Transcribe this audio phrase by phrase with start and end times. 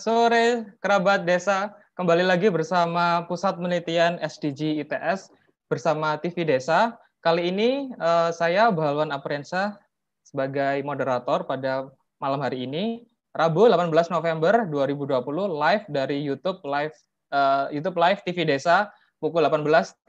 [0.00, 1.76] Sore, kerabat desa.
[1.92, 5.28] Kembali lagi bersama Pusat Penelitian SDG ITS
[5.68, 6.96] bersama TV Desa.
[7.20, 9.76] Kali ini uh, saya Bahalwan Aprensa
[10.24, 13.04] sebagai moderator pada malam hari ini,
[13.36, 15.20] Rabu 18 November 2020,
[15.52, 16.96] live dari YouTube Live
[17.36, 18.88] uh, YouTube Live TV Desa
[19.20, 20.00] pukul 18.30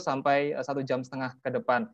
[0.00, 1.84] sampai satu jam setengah ke depan.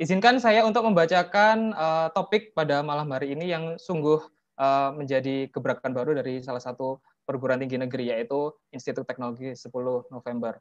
[0.00, 4.16] Izinkan saya untuk membacakan uh, topik pada malam hari ini yang sungguh
[4.56, 9.68] uh, menjadi gebrakan baru dari salah satu perguruan tinggi negeri yaitu Institut Teknologi 10
[10.08, 10.58] November.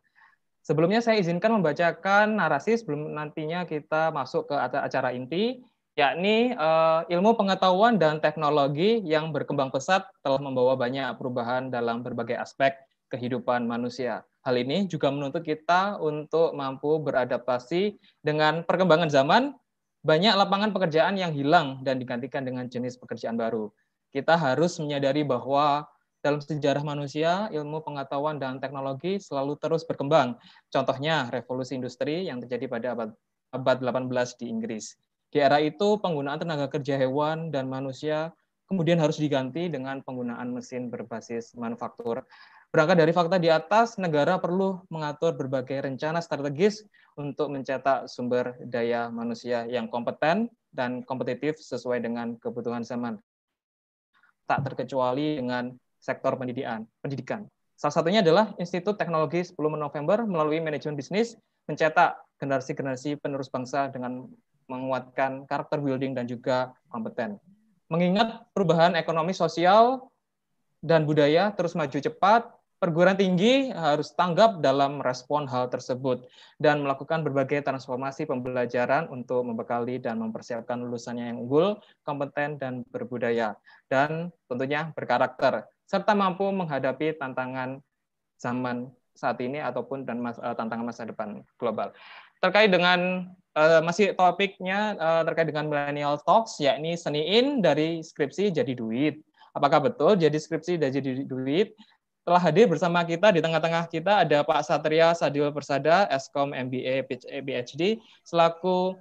[0.66, 5.62] Sebelumnya saya izinkan membacakan narasi sebelum nantinya kita masuk ke acara inti
[5.96, 12.36] yakni uh, ilmu pengetahuan dan teknologi yang berkembang pesat telah membawa banyak perubahan dalam berbagai
[12.36, 12.75] aspek
[13.14, 14.25] kehidupan manusia.
[14.41, 19.53] Hal ini juga menuntut kita untuk mampu beradaptasi dengan perkembangan zaman,
[20.02, 23.70] banyak lapangan pekerjaan yang hilang dan digantikan dengan jenis pekerjaan baru
[24.16, 25.84] kita harus menyadari bahwa
[26.24, 30.40] dalam sejarah manusia, ilmu pengetahuan dan teknologi selalu terus berkembang.
[30.72, 33.09] Contohnya revolusi industri yang terjadi pada abad,
[33.53, 33.78] abad
[34.09, 34.98] 18 di Inggris.
[35.30, 38.31] Di era itu, penggunaan tenaga kerja hewan dan manusia
[38.66, 42.26] kemudian harus diganti dengan penggunaan mesin berbasis manufaktur.
[42.74, 46.82] Berangkat dari fakta di atas, negara perlu mengatur berbagai rencana strategis
[47.14, 53.22] untuk mencetak sumber daya manusia yang kompeten dan kompetitif sesuai dengan kebutuhan zaman
[54.46, 56.86] tak terkecuali dengan sektor pendidikan.
[57.02, 57.42] pendidikan.
[57.76, 61.36] Salah satunya adalah Institut Teknologi 10 November melalui manajemen bisnis
[61.68, 64.30] mencetak generasi-generasi penerus bangsa dengan
[64.72, 67.36] menguatkan karakter building dan juga kompeten.
[67.92, 70.08] Mengingat perubahan ekonomi sosial
[70.82, 72.48] dan budaya terus maju cepat,
[72.85, 76.29] perguruan tinggi harus tanggap dalam respon hal tersebut
[76.62, 83.57] dan melakukan berbagai transformasi pembelajaran untuk membekali dan mempersiapkan lulusannya yang unggul, kompeten, dan berbudaya,
[83.90, 87.81] dan tentunya berkarakter, serta mampu menghadapi tantangan
[88.38, 91.90] zaman saat ini ataupun dan mas, uh, tantangan masa depan global.
[92.38, 93.25] Terkait dengan
[93.57, 99.25] uh, masih topiknya uh, terkait dengan millennial talks, yakni seniin dari skripsi jadi duit.
[99.56, 101.73] Apakah betul jadi skripsi dan jadi duit?
[102.25, 107.06] Telah hadir bersama kita di tengah-tengah kita ada Pak Satria Sadil Persada, Eskom MBA
[107.46, 108.97] PhD, selaku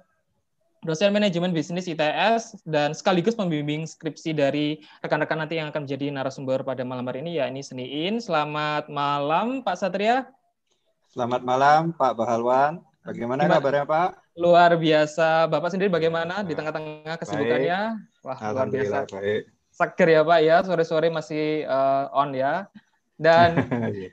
[0.85, 6.61] dosen manajemen bisnis ITS dan sekaligus pembimbing skripsi dari rekan-rekan nanti yang akan menjadi narasumber
[6.61, 8.21] pada malam hari ini ya ini Seniin.
[8.21, 10.29] Selamat malam Pak Satria.
[11.09, 12.85] Selamat malam Pak Bahalwan.
[13.01, 13.57] Bagaimana Gimana?
[13.57, 14.09] kabarnya Pak?
[14.37, 15.49] Luar biasa.
[15.49, 17.79] Bapak sendiri bagaimana di tengah-tengah kesibukannya?
[17.97, 18.21] Baik.
[18.21, 18.97] Wah, luar biasa.
[19.09, 19.49] Baik.
[19.73, 22.69] Seger ya Pak ya, sore-sore masih uh, on ya.
[23.15, 23.55] Dan
[23.95, 24.11] iya.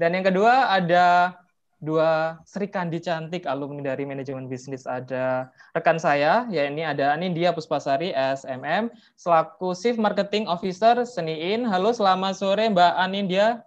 [0.00, 1.36] dan yang kedua ada
[1.78, 7.54] dua Sri Kandi cantik alumni dari manajemen bisnis ada rekan saya ya ini ada Anindya
[7.54, 11.62] Puspasari SMM selaku Chief Marketing Officer Seniin.
[11.62, 13.62] Halo, selamat sore Mbak Anindya.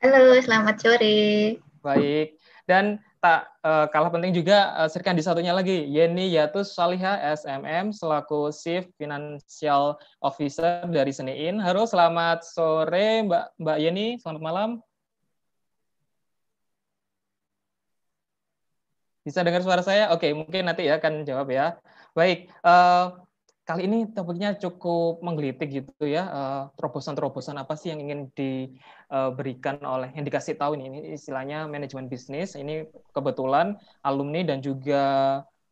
[0.00, 1.60] Halo, selamat sore.
[1.84, 2.40] Baik.
[2.64, 7.92] Dan tak uh, kalah penting juga uh, Sri Kandi satunya lagi Yeni Yatus Saliha SMM
[7.92, 11.60] selaku Chief Financial Officer dari Seniin.
[11.60, 14.70] Halo, selamat sore Mbak Mbak Yeni, selamat malam.
[19.20, 20.08] Bisa dengar suara saya?
[20.16, 21.76] Oke, mungkin nanti ya akan jawab ya.
[22.16, 23.20] Baik, uh,
[23.70, 26.26] kali ini topiknya cukup menggelitik gitu ya.
[26.26, 32.10] Eh, terobosan-terobosan apa sih yang ingin diberikan oleh yang dikasih tahu ini, ini istilahnya manajemen
[32.10, 32.58] bisnis.
[32.58, 35.04] Ini kebetulan alumni dan juga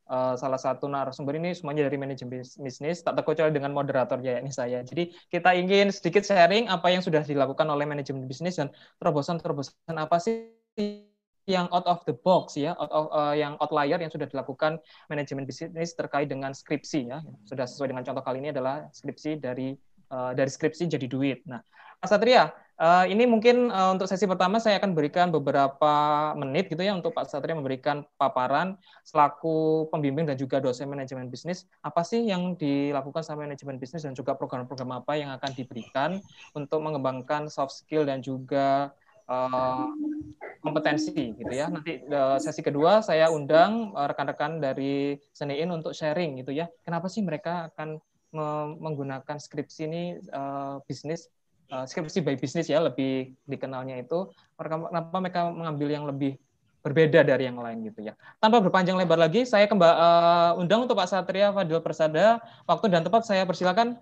[0.06, 4.54] eh, salah satu narasumber ini semuanya dari manajemen bisnis, tak terkecuali dengan moderator ya ini
[4.54, 4.86] saya.
[4.86, 8.70] Jadi kita ingin sedikit sharing apa yang sudah dilakukan oleh manajemen bisnis dan
[9.02, 10.54] terobosan-terobosan apa sih
[11.48, 14.76] yang out of the box ya, out of, uh, yang outlier yang sudah dilakukan
[15.08, 17.24] manajemen bisnis terkait dengan skripsi ya.
[17.48, 19.72] Sudah sesuai dengan contoh kali ini adalah skripsi dari
[20.12, 21.40] uh, dari skripsi jadi duit.
[21.48, 21.64] Nah,
[21.98, 25.92] Mas Satria, uh, ini mungkin uh, untuk sesi pertama saya akan berikan beberapa
[26.38, 31.66] menit gitu ya untuk Pak Satria memberikan paparan selaku pembimbing dan juga dosen manajemen bisnis
[31.82, 36.22] apa sih yang dilakukan sama manajemen bisnis dan juga program-program apa yang akan diberikan
[36.54, 38.94] untuk mengembangkan soft skill dan juga
[40.68, 41.72] kompetensi gitu ya.
[41.72, 46.68] Nanti uh, sesi kedua saya undang uh, rekan-rekan dari Seniin untuk sharing gitu ya.
[46.84, 47.96] Kenapa sih mereka akan
[48.84, 50.02] menggunakan skripsi ini
[50.36, 51.32] uh, bisnis
[51.68, 56.36] skripsi by bisnis ya lebih dikenalnya itu kenapa mereka mengambil yang lebih
[56.80, 58.16] berbeda dari yang lain gitu ya.
[58.40, 62.40] Tanpa berpanjang lebar lagi, saya kembali undang untuk Pak Satria Fadil Persada.
[62.64, 64.00] Waktu dan tempat saya persilakan.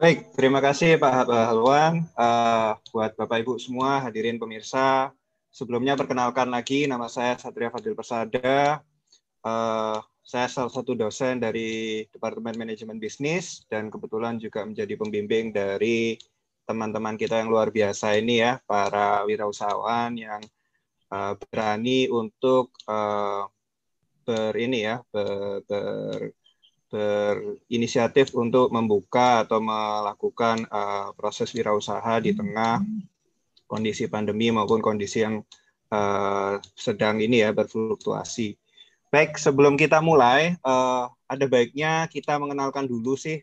[0.00, 2.08] Baik, terima kasih Pak Halwan.
[2.16, 5.12] Uh, buat Bapak Ibu semua, hadirin pemirsa.
[5.50, 8.78] Sebelumnya perkenalkan lagi, nama saya Satria Fadil Persada.
[9.42, 16.14] Uh, saya salah satu dosen dari Departemen Manajemen Bisnis dan kebetulan juga menjadi pembimbing dari
[16.70, 20.38] teman-teman kita yang luar biasa ini ya, para wirausahawan yang
[21.10, 23.50] uh, berani untuk uh,
[24.22, 26.30] ber ini ya, ber, ber
[26.90, 32.82] berinisiatif untuk membuka atau melakukan uh, proses wirausaha di tengah
[33.70, 35.46] kondisi pandemi maupun kondisi yang
[35.94, 38.58] uh, sedang ini ya berfluktuasi.
[39.10, 43.42] Baik, sebelum kita mulai, uh, ada baiknya kita mengenalkan dulu sih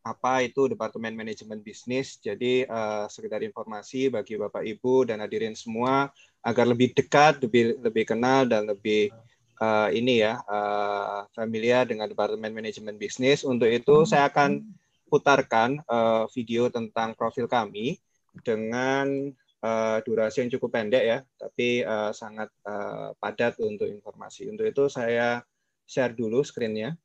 [0.00, 2.18] apa itu Departemen Manajemen Bisnis.
[2.18, 8.04] Jadi uh, sekedar informasi bagi Bapak Ibu dan hadirin semua agar lebih dekat, lebih lebih
[8.08, 9.12] kenal dan lebih
[9.60, 13.44] uh, ini ya uh, familiar dengan Departemen Manajemen Bisnis.
[13.44, 14.64] Untuk itu saya akan
[15.10, 17.98] putarkan uh, video tentang profil kami
[18.46, 19.34] dengan
[19.64, 24.48] uh, durasi yang cukup pendek ya, tapi uh, sangat uh, padat untuk informasi.
[24.48, 25.44] Untuk itu saya
[25.84, 26.96] share dulu screen-nya.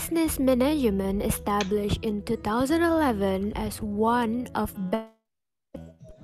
[0.00, 4.72] Business Management established in 2011 as one of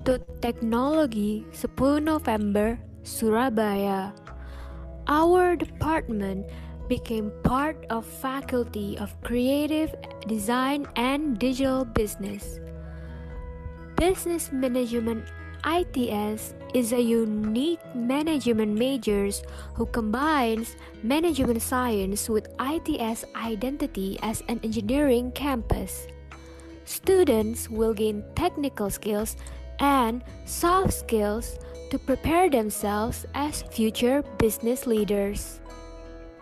[0.01, 4.17] to Technology 10 November, Surabaya.
[5.05, 6.49] Our department
[6.89, 9.93] became part of Faculty of Creative
[10.25, 12.57] Design and Digital Business.
[13.93, 15.29] Business Management
[15.65, 19.43] ITS is a unique management majors
[19.73, 26.07] who combines management science with ITS identity as an engineering campus.
[26.85, 29.35] Students will gain technical skills
[29.79, 35.59] and soft skills to prepare themselves as future business leaders.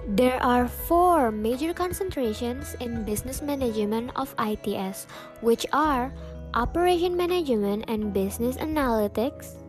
[0.08, 5.08] There are four major concentrations in business management of ITS,
[5.42, 6.14] which are
[6.56, 9.60] operation management and business analytics,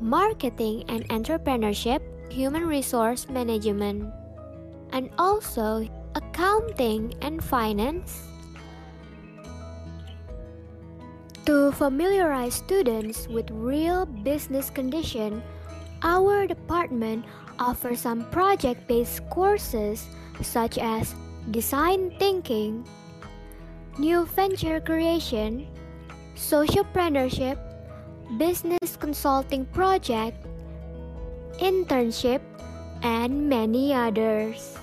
[0.00, 1.98] marketing and entrepreneurship,
[2.30, 4.06] human resource management,
[4.92, 5.82] and also
[6.14, 8.22] accounting and finance.
[11.46, 15.42] To familiarize students with real business condition,
[16.02, 17.24] our department
[17.58, 20.06] offers some project-based courses
[20.42, 21.16] such as
[21.50, 22.86] design thinking,
[23.98, 25.66] new venture creation,
[26.38, 27.58] socialpreneurship,
[28.38, 30.38] business consulting project,
[31.58, 32.40] internship,
[33.02, 34.78] and many others.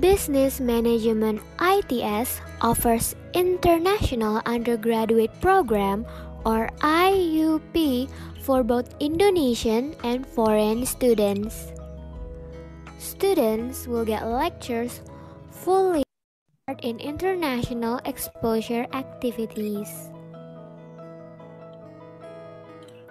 [0.00, 6.06] Business Management ITS offers International Undergraduate Program
[6.44, 8.08] or IUP
[8.40, 11.72] for both Indonesian and foreign students.
[12.98, 15.00] Students will get lectures
[16.72, 20.10] fully in international exposure activities.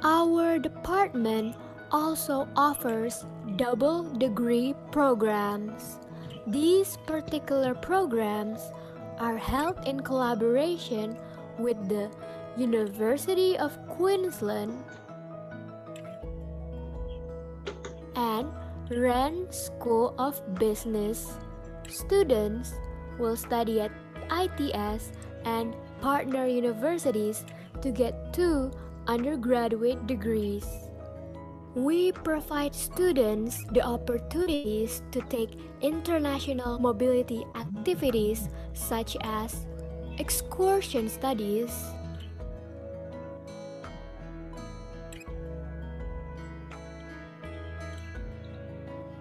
[0.03, 1.55] Our department
[1.91, 3.25] also offers
[3.57, 5.99] double degree programs.
[6.47, 8.71] These particular programs
[9.19, 11.17] are held in collaboration
[11.59, 12.09] with the
[12.57, 14.73] University of Queensland
[18.15, 18.49] and
[18.89, 21.37] Wren School of Business.
[21.87, 22.73] Students
[23.21, 23.91] will study at
[24.33, 25.13] ITS
[25.45, 27.45] and partner universities
[27.81, 28.71] to get two
[29.07, 30.65] undergraduate degrees.
[31.75, 39.65] We provide students the opportunities to take international mobility activities such as
[40.17, 41.71] excursion studies,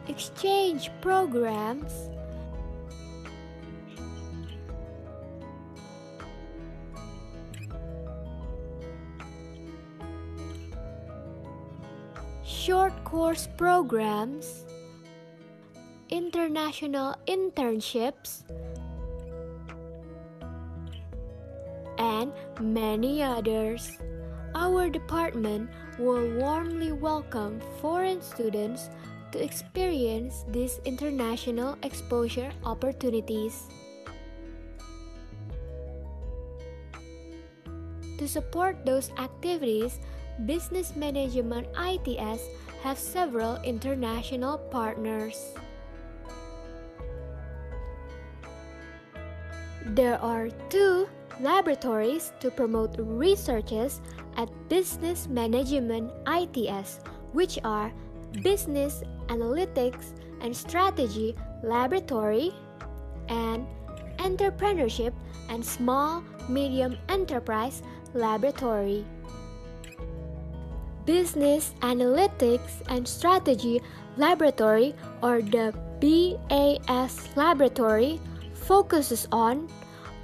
[0.09, 2.11] exchange programs,
[12.71, 14.65] short course programs,
[16.09, 18.47] international internships,
[21.99, 23.99] and many others.
[24.55, 28.89] Our department will warmly welcome foreign students
[29.33, 33.67] to experience these international exposure opportunities.
[38.19, 39.99] To support those activities,
[40.47, 42.49] Business Management ITS
[42.83, 45.53] have several international partners.
[49.85, 51.09] There are two
[51.41, 54.01] laboratories to promote researches
[54.37, 57.01] at Business Management ITS,
[57.33, 57.93] which are
[58.43, 62.53] Business Analytics and Strategy Laboratory
[63.29, 63.67] and
[64.19, 65.13] Entrepreneurship
[65.49, 67.83] and Small Medium Enterprise
[68.15, 69.05] Laboratory.
[71.11, 73.83] Business Analytics and Strategy
[74.17, 74.95] Laboratory,
[75.27, 78.21] or the BAS Laboratory,
[78.55, 79.67] focuses on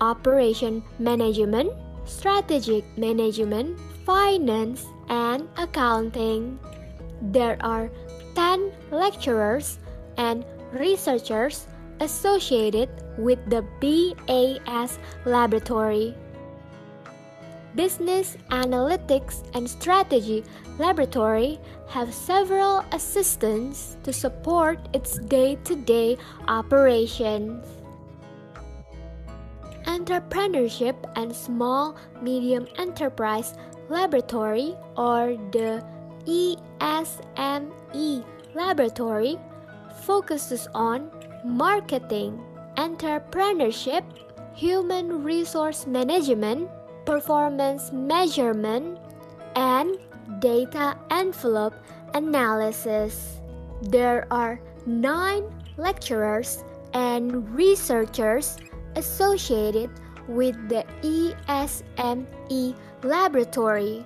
[0.01, 1.75] operation management,
[2.05, 3.75] strategic management,
[4.07, 6.55] finance, and accounting.
[7.35, 7.91] There are
[8.37, 9.81] 10 lecturers
[10.19, 11.67] and researchers
[11.99, 12.89] associated
[13.19, 16.15] with the BAS laboratory.
[17.77, 20.43] Business Analytics and Strategy
[20.79, 26.17] Laboratory have several assistants to support its day-to-day
[26.49, 27.65] operations.
[29.85, 33.55] Entrepreneurship and Small Medium Enterprise
[33.91, 35.85] Laboratory or the
[36.27, 39.39] ESME Laboratory
[40.01, 41.11] focuses on
[41.45, 42.41] marketing,
[42.77, 44.03] entrepreneurship,
[44.55, 46.71] human resource management,
[47.07, 48.99] performance measurement,
[49.55, 49.97] and
[50.41, 51.75] data envelope
[52.15, 53.41] analysis.
[53.81, 55.45] There are nine
[55.79, 58.59] lecturers and researchers
[58.97, 59.91] associated
[60.29, 64.05] with the ESME laboratory.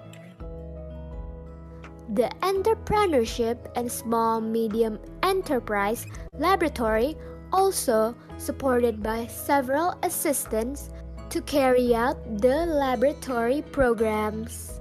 [2.14, 6.06] The Entrepreneurship and Small Medium Enterprise
[6.38, 7.16] Laboratory
[7.52, 10.90] also supported by several assistants
[11.30, 14.80] to carry out the laboratory programs.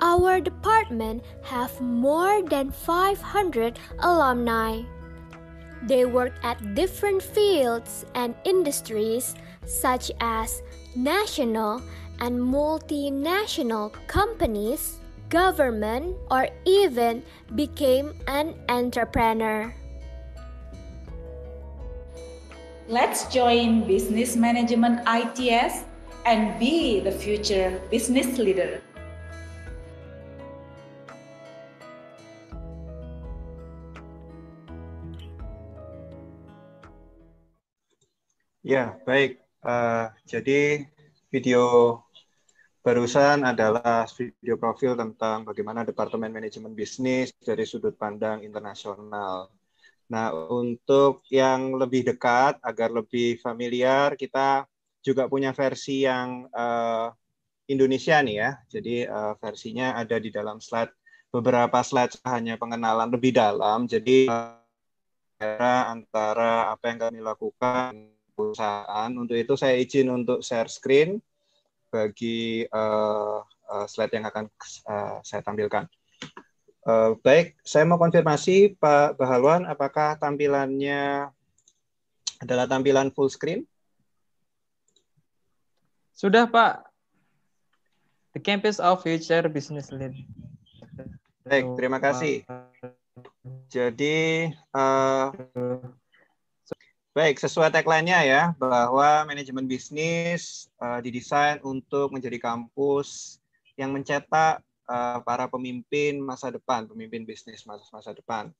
[0.00, 4.82] Our department have more than 500 alumni.
[5.84, 10.62] They work at different fields and industries such as
[10.96, 11.82] national
[12.18, 15.02] and multinational companies
[15.32, 17.24] government, or even
[17.56, 19.72] became an entrepreneur.
[22.92, 25.88] Let's join Business Management ITS
[26.28, 28.84] and be the future business leader.
[38.60, 39.40] Ya, baik.
[39.64, 40.84] Uh, jadi
[41.32, 41.96] video
[42.84, 49.61] Barusan adalah video profil tentang bagaimana Departemen Manajemen Bisnis dari sudut pandang internasional.
[50.12, 54.68] Nah, untuk yang lebih dekat, agar lebih familiar, kita
[55.00, 57.08] juga punya versi yang uh,
[57.64, 58.50] Indonesia nih ya.
[58.68, 60.92] Jadi uh, versinya ada di dalam slide.
[61.32, 63.88] Beberapa slide hanya pengenalan lebih dalam.
[63.88, 69.10] Jadi uh, antara apa yang kami lakukan perusahaan.
[69.16, 71.24] Untuk itu saya izin untuk share screen
[71.88, 74.44] bagi uh, uh, slide yang akan
[74.84, 75.88] uh, saya tampilkan.
[76.82, 81.30] Uh, baik, saya mau konfirmasi Pak Bahalwan, apakah tampilannya
[82.42, 83.62] adalah tampilan full screen?
[86.10, 86.90] Sudah Pak.
[88.34, 90.16] The Campus of Future Business Lead.
[91.46, 92.42] Baik, terima kasih.
[93.70, 95.30] Jadi uh,
[97.12, 103.36] Baik, sesuai tagline-nya ya, bahwa manajemen bisnis uh, didesain untuk menjadi kampus
[103.76, 108.50] yang mencetak uh, para pemimpin masa depan, pemimpin bisnis masa, masa depan.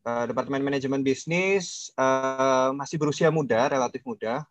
[0.00, 4.46] Uh, Departemen Manajemen Bisnis uh, masih berusia muda, relatif muda.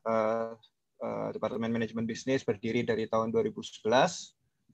[1.32, 3.88] Departemen Manajemen Bisnis berdiri dari tahun 2011,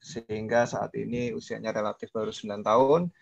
[0.02, 3.14] sehingga saat ini usianya relatif baru 9 tahun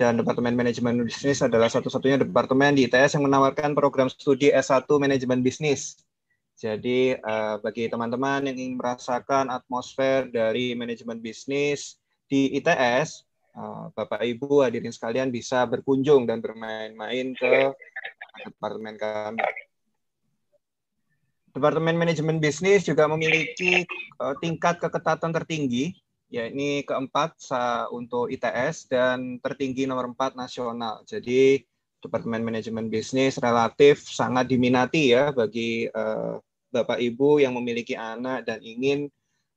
[0.00, 5.44] dan Departemen Manajemen Bisnis adalah satu-satunya departemen di ITS yang menawarkan program studi S1 Manajemen
[5.44, 6.00] Bisnis.
[6.60, 11.96] Jadi uh, bagi teman-teman yang ingin merasakan atmosfer dari manajemen bisnis
[12.28, 13.24] di ITS,
[13.56, 17.72] uh, eh, Bapak Ibu hadirin sekalian bisa berkunjung dan bermain-main ke
[18.44, 19.40] departemen kami.
[21.50, 23.88] Departemen Manajemen Bisnis juga memiliki
[24.20, 25.96] uh, tingkat keketatan tertinggi
[26.30, 27.40] ya ini keempat
[27.90, 31.02] untuk ITS dan tertinggi nomor empat nasional.
[31.08, 31.64] Jadi
[32.04, 36.38] Departemen Manajemen Bisnis relatif sangat diminati ya bagi uh,
[36.70, 39.10] Bapak Ibu yang memiliki anak dan ingin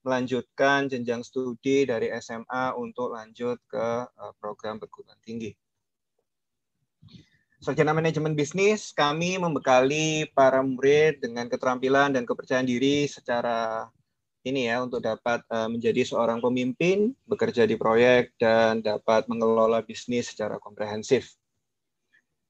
[0.03, 5.55] melanjutkan jenjang studi dari SMA untuk lanjut ke uh, program perguruan tinggi.
[7.63, 13.87] Sarjana Manajemen Bisnis, kami membekali para murid dengan keterampilan dan kepercayaan diri secara
[14.43, 20.35] ini ya untuk dapat uh, menjadi seorang pemimpin, bekerja di proyek dan dapat mengelola bisnis
[20.35, 21.39] secara komprehensif.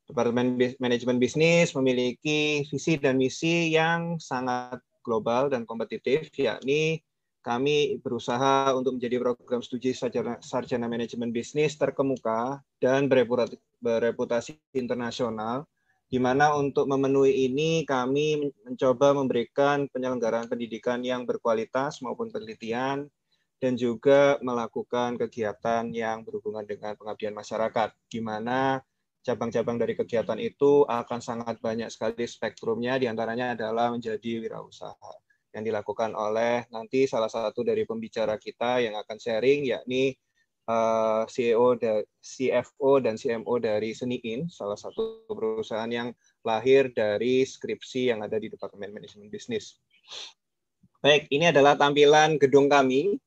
[0.03, 6.99] Departemen Manajemen Bisnis memiliki visi dan misi yang sangat global dan kompetitif, yakni
[7.43, 13.11] kami berusaha untuk menjadi program studi sarjana, manajemen bisnis terkemuka dan
[13.83, 15.67] bereputasi internasional,
[16.07, 23.11] di mana untuk memenuhi ini kami mencoba memberikan penyelenggaraan pendidikan yang berkualitas maupun penelitian,
[23.59, 28.79] dan juga melakukan kegiatan yang berhubungan dengan pengabdian masyarakat, di mana
[29.23, 35.15] cabang-cabang dari kegiatan itu akan sangat banyak sekali spektrumnya, di antaranya adalah menjadi wirausaha
[35.55, 40.17] yang dilakukan oleh nanti salah satu dari pembicara kita yang akan sharing yakni
[40.67, 41.79] eh, CEO,
[42.19, 46.11] CFO dan CMO dari Seniin, salah satu perusahaan yang
[46.43, 49.79] lahir dari skripsi yang ada di Departemen Manajemen Bisnis.
[51.03, 53.19] Baik, ini adalah tampilan gedung kami.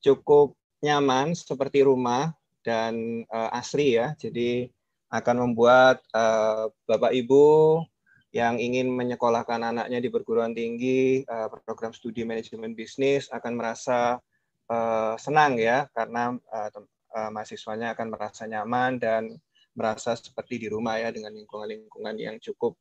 [0.00, 2.32] Cukup nyaman seperti rumah
[2.64, 4.16] dan uh, asri ya.
[4.16, 4.70] Jadi
[5.10, 7.82] akan membuat uh, Bapak Ibu
[8.30, 14.22] yang ingin menyekolahkan anaknya di perguruan tinggi eh, program studi manajemen bisnis akan merasa
[14.70, 16.70] eh, senang ya karena eh,
[17.10, 19.34] mahasiswanya akan merasa nyaman dan
[19.74, 22.78] merasa seperti di rumah ya dengan lingkungan-lingkungan yang cukup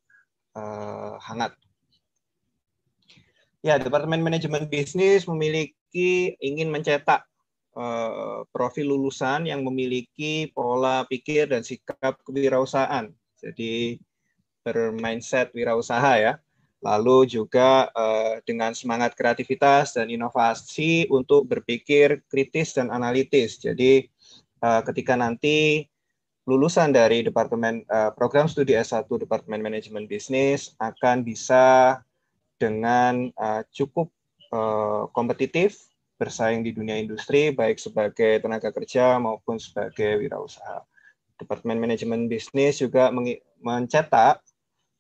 [1.22, 1.54] hangat.
[3.62, 7.29] Ya, Departemen Manajemen Bisnis memiliki ingin mencetak
[8.52, 13.08] profil lulusan yang memiliki pola pikir dan sikap kewirausahaan.
[13.40, 14.00] Jadi
[14.64, 16.34] bermindset wirausaha ya.
[16.80, 23.60] Lalu juga uh, dengan semangat kreativitas dan inovasi untuk berpikir kritis dan analitis.
[23.60, 24.08] Jadi
[24.64, 25.84] uh, ketika nanti
[26.48, 27.86] lulusan dari Departemen
[28.18, 32.02] Program Studi S1 Departemen Manajemen Bisnis akan bisa
[32.58, 33.30] dengan
[33.70, 34.10] cukup
[35.14, 35.78] kompetitif
[36.20, 40.84] bersaing di dunia industri baik sebagai tenaga kerja maupun sebagai wirausaha.
[41.40, 43.08] Departemen Manajemen Bisnis juga
[43.64, 44.44] mencetak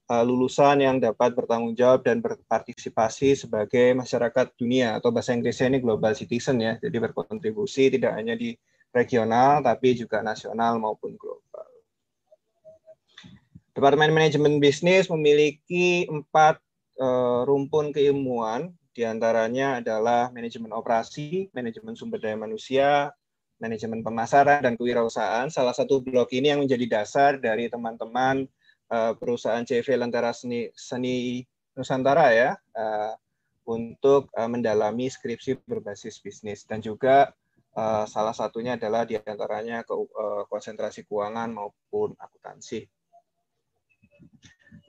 [0.07, 5.83] uh, lulusan yang dapat bertanggung jawab dan berpartisipasi sebagai masyarakat dunia atau bahasa Inggrisnya ini
[5.83, 6.79] global citizen ya.
[6.79, 8.55] Jadi berkontribusi tidak hanya di
[8.95, 11.67] regional tapi juga nasional maupun global.
[13.75, 16.59] Departemen Manajemen Bisnis memiliki empat
[16.99, 23.15] uh, rumpun keilmuan, di antaranya adalah manajemen operasi, manajemen sumber daya manusia,
[23.55, 25.47] manajemen pemasaran, dan kewirausahaan.
[25.47, 28.43] Salah satu blok ini yang menjadi dasar dari teman-teman
[28.91, 31.39] uh, perusahaan CV Lentera Seni, Seni
[31.79, 33.15] Nusantara ya uh,
[33.63, 37.31] untuk uh, mendalami skripsi berbasis bisnis dan juga
[37.79, 42.83] uh, salah satunya adalah di antaranya ke uh, konsentrasi keuangan maupun akuntansi.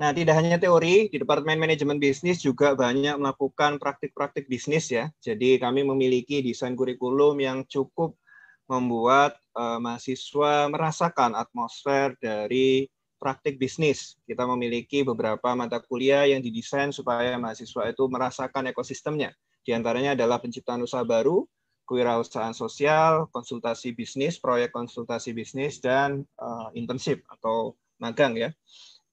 [0.00, 5.12] Nah, tidak hanya teori, di Departemen Manajemen Bisnis juga banyak melakukan praktik-praktik bisnis ya.
[5.20, 8.16] Jadi kami memiliki desain kurikulum yang cukup
[8.64, 12.88] membuat uh, mahasiswa merasakan atmosfer dari
[13.20, 14.16] praktik bisnis.
[14.24, 19.36] Kita memiliki beberapa mata kuliah yang didesain supaya mahasiswa itu merasakan ekosistemnya.
[19.60, 21.44] Di antaranya adalah penciptaan usaha baru,
[21.84, 28.48] kewirausahaan sosial, konsultasi bisnis, proyek konsultasi bisnis, dan uh, internship atau magang ya.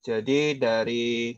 [0.08, 1.36] Jadi dari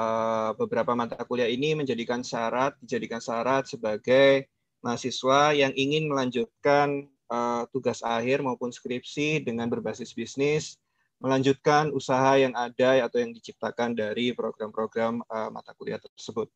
[0.00, 4.48] uh, beberapa mata kuliah ini menjadikan syarat, dijadikan syarat sebagai
[4.80, 10.80] mahasiswa yang ingin melanjutkan uh, tugas akhir maupun skripsi dengan berbasis bisnis
[11.20, 16.48] melanjutkan usaha yang ada atau yang diciptakan dari program-program uh, mata kuliah tersebut.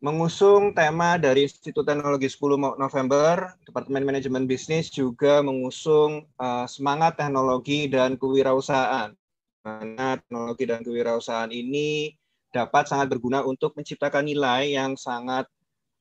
[0.00, 7.84] Mengusung tema dari Institut Teknologi 10 November, Departemen Manajemen Bisnis juga mengusung uh, semangat teknologi
[7.84, 9.12] dan kewirausahaan.
[9.60, 12.16] Karena teknologi dan kewirausahaan ini
[12.48, 15.44] dapat sangat berguna untuk menciptakan nilai yang sangat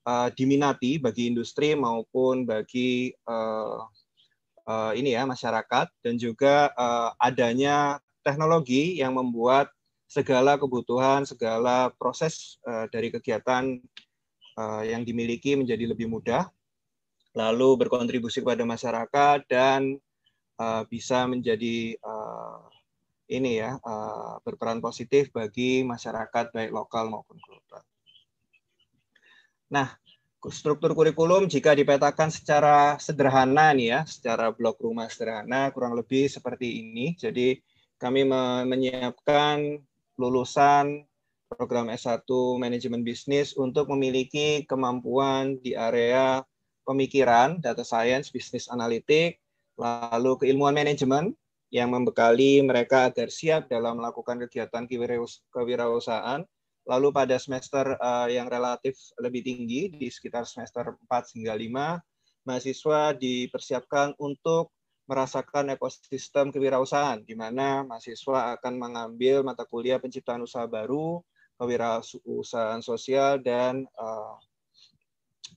[0.07, 3.83] uh, diminati bagi industri maupun bagi uh,
[4.63, 9.75] uh, ini ya masyarakat dan juga uh, adanya teknologi yang membuat
[10.09, 13.77] segala kebutuhan, segala proses uh, dari kegiatan
[14.57, 16.49] uh, yang dimiliki menjadi lebih mudah,
[17.37, 20.01] lalu berkontribusi kepada masyarakat dan
[20.57, 22.65] uh, bisa menjadi uh,
[23.29, 27.85] ini ya uh, berperan positif bagi masyarakat baik lokal maupun global.
[29.69, 29.93] Nah,
[30.49, 36.81] struktur kurikulum jika dipetakan secara sederhana nih ya, secara blok rumah sederhana kurang lebih seperti
[36.81, 37.13] ini.
[37.13, 37.61] Jadi
[38.01, 38.25] kami
[38.65, 39.77] menyiapkan
[40.19, 41.07] lulusan
[41.47, 42.27] program S1
[42.59, 46.43] manajemen bisnis untuk memiliki kemampuan di area
[46.83, 49.39] pemikiran, data science, bisnis analitik,
[49.79, 51.31] lalu keilmuan manajemen
[51.71, 54.85] yang membekali mereka agar siap dalam melakukan kegiatan
[55.53, 56.43] kewirausahaan.
[56.89, 63.13] Lalu pada semester uh, yang relatif lebih tinggi di sekitar semester 4 hingga 5, mahasiswa
[63.13, 64.73] dipersiapkan untuk
[65.09, 71.17] merasakan ekosistem kewirausahaan di mana mahasiswa akan mengambil mata kuliah penciptaan usaha baru,
[71.57, 74.37] kewirausahaan sosial dan uh,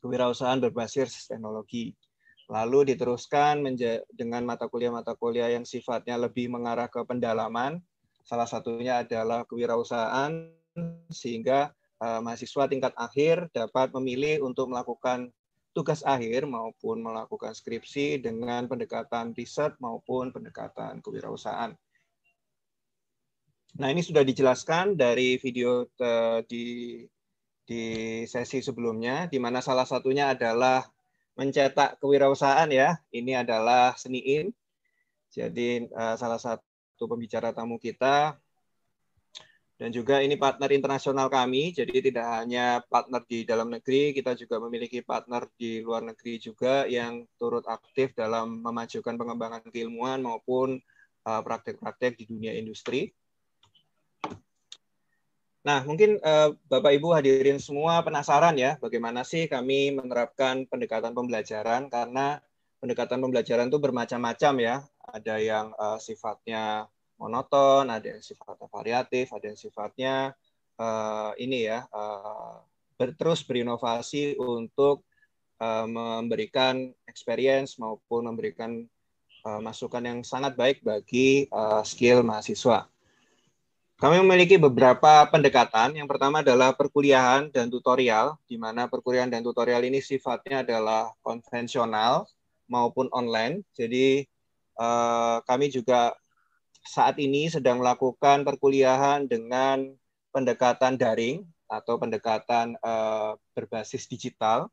[0.00, 1.92] kewirausahaan berbasis teknologi.
[2.48, 3.60] Lalu diteruskan
[4.08, 7.80] dengan mata kuliah-mata kuliah yang sifatnya lebih mengarah ke pendalaman.
[8.24, 10.48] Salah satunya adalah kewirausahaan,
[11.12, 15.28] sehingga uh, mahasiswa tingkat akhir dapat memilih untuk melakukan
[15.72, 21.72] tugas akhir maupun melakukan skripsi dengan pendekatan riset maupun pendekatan kewirausahaan.
[23.72, 25.88] Nah, ini sudah dijelaskan dari video
[26.44, 27.00] di
[27.64, 27.82] di
[28.28, 30.84] sesi sebelumnya, di mana salah satunya adalah
[31.40, 33.00] mencetak kewirausahaan ya.
[33.08, 34.52] Ini adalah seniin.
[35.32, 38.36] Jadi uh, salah satu pembicara tamu kita
[39.82, 41.74] dan juga ini partner internasional kami.
[41.74, 46.86] Jadi tidak hanya partner di dalam negeri, kita juga memiliki partner di luar negeri juga
[46.86, 50.78] yang turut aktif dalam memajukan pengembangan keilmuan maupun
[51.26, 53.10] eh, praktek-praktek di dunia industri.
[55.62, 61.86] Nah, mungkin uh, Bapak Ibu hadirin semua penasaran ya, bagaimana sih kami menerapkan pendekatan pembelajaran
[61.86, 62.42] karena
[62.82, 64.76] pendekatan pembelajaran itu bermacam-macam ya.
[65.06, 66.90] Ada yang uh, sifatnya
[67.22, 70.14] monoton, ada yang sifatnya variatif, ada yang sifatnya
[70.82, 72.58] uh, ini ya uh,
[72.98, 75.06] ber, terus berinovasi untuk
[75.62, 78.82] uh, memberikan experience maupun memberikan
[79.46, 82.90] uh, masukan yang sangat baik bagi uh, skill mahasiswa.
[84.02, 85.94] Kami memiliki beberapa pendekatan.
[85.94, 92.26] Yang pertama adalah perkuliahan dan tutorial, di mana perkuliahan dan tutorial ini sifatnya adalah konvensional
[92.66, 93.62] maupun online.
[93.70, 94.26] Jadi
[95.46, 96.18] kami juga
[96.82, 99.94] saat ini sedang melakukan perkuliahan dengan
[100.34, 104.68] pendekatan daring atau pendekatan eh, berbasis digital,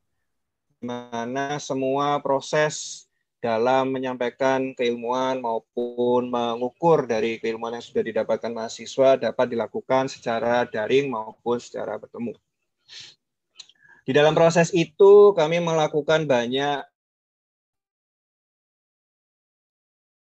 [0.82, 3.06] di mana semua proses
[3.40, 11.08] dalam menyampaikan keilmuan maupun mengukur dari keilmuan yang sudah didapatkan mahasiswa dapat dilakukan secara daring
[11.08, 12.36] maupun secara bertemu.
[14.04, 16.84] Di dalam proses itu kami melakukan banyak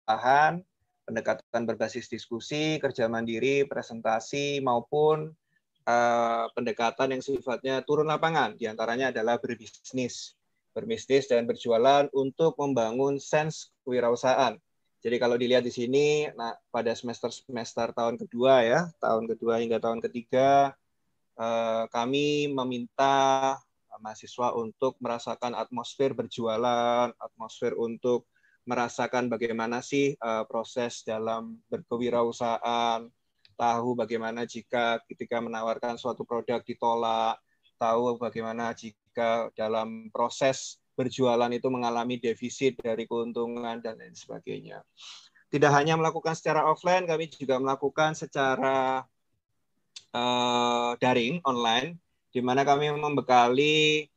[0.08, 0.64] bahan,
[1.12, 5.28] pendekatan berbasis diskusi, kerja mandiri, presentasi maupun
[5.84, 10.40] uh, pendekatan yang sifatnya turun lapangan, di antaranya adalah berbisnis
[10.72, 14.56] berbisnis dan berjualan untuk membangun sense kewirausahaan.
[15.04, 20.00] Jadi kalau dilihat di sini, nah pada semester-semester tahun kedua ya, tahun kedua hingga tahun
[20.00, 20.72] ketiga,
[21.36, 23.60] eh, kami meminta
[24.00, 28.31] mahasiswa untuk merasakan atmosfer berjualan, atmosfer untuk
[28.66, 33.10] merasakan bagaimana sih eh, proses dalam berkewirausahaan,
[33.58, 37.38] tahu bagaimana jika ketika menawarkan suatu produk ditolak,
[37.78, 44.86] tahu bagaimana jika dalam proses berjualan itu mengalami defisit dari keuntungan dan lain sebagainya.
[45.52, 49.04] Tidak hanya melakukan secara offline, kami juga melakukan secara
[50.16, 52.00] uh, daring online,
[52.32, 54.11] di mana kami membekali uh,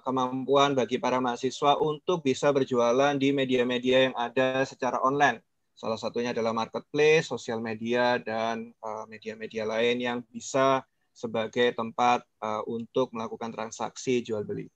[0.00, 5.44] kemampuan bagi para mahasiswa untuk bisa berjualan di media-media yang ada secara online.
[5.74, 12.66] Salah satunya adalah marketplace, sosial media, dan eh, media-media lain yang bisa sebagai tempat uh,
[12.66, 14.66] untuk melakukan transaksi jual beli.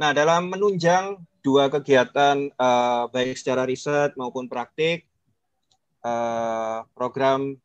[0.00, 2.48] Nah, dalam menunjang dua kegiatan
[3.12, 5.04] baik secara riset maupun praktik,
[6.96, 7.60] program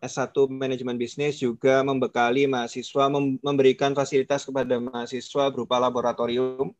[0.00, 3.12] S1 Manajemen Bisnis juga membekali mahasiswa
[3.44, 6.72] memberikan fasilitas kepada mahasiswa berupa laboratorium,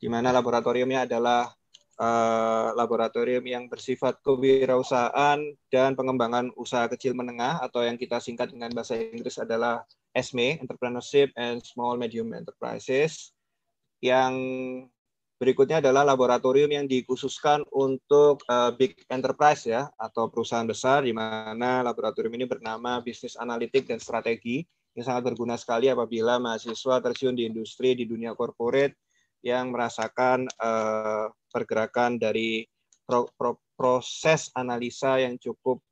[0.00, 1.52] di mana laboratoriumnya adalah
[2.00, 8.72] uh, laboratorium yang bersifat kewirausahaan dan pengembangan usaha kecil menengah atau yang kita singkat dengan
[8.72, 9.84] bahasa Inggris adalah
[10.16, 13.34] ESME, Entrepreneurship and Small Medium Enterprises.
[14.00, 14.34] Yang
[15.38, 21.82] berikutnya adalah laboratorium yang dikhususkan untuk uh, big enterprise ya atau perusahaan besar di mana
[21.82, 24.62] laboratorium ini bernama Bisnis Analitik dan Strategi
[24.94, 28.94] yang sangat berguna sekali apabila mahasiswa terjun di industri di dunia corporate
[29.42, 32.64] yang merasakan uh, pergerakan dari
[33.04, 35.82] pro, pro, proses analisa yang cukup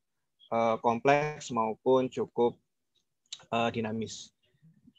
[0.54, 2.56] uh, kompleks maupun cukup
[3.50, 4.30] uh, dinamis.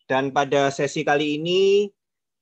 [0.03, 1.87] Dan pada sesi kali ini,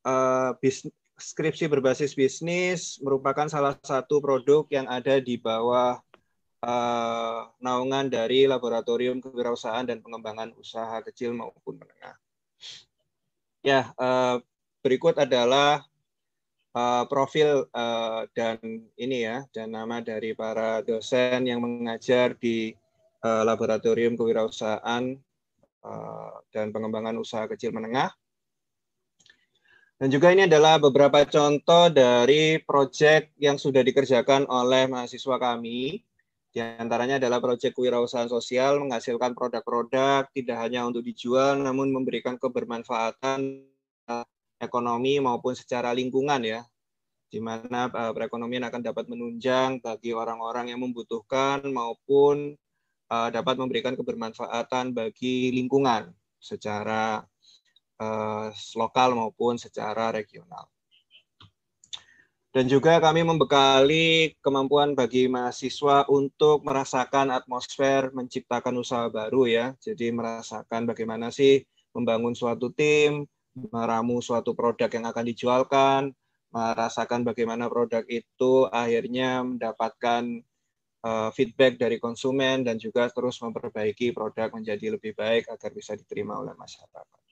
[0.04, 0.84] uh, bis,
[1.22, 6.02] skripsi berbasis bisnis merupakan salah satu produk yang ada di bawah
[6.66, 12.18] uh, naungan dari Laboratorium Kewirausahaan dan Pengembangan Usaha Kecil maupun Menengah.
[13.62, 14.42] Ya, uh,
[14.82, 15.86] berikut adalah
[16.74, 18.58] uh, profil uh, dan
[18.98, 22.74] ini ya dan nama dari para dosen yang mengajar di
[23.22, 25.14] uh, laboratorium kewirausahaan
[25.86, 28.10] uh, dan pengembangan usaha kecil menengah.
[30.02, 36.02] Dan juga ini adalah beberapa contoh dari proyek yang sudah dikerjakan oleh mahasiswa kami
[36.50, 43.62] Di antaranya adalah proyek kewirausahaan sosial menghasilkan produk-produk tidak hanya untuk dijual namun memberikan kebermanfaatan
[44.10, 44.26] eh,
[44.58, 46.66] ekonomi maupun secara lingkungan ya.
[47.30, 52.58] Di mana eh, perekonomian akan dapat menunjang bagi orang-orang yang membutuhkan maupun
[53.06, 56.10] eh, dapat memberikan kebermanfaatan bagi lingkungan
[56.42, 57.22] secara
[58.76, 60.68] lokal maupun secara regional.
[62.52, 69.66] Dan juga kami membekali kemampuan bagi mahasiswa untuk merasakan atmosfer menciptakan usaha baru ya.
[69.80, 71.64] Jadi merasakan bagaimana sih
[71.96, 73.24] membangun suatu tim,
[73.56, 76.02] meramu suatu produk yang akan dijualkan,
[76.52, 80.44] merasakan bagaimana produk itu akhirnya mendapatkan
[81.08, 86.36] uh, feedback dari konsumen dan juga terus memperbaiki produk menjadi lebih baik agar bisa diterima
[86.36, 87.31] oleh masyarakat.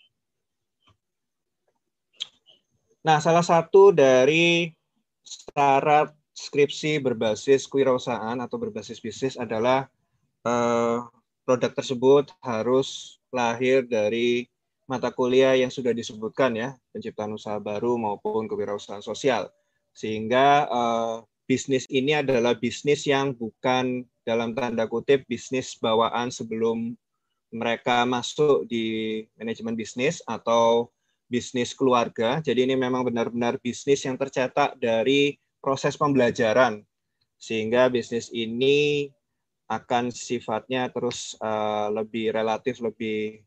[3.00, 4.76] Nah, salah satu dari
[5.24, 9.88] syarat skripsi berbasis kewirausahaan atau berbasis bisnis adalah
[10.44, 11.00] eh,
[11.48, 14.52] produk tersebut harus lahir dari
[14.84, 19.48] mata kuliah yang sudah disebutkan ya, penciptaan usaha baru maupun kewirausahaan sosial.
[19.96, 21.16] Sehingga eh,
[21.48, 27.00] bisnis ini adalah bisnis yang bukan dalam tanda kutip bisnis bawaan sebelum
[27.50, 30.92] mereka masuk di manajemen bisnis atau
[31.30, 32.42] bisnis keluarga.
[32.42, 36.82] Jadi ini memang benar-benar bisnis yang tercetak dari proses pembelajaran.
[37.40, 39.08] Sehingga bisnis ini
[39.70, 43.46] akan sifatnya terus uh, lebih relatif lebih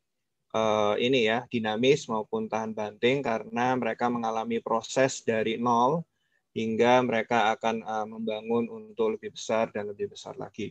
[0.55, 6.07] uh, ini ya dinamis maupun tahan banting karena mereka mengalami proses dari nol
[6.55, 10.71] hingga mereka akan uh, membangun untuk lebih besar dan lebih besar lagi.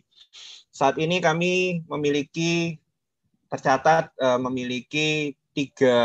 [0.71, 2.79] Saat ini kami memiliki
[3.51, 5.99] tercatat uh, memiliki tiga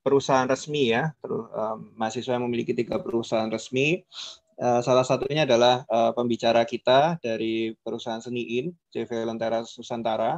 [0.00, 4.00] perusahaan resmi ya, um, mahasiswa yang memiliki tiga perusahaan resmi.
[4.60, 10.36] Uh, salah satunya adalah uh, pembicara kita dari perusahaan Seniin, CV Lentera Nusantara.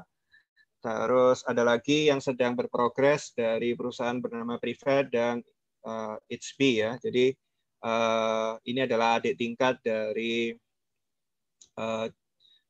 [0.82, 5.42] Terus ada lagi yang sedang berprogres dari perusahaan bernama Privat dan
[5.86, 6.92] uh, HB ya.
[7.02, 7.34] Jadi
[7.82, 10.54] uh, ini adalah adik tingkat dari
[11.78, 12.06] uh,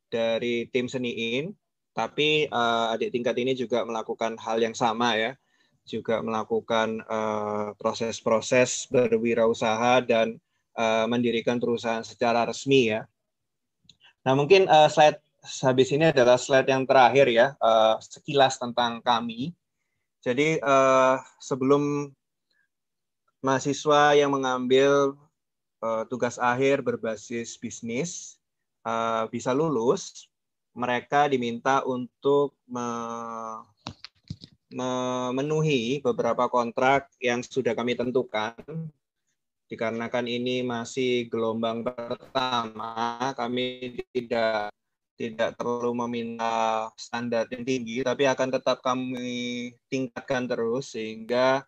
[0.09, 1.53] dari tim Seniin,
[1.93, 5.33] tapi uh, adik tingkat ini juga melakukan hal yang sama ya
[5.83, 10.39] juga melakukan eh, proses-proses uh, berwirausaha dan
[10.79, 13.03] uh, mendirikan perusahaan secara resmi ya.
[14.23, 15.19] Nah mungkin uh, slide
[15.59, 19.51] habis ini adalah slide yang terakhir ya uh, sekilas tentang kami.
[20.23, 22.15] Jadi uh, sebelum
[23.43, 25.19] mahasiswa yang mengambil
[25.83, 28.39] uh, tugas akhir berbasis bisnis
[28.87, 30.31] uh, bisa lulus,
[30.71, 32.87] mereka diminta untuk me
[34.73, 38.57] memenuhi beberapa kontrak yang sudah kami tentukan.
[39.69, 44.73] Dikarenakan ini masih gelombang pertama, kami tidak
[45.13, 51.61] tidak perlu meminta standar yang tinggi, tapi akan tetap kami tingkatkan terus sehingga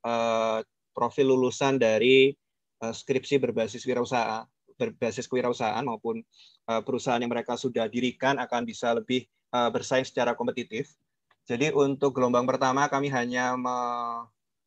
[0.00, 0.64] uh,
[0.96, 2.32] profil lulusan dari
[2.80, 6.20] uh, skripsi berbasis wirausaha berbasis kewirausahaan maupun
[6.68, 9.24] uh, perusahaan yang mereka sudah dirikan akan bisa lebih
[9.56, 10.92] bersaing secara kompetitif
[11.46, 13.54] jadi untuk gelombang pertama kami hanya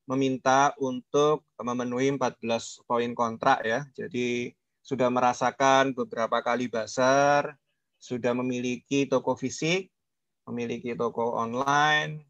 [0.07, 3.83] meminta untuk memenuhi 14 poin kontrak ya.
[3.91, 7.59] Jadi sudah merasakan beberapa kali basar,
[7.99, 9.91] sudah memiliki toko fisik,
[10.47, 12.23] memiliki toko online,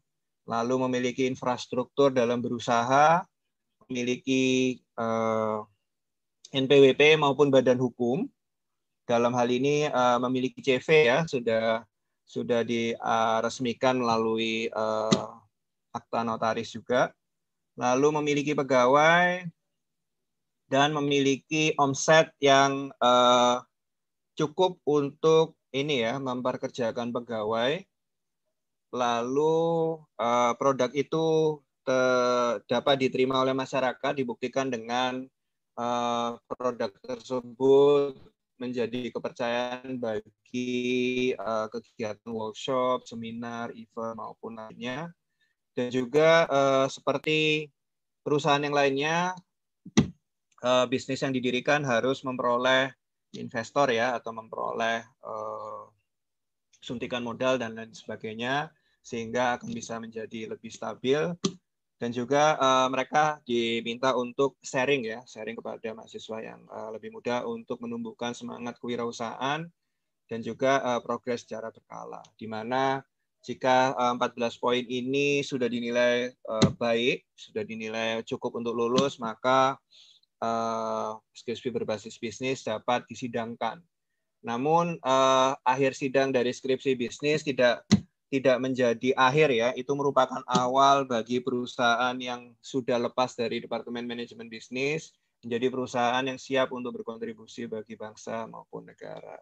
[0.50, 3.22] lalu memiliki infrastruktur dalam berusaha,
[3.86, 5.58] memiliki eh,
[6.50, 8.26] NPWP maupun badan hukum.
[9.06, 11.86] Dalam hal ini eh, memiliki CV ya, sudah
[12.30, 15.34] sudah diresmikan melalui uh,
[15.90, 17.10] akta notaris juga.
[17.74, 19.42] Lalu memiliki pegawai
[20.70, 23.58] dan memiliki omset yang uh,
[24.38, 27.82] cukup untuk ini ya memperkerjakan pegawai.
[28.94, 29.58] Lalu
[29.98, 31.58] uh, produk itu
[32.70, 35.26] dapat diterima oleh masyarakat dibuktikan dengan
[35.74, 38.14] uh, produk tersebut
[38.62, 40.30] menjadi kepercayaan bagi
[41.38, 45.10] uh, kegiatan workshop, seminar, event maupun lainnya.
[45.70, 47.70] Dan juga uh, seperti
[48.26, 49.32] perusahaan yang lainnya,
[50.66, 52.92] uh, bisnis yang didirikan harus memperoleh
[53.38, 55.86] investor ya atau memperoleh uh,
[56.82, 61.20] suntikan modal dan lain sebagainya sehingga akan bisa menjadi lebih stabil
[62.00, 67.44] dan juga uh, mereka diminta untuk sharing ya, sharing kepada mahasiswa yang uh, lebih muda
[67.44, 69.68] untuk menumbuhkan semangat kewirausahaan
[70.30, 72.22] dan juga uh, progres secara berkala.
[72.38, 73.02] Di mana
[73.42, 79.74] jika uh, 14 poin ini sudah dinilai uh, baik, sudah dinilai cukup untuk lulus, maka
[80.38, 83.82] uh, skripsi berbasis bisnis dapat disidangkan.
[84.46, 87.82] Namun uh, akhir sidang dari skripsi bisnis tidak
[88.30, 94.46] tidak menjadi akhir ya, itu merupakan awal bagi perusahaan yang sudah lepas dari Departemen Manajemen
[94.46, 99.34] Bisnis menjadi perusahaan yang siap untuk berkontribusi bagi bangsa maupun negara.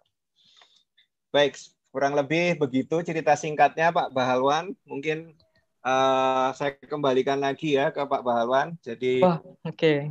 [1.28, 1.60] Baik,
[1.92, 4.72] kurang lebih begitu cerita singkatnya Pak Bahalwan.
[4.88, 5.36] Mungkin
[5.84, 8.80] uh, saya kembalikan lagi ya ke Pak Bahalwan.
[8.80, 9.44] Jadi, oke.
[9.68, 10.08] Okay.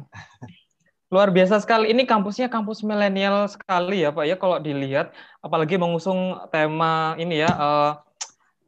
[1.10, 1.90] Luar biasa sekali.
[1.90, 5.10] Ini kampusnya kampus milenial sekali ya Pak ya kalau dilihat.
[5.42, 7.92] Apalagi mengusung tema ini ya, uh,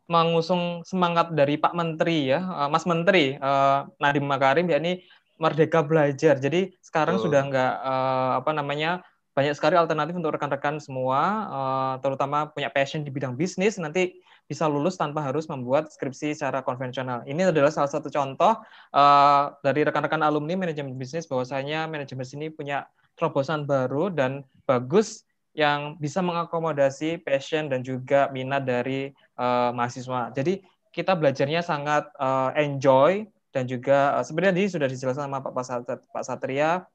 [0.10, 5.06] mengusung semangat dari Pak Menteri ya, uh, Mas Menteri uh, Nadiem Makarim ya ini
[5.38, 6.42] merdeka belajar.
[6.42, 7.30] Jadi sekarang oh.
[7.30, 9.06] sudah nggak uh, apa namanya
[9.40, 14.20] banyak sekali alternatif untuk rekan-rekan semua, uh, terutama punya passion di bidang bisnis nanti
[14.52, 17.24] bisa lulus tanpa harus membuat skripsi secara konvensional.
[17.24, 18.60] Ini adalah salah satu contoh
[18.92, 22.84] uh, dari rekan-rekan alumni manajemen bisnis bahwasanya manajemen sini punya
[23.16, 25.24] terobosan baru dan bagus
[25.56, 30.36] yang bisa mengakomodasi passion dan juga minat dari uh, mahasiswa.
[30.36, 30.60] Jadi
[30.92, 32.12] kita belajarnya sangat
[32.58, 33.24] enjoy
[33.56, 36.90] dan juga sebenarnya tadi sudah dijelaskan sama Pak Satria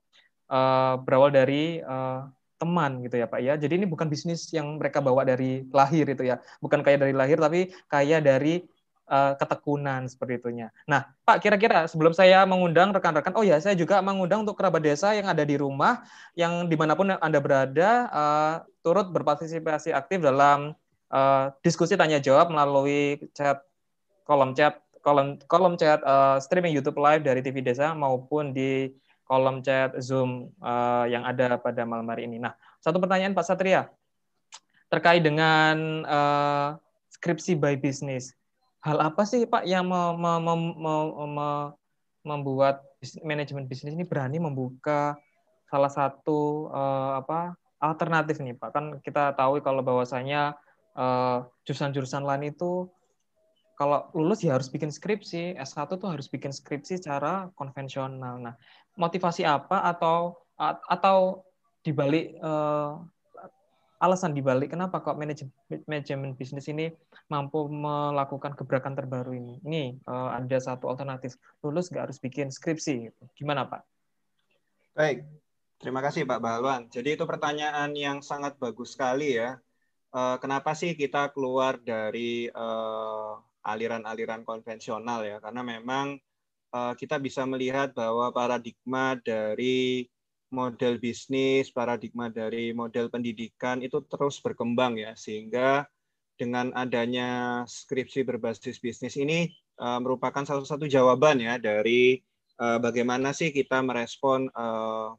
[0.48, 2.28] uh, berawal dari uh,
[2.58, 3.54] teman gitu ya Pak ya.
[3.60, 6.40] Jadi ini bukan bisnis yang mereka bawa dari lahir itu ya.
[6.64, 8.64] Bukan kaya dari lahir tapi kaya dari
[9.08, 10.68] uh, ketekunan seperti itunya.
[10.88, 15.12] Nah, Pak kira-kira sebelum saya mengundang rekan-rekan, oh ya saya juga mengundang untuk kerabat desa
[15.12, 16.04] yang ada di rumah,
[16.38, 20.72] yang di mana pun Anda berada, uh, turut berpartisipasi aktif dalam
[21.12, 23.60] uh, diskusi tanya jawab melalui chat
[24.24, 28.88] kolom chat kolom kolom chat uh, streaming YouTube live dari TV Desa maupun di
[29.24, 32.40] kolom chat Zoom uh, yang ada pada malam hari ini.
[32.40, 33.88] Nah, satu pertanyaan Pak Satria
[34.92, 36.68] terkait dengan uh,
[37.12, 38.36] skripsi by business.
[38.84, 41.50] Hal apa sih Pak yang me, me, me, me, me,
[42.24, 42.84] membuat
[43.24, 45.16] manajemen bisnis ini berani membuka
[45.68, 48.70] salah satu uh, apa alternatif nih Pak?
[48.72, 50.56] Kan kita tahu kalau bahwasanya
[51.66, 52.86] jurusan-jurusan uh, lain itu
[53.74, 58.38] kalau lulus ya harus bikin skripsi, S1 tuh harus bikin skripsi secara konvensional.
[58.38, 58.54] Nah,
[58.94, 60.38] motivasi apa atau
[60.86, 61.42] atau
[61.82, 63.02] dibalik uh,
[64.04, 65.50] alasan dibalik kenapa kok manajemen
[65.88, 66.92] manajemen bisnis ini
[67.32, 69.56] mampu melakukan gebrakan terbaru ini?
[69.64, 73.82] Ini uh, ada satu alternatif lulus nggak harus bikin skripsi, gimana Pak?
[74.94, 75.24] Baik,
[75.80, 76.86] terima kasih Pak Balwan.
[76.92, 79.56] Jadi itu pertanyaan yang sangat bagus sekali ya.
[80.14, 86.20] Uh, kenapa sih kita keluar dari uh, aliran-aliran konvensional ya karena memang
[86.74, 90.10] kita bisa melihat bahwa paradigma dari
[90.50, 95.86] model bisnis, paradigma dari model pendidikan itu terus berkembang ya sehingga
[96.34, 102.18] dengan adanya skripsi berbasis bisnis ini uh, merupakan salah satu jawaban ya dari
[102.58, 105.14] uh, bagaimana sih kita merespon uh,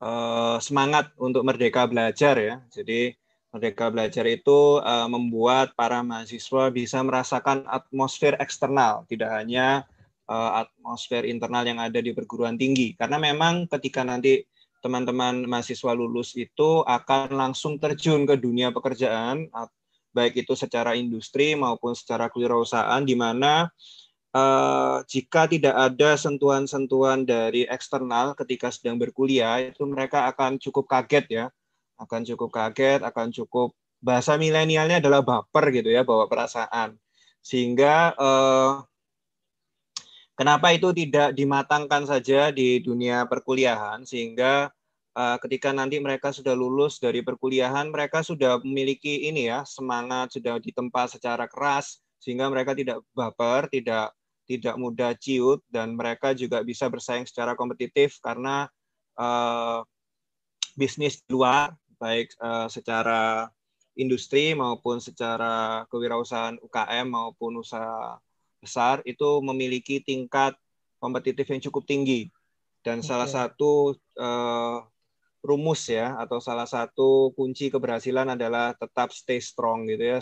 [0.00, 2.56] uh, semangat untuk merdeka belajar ya.
[2.72, 3.12] Jadi
[3.56, 9.88] Merdeka Belajar itu uh, membuat para mahasiswa bisa merasakan atmosfer eksternal, tidak hanya
[10.30, 12.98] atmosfer internal yang ada di perguruan tinggi.
[12.98, 14.42] Karena memang ketika nanti
[14.82, 19.50] teman-teman mahasiswa lulus itu akan langsung terjun ke dunia pekerjaan,
[20.10, 23.66] baik itu secara industri maupun secara kewirausahaan, di mana
[24.34, 31.26] uh, jika tidak ada sentuhan-sentuhan dari eksternal ketika sedang berkuliah, itu mereka akan cukup kaget
[31.30, 31.46] ya
[31.96, 33.72] akan cukup kaget, akan cukup
[34.04, 36.96] bahasa milenialnya adalah baper gitu ya, bawa perasaan.
[37.40, 38.72] Sehingga eh,
[40.36, 44.70] kenapa itu tidak dimatangkan saja di dunia perkuliahan sehingga
[45.16, 50.60] eh, ketika nanti mereka sudah lulus dari perkuliahan, mereka sudah memiliki ini ya, semangat sudah
[50.60, 54.12] ditempa secara keras sehingga mereka tidak baper, tidak
[54.46, 58.70] tidak mudah ciut dan mereka juga bisa bersaing secara kompetitif karena
[59.18, 59.82] uh,
[60.78, 63.50] bisnis luar baik uh, secara
[63.98, 68.22] industri maupun secara kewirausahaan UKM maupun usaha
[68.60, 70.56] besar itu memiliki tingkat
[70.98, 72.32] kompetitif yang cukup tinggi
[72.82, 73.08] dan okay.
[73.08, 74.82] salah satu uh,
[75.46, 80.18] rumus ya atau salah satu kunci keberhasilan adalah tetap stay strong gitu ya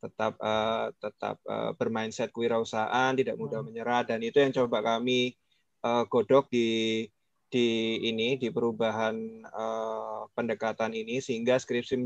[0.00, 3.68] tetap uh, tetap uh, bermindset kewirausahaan tidak mudah hmm.
[3.68, 5.36] menyerah dan itu yang coba kami
[5.84, 7.04] uh, godok di
[7.50, 11.98] di ini di perubahan uh, pendekatan ini sehingga skripsi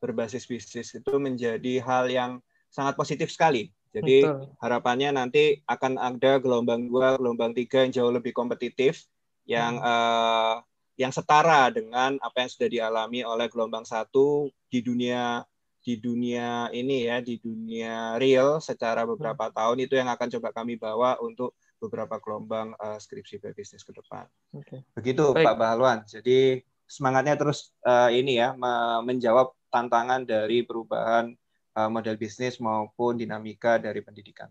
[0.00, 2.40] berbasis bisnis itu menjadi hal yang
[2.72, 3.75] sangat positif sekali.
[3.94, 4.52] Jadi Betul.
[4.60, 9.08] harapannya nanti akan ada gelombang dua, gelombang tiga yang jauh lebih kompetitif,
[9.48, 9.86] yang hmm.
[9.86, 10.54] uh,
[10.96, 15.44] yang setara dengan apa yang sudah dialami oleh gelombang satu di dunia
[15.86, 19.54] di dunia ini ya di dunia real secara beberapa hmm.
[19.54, 24.26] tahun itu yang akan coba kami bawa untuk beberapa gelombang uh, skripsi bisnis ke depan.
[24.50, 24.82] Okay.
[24.96, 25.46] Begitu Baik.
[25.46, 25.98] Pak Bahalwan.
[26.08, 28.56] Jadi semangatnya terus uh, ini ya
[29.02, 31.34] menjawab tantangan dari perubahan
[31.76, 34.48] model bisnis maupun dinamika dari pendidikan.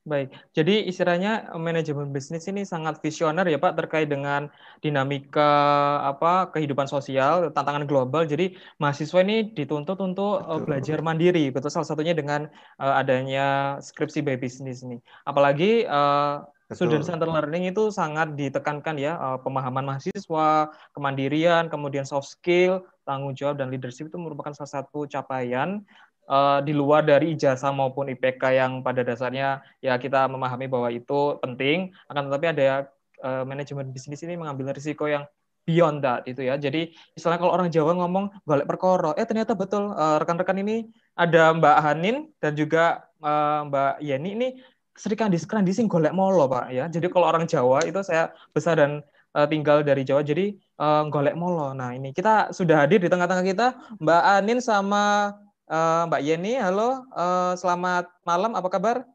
[0.00, 4.48] Baik, jadi istilahnya manajemen bisnis ini sangat visioner ya Pak terkait dengan
[4.80, 5.52] dinamika
[6.00, 8.24] apa kehidupan sosial, tantangan global.
[8.24, 12.48] Jadi mahasiswa ini dituntut untuk uh, belajar mandiri, betul salah satunya dengan
[12.80, 14.96] uh, adanya skripsi by bisnis ini.
[15.28, 22.32] Apalagi uh, student center learning itu sangat ditekankan ya uh, pemahaman mahasiswa, kemandirian, kemudian soft
[22.32, 25.84] skill, tanggung jawab dan leadership itu merupakan salah satu capaian
[26.30, 31.36] uh, di luar dari ijazah maupun IPK yang pada dasarnya ya kita memahami bahwa itu
[31.42, 32.86] penting akan tetapi ada
[33.20, 35.26] uh, manajemen bisnis ini mengambil risiko yang
[35.66, 36.56] beyond that itu ya.
[36.56, 40.76] Jadi misalnya kalau orang Jawa ngomong golek perkoro eh ternyata betul rekan rekan-rekan ini
[41.18, 44.48] ada Mbak Hanin dan juga uh, Mbak Yeni ini
[44.96, 46.88] sering dising golek molo Pak ya.
[46.88, 49.04] Jadi kalau orang Jawa itu saya besar dan
[49.36, 51.76] uh, tinggal dari Jawa jadi uh, golek molo.
[51.76, 53.66] Nah ini kita sudah hadir di tengah-tengah kita
[54.00, 59.06] Mbak Anin sama Uh, Mbak Yeni, halo, uh, selamat malam, apa kabar?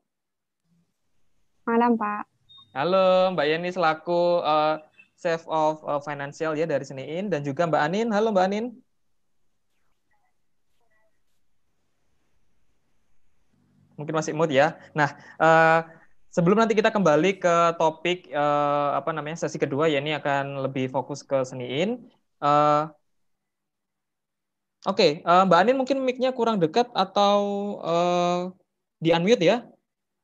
[1.68, 2.24] Malam, Pak.
[2.72, 4.80] Halo, Mbak Yeni selaku uh,
[5.20, 8.08] Chef of uh, Financial ya dari Seniin dan juga Mbak Anin.
[8.08, 8.66] Halo, Mbak Anin.
[14.00, 14.80] Mungkin masih mood ya.
[14.96, 15.84] Nah, uh,
[16.32, 21.20] sebelum nanti kita kembali ke topik apa namanya sesi kedua ya ini akan lebih fokus
[21.20, 22.00] ke Seniin.
[24.86, 27.38] Oke, okay, uh, eh, Mbak Anin mungkin mic-nya kurang dekat atau
[27.82, 28.54] uh,
[29.02, 29.66] di unmute ya.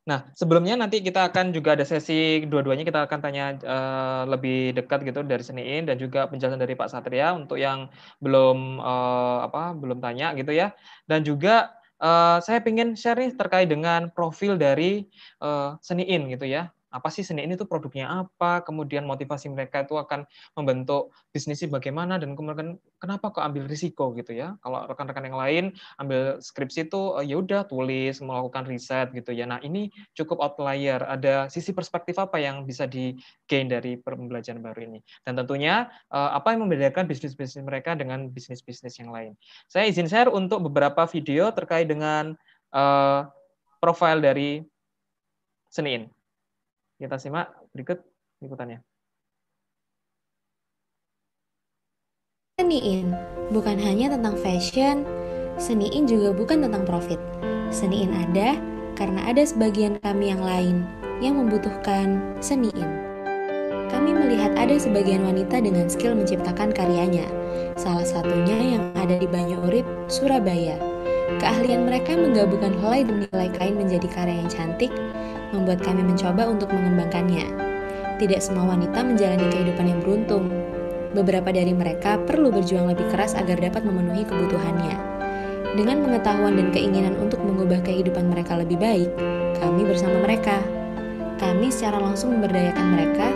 [0.06, 5.02] Nah, sebelumnya nanti kita akan juga ada sesi dua-duanya kita akan tanya uh, lebih dekat
[5.02, 7.90] gitu dari Seniin dan juga penjelasan dari Pak Satria untuk yang
[8.22, 10.78] belum uh, apa belum tanya gitu ya.
[11.10, 15.10] Dan juga uh, saya ingin share nih terkait dengan profil dari
[15.42, 19.96] uh, Seniin gitu ya apa sih seni ini tuh produknya apa, kemudian motivasi mereka itu
[19.96, 20.28] akan
[20.60, 24.60] membentuk bisnisnya bagaimana, dan kemudian kenapa kok ambil risiko gitu ya.
[24.60, 25.64] Kalau rekan-rekan yang lain
[25.98, 29.48] ambil skripsi itu eh, ya udah tulis, melakukan riset gitu ya.
[29.48, 33.16] Nah ini cukup outlier, ada sisi perspektif apa yang bisa di
[33.48, 35.00] gain dari pembelajaran baru ini.
[35.24, 39.34] Dan tentunya eh, apa yang membedakan bisnis-bisnis mereka dengan bisnis-bisnis yang lain.
[39.72, 42.36] Saya izin share untuk beberapa video terkait dengan
[42.76, 43.28] uh,
[43.80, 44.64] profil dari
[45.72, 46.12] Senin.
[47.02, 47.98] Kita simak berikut
[48.46, 48.78] liputannya.
[52.62, 53.10] Seniin
[53.50, 55.02] bukan hanya tentang fashion,
[55.58, 57.18] seniin juga bukan tentang profit.
[57.74, 58.54] Seniin ada
[58.94, 60.86] karena ada sebagian kami yang lain
[61.26, 62.86] yang membutuhkan seniin.
[63.90, 67.26] Kami melihat ada sebagian wanita dengan skill menciptakan karyanya,
[67.82, 70.78] salah satunya yang ada di Banyu Urip, Surabaya.
[71.42, 74.94] Keahlian mereka menggabungkan helai demi helai kain menjadi karya yang cantik,
[75.52, 77.48] membuat kami mencoba untuk mengembangkannya.
[78.18, 80.52] Tidak semua wanita menjalani kehidupan yang beruntung.
[81.12, 84.96] Beberapa dari mereka perlu berjuang lebih keras agar dapat memenuhi kebutuhannya.
[85.72, 89.12] Dengan pengetahuan dan keinginan untuk mengubah kehidupan mereka lebih baik,
[89.60, 90.60] kami bersama mereka.
[91.40, 93.28] Kami secara langsung memberdayakan mereka,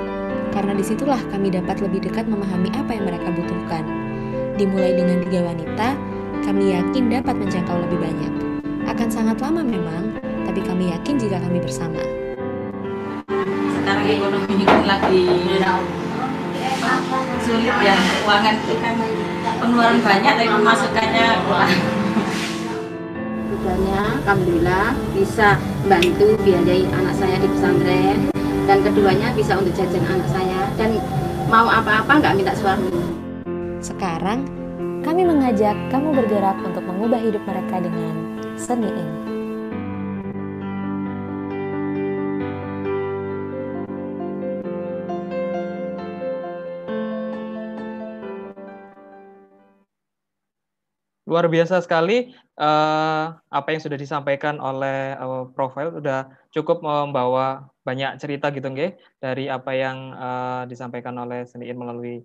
[0.51, 3.84] karena di situlah kami dapat lebih dekat memahami apa yang mereka butuhkan.
[4.55, 5.88] Dimulai dengan tiga wanita,
[6.47, 8.34] kami yakin dapat menjangkau lebih banyak.
[8.88, 10.16] Akan sangat lama memang,
[10.56, 11.99] tapi kami yakin jika kami bersama.
[13.76, 15.28] Sekarang ekonomi kan lagi
[17.43, 18.95] sulit ya, keuangan itu kan
[19.60, 21.76] pengeluaran banyak tapi pemasukannya kurang.
[24.24, 25.60] Alhamdulillah bisa
[25.91, 28.32] bantu biayai anak saya di pesantren
[28.64, 31.03] dan keduanya bisa untuk jajan anak saya dan
[31.51, 32.95] mau apa-apa nggak minta suami.
[33.84, 34.47] Sekarang
[35.03, 39.24] kami mengajak kamu bergerak untuk mengubah hidup mereka dengan seni ini.
[51.36, 58.15] Luar biasa sekali uh, apa yang sudah disampaikan oleh uh, profil sudah cukup membawa banyak
[58.23, 62.23] cerita gitu nggih dari apa yang uh, disampaikan oleh Seniin melalui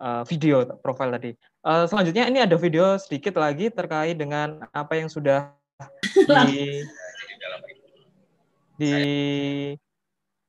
[0.00, 1.36] uh, video profil tadi.
[1.60, 5.52] Uh, selanjutnya ini ada video sedikit lagi terkait dengan apa yang sudah
[6.48, 6.80] di,
[8.80, 8.94] di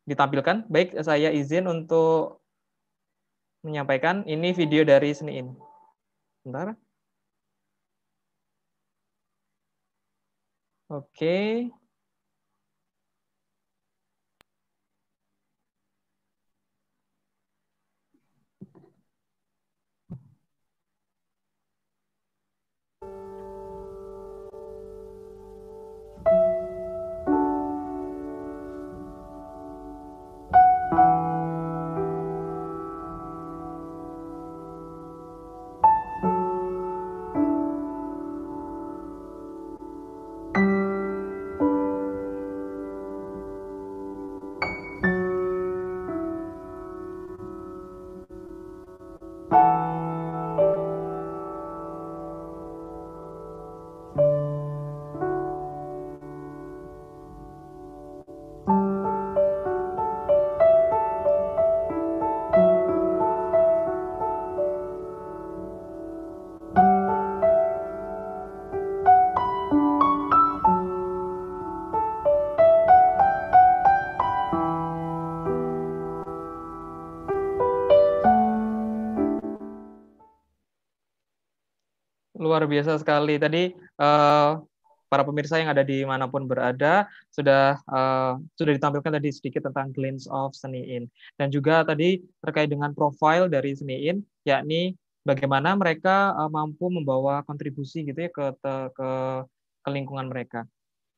[0.07, 0.63] ditampilkan.
[0.71, 2.39] Baik, saya izin untuk
[3.67, 5.51] menyampaikan ini video dari Seniin.
[6.39, 6.71] Sebentar.
[10.91, 11.71] Oke.
[82.51, 83.39] Luar biasa sekali.
[83.39, 84.59] Tadi uh,
[85.07, 89.91] para pemirsa yang ada di mana pun berada sudah uh, sudah ditampilkan tadi sedikit tentang
[89.91, 94.95] glimpse of Seniin dan juga tadi terkait dengan profile dari Seniin yakni
[95.27, 99.09] bagaimana mereka uh, mampu membawa kontribusi gitu ya ke ke ke
[99.91, 100.63] lingkungan mereka.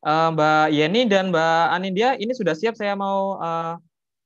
[0.01, 3.77] Uh, Mbak Yeni dan Mbak Anindya ini sudah siap saya mau uh,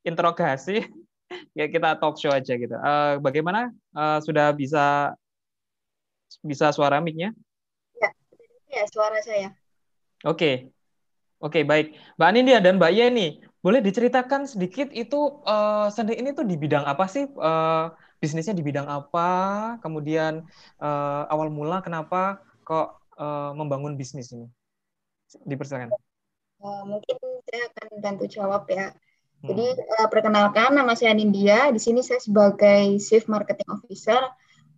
[0.07, 0.87] interogasi
[1.59, 2.73] ya kita talk show aja gitu.
[2.73, 5.11] Uh, bagaimana uh, sudah bisa
[6.43, 7.31] bisa suara mic-nya?
[8.67, 9.55] Ya, suara saya.
[10.27, 10.69] Oke.
[11.37, 11.93] Oke, baik.
[12.17, 13.27] Mbak Anindya dan Mbak Yeni,
[13.61, 17.29] boleh diceritakan sedikit itu uh, sendiri ini tuh di bidang apa sih?
[17.37, 19.29] Uh, bisnisnya di bidang apa?
[19.85, 20.41] Kemudian
[20.81, 24.49] uh, awal mula kenapa kok uh, membangun bisnis ini?
[25.45, 25.93] Dipersilakan.
[26.57, 27.15] Uh, mungkin
[27.45, 28.89] saya akan bantu jawab ya.
[29.45, 31.69] Jadi uh, perkenalkan nama saya Nindya.
[31.69, 34.25] Di sini saya sebagai Chief Marketing Officer.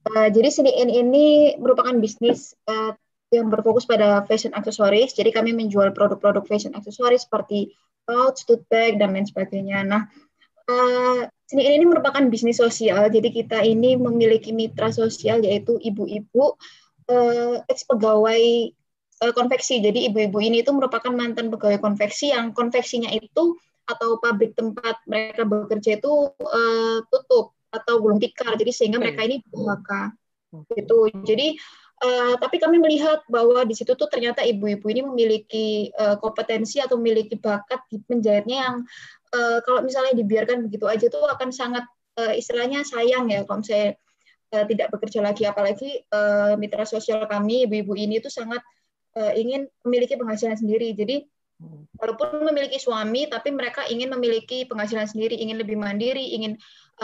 [0.08, 2.95] Uh, jadi sini ini merupakan bisnis uh,
[3.30, 5.14] yang berfokus pada fashion aksesoris.
[5.14, 7.74] Jadi kami menjual produk-produk fashion aksesoris seperti
[8.08, 9.86] pouch, tote bag, dan lain sebagainya.
[9.86, 10.10] Nah,
[10.66, 13.10] uh, sini ini merupakan bisnis sosial.
[13.14, 16.58] Jadi kita ini memiliki mitra sosial yaitu ibu-ibu
[17.10, 18.74] uh, ex pegawai
[19.22, 19.84] uh, konveksi.
[19.84, 23.58] Jadi ibu-ibu ini itu merupakan mantan pegawai konveksi yang konveksinya itu
[23.89, 28.57] atau pabrik tempat mereka bekerja itu uh, tutup atau gulung tikar.
[28.57, 29.91] Jadi sehingga mereka ini PHK.
[30.76, 30.97] Gitu.
[31.26, 31.47] Jadi
[31.99, 36.95] Uh, tapi kami melihat bahwa di situ tuh ternyata ibu-ibu ini memiliki uh, kompetensi atau
[36.95, 38.76] memiliki bakat di penjahitnya yang
[39.36, 41.84] uh, kalau misalnya dibiarkan begitu aja tuh akan sangat
[42.15, 43.99] uh, istilahnya sayang ya kalau saya
[44.55, 48.63] uh, tidak bekerja lagi apalagi uh, mitra sosial kami ibu-ibu ini tuh sangat
[49.20, 51.28] uh, ingin memiliki penghasilan sendiri jadi
[51.99, 56.55] walaupun memiliki suami tapi mereka ingin memiliki penghasilan sendiri ingin lebih mandiri ingin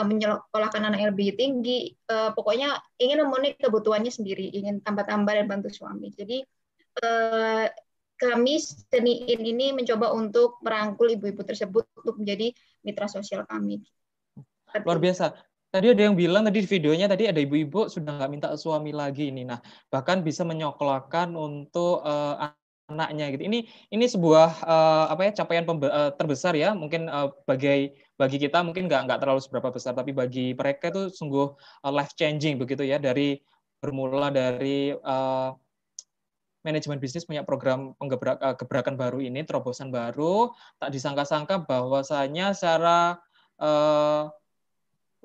[0.02, 5.72] menyekolahkan anak yang lebih tinggi uh, pokoknya ingin memenuhi kebutuhannya sendiri ingin tambah-tambah dan bantu
[5.72, 6.12] suami.
[6.12, 6.44] Jadi
[7.00, 7.66] uh,
[8.16, 12.52] kami seniin ini mencoba untuk merangkul ibu-ibu tersebut untuk menjadi
[12.84, 13.84] mitra sosial kami.
[14.84, 15.36] Luar biasa.
[15.66, 19.28] Tadi ada yang bilang tadi di videonya tadi ada ibu-ibu sudah nggak minta suami lagi
[19.28, 19.44] ini.
[19.44, 19.60] Nah
[19.92, 22.56] bahkan bisa menyokolahkan untuk uh,
[22.86, 23.42] anaknya gitu.
[23.50, 23.58] Ini
[23.90, 26.72] ini sebuah uh, apa ya capaian uh, terbesar ya.
[26.72, 31.10] Mungkin uh, bagi bagi kita mungkin nggak nggak terlalu seberapa besar tapi bagi mereka itu
[31.10, 31.46] sungguh
[31.82, 33.02] uh, life changing begitu ya.
[33.02, 33.42] Dari
[33.82, 35.50] bermula dari uh,
[36.62, 40.54] manajemen bisnis punya program penggebrak uh, gebrakan baru ini terobosan baru.
[40.78, 43.18] Tak disangka-sangka bahwasanya secara
[43.58, 44.30] uh,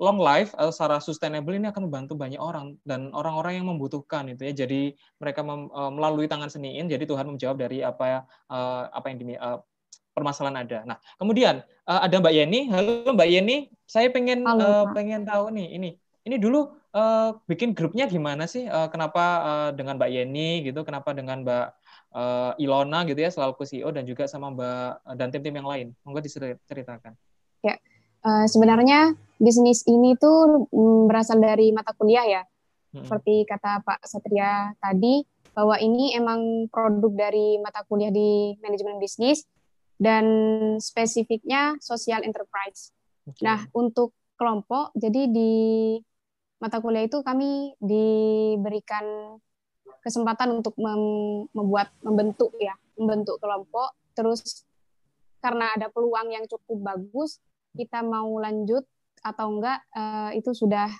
[0.02, 4.50] long life atau secara sustainable ini akan membantu banyak orang dan orang-orang yang membutuhkan itu
[4.50, 4.66] ya.
[4.66, 9.18] Jadi mereka mem, uh, melalui tangan seniin jadi Tuhan menjawab dari apa uh, apa yang
[9.22, 9.62] di uh,
[10.10, 10.78] permasalahan ada.
[10.82, 12.60] Nah, kemudian uh, ada Mbak Yeni.
[12.74, 15.90] Halo Mbak Yeni, saya pengen Halo, uh, pengen tahu nih ini.
[16.22, 18.66] Ini dulu uh, bikin grupnya gimana sih?
[18.66, 20.82] Uh, kenapa uh, dengan Mbak Yeni gitu?
[20.82, 21.66] Kenapa dengan Mbak
[22.14, 25.86] uh, Ilona gitu ya selaku CEO dan juga sama Mbak dan tim-tim yang lain?
[26.06, 27.14] Monggo diceritakan.
[27.62, 27.78] Ya,
[28.22, 32.42] uh, sebenarnya bisnis ini tuh mm, berasal dari mata kuliah ya.
[32.94, 33.02] Hmm.
[33.02, 39.44] Seperti kata Pak Satria tadi, bahwa ini emang produk dari mata kuliah di manajemen bisnis
[40.00, 40.24] dan
[40.80, 42.94] spesifiknya social enterprise.
[43.28, 43.44] Okay.
[43.44, 45.52] Nah, untuk kelompok, jadi di
[46.62, 49.36] mata kuliah itu kami diberikan
[50.02, 51.02] kesempatan untuk mem
[51.52, 53.94] membuat membentuk ya, membentuk kelompok.
[54.16, 54.64] Terus
[55.44, 57.38] karena ada peluang yang cukup bagus,
[57.76, 58.88] kita mau lanjut
[59.22, 60.90] atau enggak uh, itu sudah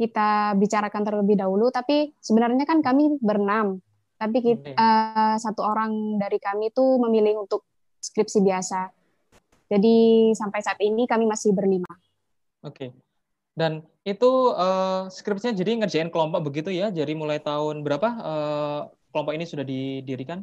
[0.00, 1.68] kita bicarakan terlebih dahulu.
[1.68, 3.84] Tapi sebenarnya kan kami berenam,
[4.16, 7.68] tapi kita, uh, satu orang dari kami itu memilih untuk
[8.00, 8.88] skripsi biasa.
[9.70, 11.92] Jadi sampai saat ini kami masih berlima.
[12.64, 12.96] Oke.
[13.56, 16.88] Dan itu uh, skripsinya jadi ngerjain kelompok begitu ya?
[16.88, 18.80] Jadi mulai tahun berapa uh,
[19.12, 20.42] kelompok ini sudah didirikan?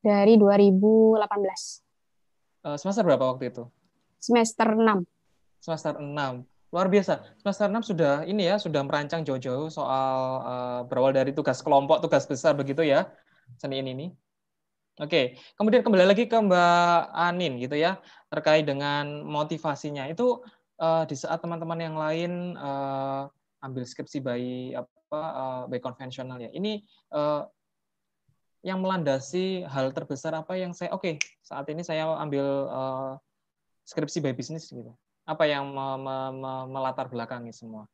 [0.00, 1.22] Dari 2018.
[2.66, 3.68] Uh, semester berapa waktu itu?
[4.16, 5.15] Semester 6
[5.66, 6.14] semester 6.
[6.70, 7.26] Luar biasa.
[7.42, 12.22] Semester 6 sudah ini ya, sudah merancang jauh-jauh soal uh, berawal dari tugas kelompok, tugas
[12.22, 13.10] besar begitu ya,
[13.58, 14.14] seni ini.
[14.96, 17.98] Oke, kemudian kembali lagi ke Mbak Anin gitu ya,
[18.30, 20.06] terkait dengan motivasinya.
[20.08, 20.46] Itu
[20.78, 23.28] uh, di saat teman-teman yang lain uh,
[23.60, 24.42] ambil skripsi by
[24.78, 26.48] apa uh, by konvensional ya.
[26.48, 26.80] Ini
[27.12, 27.44] uh,
[28.64, 33.14] yang melandasi hal terbesar apa yang saya oke okay, saat ini saya ambil uh,
[33.86, 34.90] skripsi by bisnis gitu
[35.26, 37.90] apa yang me, me, me, melatar belakangi semua?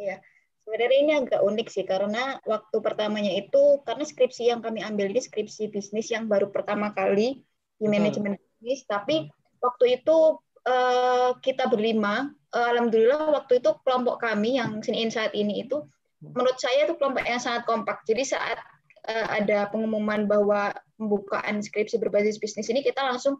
[0.00, 0.18] Iya,
[0.64, 5.20] sebenarnya ini agak unik sih karena waktu pertamanya itu karena skripsi yang kami ambil ini
[5.20, 7.44] skripsi bisnis yang baru pertama kali
[7.76, 9.60] di manajemen bisnis, tapi hmm.
[9.60, 15.68] waktu itu uh, kita berlima, uh, alhamdulillah waktu itu kelompok kami yang sini saat ini
[15.68, 15.84] itu
[16.24, 18.00] menurut saya itu kelompok yang sangat kompak.
[18.08, 18.56] Jadi saat
[19.04, 23.36] uh, ada pengumuman bahwa pembukaan skripsi berbasis bisnis ini kita langsung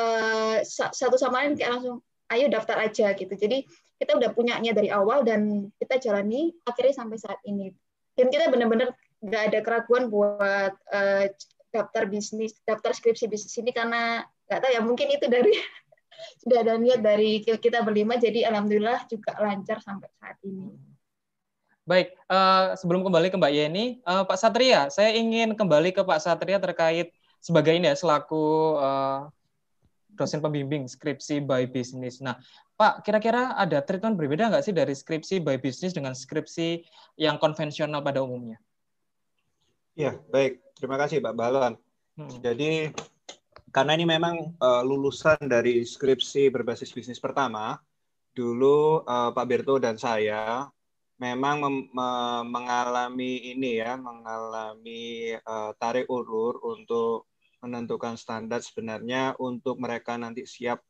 [0.00, 2.00] uh, satu sama lain kayak langsung
[2.34, 3.32] ayo daftar aja gitu.
[3.32, 3.64] Jadi
[4.00, 7.70] kita udah punyanya dari awal dan kita jalani akhirnya sampai saat ini.
[8.18, 11.24] Dan kita benar-benar nggak ada keraguan buat uh,
[11.72, 15.54] daftar bisnis, daftar skripsi bisnis ini karena nggak tahu ya mungkin itu dari
[16.44, 20.92] sudah ada niat dari kita berlima jadi alhamdulillah juga lancar sampai saat ini.
[21.82, 26.22] Baik, uh, sebelum kembali ke Mbak Yeni, uh, Pak Satria, saya ingin kembali ke Pak
[26.22, 27.10] Satria terkait
[27.42, 29.26] sebagai ini ya selaku uh,
[30.16, 32.20] dosen pembimbing skripsi by business.
[32.20, 32.36] Nah,
[32.76, 36.84] Pak, kira-kira ada treatment berbeda nggak sih dari skripsi by business dengan skripsi
[37.16, 38.60] yang konvensional pada umumnya?
[39.92, 40.60] Ya, baik.
[40.76, 41.76] Terima kasih Pak Balon.
[42.16, 42.28] Hmm.
[42.40, 42.92] Jadi,
[43.72, 47.80] karena ini memang uh, lulusan dari skripsi berbasis bisnis pertama,
[48.32, 50.68] dulu uh, Pak Berto dan saya
[51.20, 52.10] memang me
[52.44, 57.31] mengalami ini ya, mengalami uh, tarik ulur untuk
[57.62, 60.82] menentukan standar sebenarnya untuk mereka nanti siap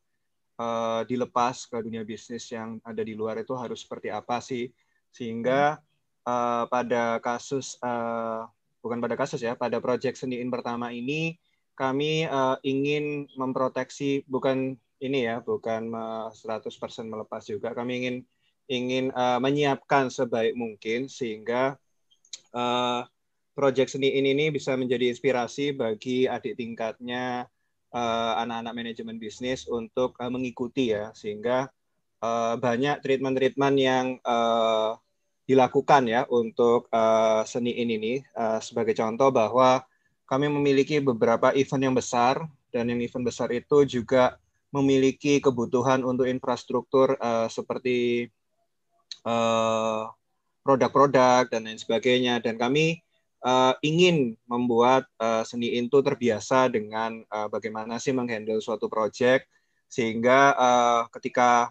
[0.57, 4.73] uh, dilepas ke dunia bisnis yang ada di luar itu harus seperti apa sih?
[5.13, 5.79] Sehingga
[6.25, 8.49] uh, pada kasus uh,
[8.81, 11.39] bukan pada kasus ya pada proyek seniin pertama ini
[11.77, 15.91] kami uh, ingin memproteksi bukan ini ya bukan
[16.31, 16.71] 100%
[17.11, 17.75] melepas juga.
[17.75, 18.17] Kami ingin
[18.71, 21.75] ingin uh, menyiapkan sebaik mungkin sehingga
[22.55, 23.03] uh,
[23.53, 27.49] proyek seni ini bisa menjadi inspirasi bagi adik tingkatnya
[27.93, 31.13] uh, anak-anak manajemen bisnis untuk uh, mengikuti ya.
[31.13, 31.69] Sehingga
[32.25, 34.97] uh, banyak treatment-treatment yang uh,
[35.45, 39.83] dilakukan ya untuk uh, seni ini uh, sebagai contoh bahwa
[40.25, 44.41] kami memiliki beberapa event yang besar dan yang event besar itu juga
[44.73, 48.33] memiliki kebutuhan untuk infrastruktur uh, seperti
[49.23, 50.03] Eh,
[50.63, 52.43] produk-produk dan lain sebagainya.
[52.43, 53.03] Dan kami
[53.43, 59.47] uh, ingin membuat uh, seni itu terbiasa dengan uh, bagaimana sih menghandle suatu project
[59.91, 61.69] sehingga uh, ketika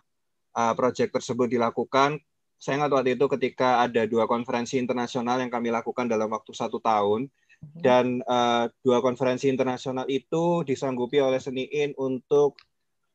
[0.53, 2.21] uh, project tersebut dilakukan
[2.61, 6.77] saya ingat waktu itu ketika ada dua konferensi internasional yang kami lakukan dalam waktu satu
[6.77, 7.81] tahun mhm.
[7.81, 12.61] dan uh, dua konferensi internasional itu disanggupi oleh Seniin untuk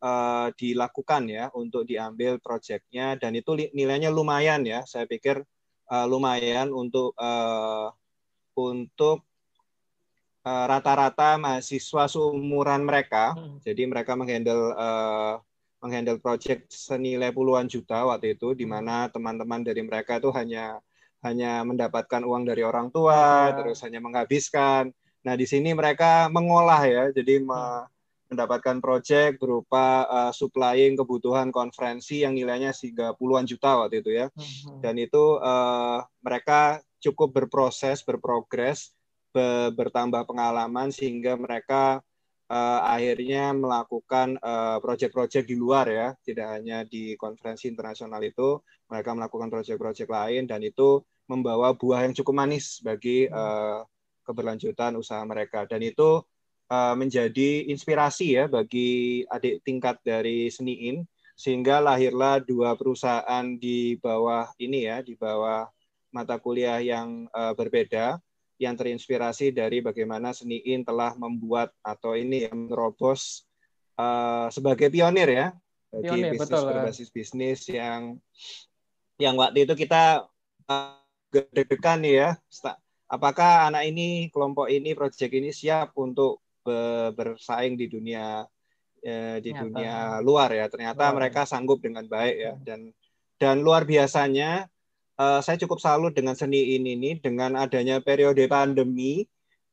[0.02, 5.46] uh, dilakukan ya untuk diambil proyeknya dan itu nilainya lumayan ya saya pikir
[5.94, 7.94] uh, lumayan untuk uh,
[8.56, 9.22] untuk
[10.46, 13.60] rata-rata uh, mahasiswa seumuran mereka hmm.
[13.66, 15.42] jadi mereka menghandle uh,
[15.82, 20.78] menghandle project senilai puluhan juta waktu itu di mana teman-teman dari mereka itu hanya
[21.20, 23.54] hanya mendapatkan uang dari orang tua ya.
[23.58, 24.94] terus hanya menghabiskan
[25.26, 27.90] nah di sini mereka mengolah ya jadi hmm
[28.26, 34.26] mendapatkan proyek berupa uh, supplying kebutuhan konferensi yang nilainya hingga puluhan juta waktu itu ya.
[34.34, 34.82] Hmm.
[34.82, 38.92] Dan itu uh, mereka cukup berproses, berprogres,
[39.30, 42.00] be bertambah pengalaman sehingga mereka
[42.50, 49.14] uh, akhirnya melakukan uh, proyek-proyek di luar ya, tidak hanya di konferensi internasional itu, mereka
[49.14, 53.82] melakukan proyek-proyek lain dan itu membawa buah yang cukup manis bagi uh,
[54.22, 55.66] keberlanjutan usaha mereka.
[55.66, 56.22] Dan itu
[56.70, 64.48] uh, menjadi inspirasi ya bagi adik tingkat dari Seniin sehingga lahirlah dua perusahaan di bawah
[64.56, 65.68] ini ya di bawah
[66.14, 68.20] mata kuliah yang uh, berbeda
[68.56, 73.44] yang terinspirasi dari bagaimana Seniin telah membuat atau ini yang menerobos
[74.00, 75.46] uh, sebagai pionir ya
[75.92, 78.16] bagi pionir, bisnis betul, berbasis bisnis yang
[79.20, 80.24] yang waktu itu kita
[80.68, 81.00] uh,
[81.32, 82.36] deg-degan ya
[83.06, 86.42] apakah anak ini kelompok ini proyek ini siap untuk
[87.14, 88.42] bersaing di dunia
[88.98, 89.62] eh, di Nyata.
[89.62, 91.14] dunia luar ya ternyata wow.
[91.14, 92.90] mereka sanggup dengan baik ya dan
[93.38, 94.66] dan luar biasanya
[95.20, 99.24] uh, saya cukup salut dengan seni ini nih dengan adanya periode pandemi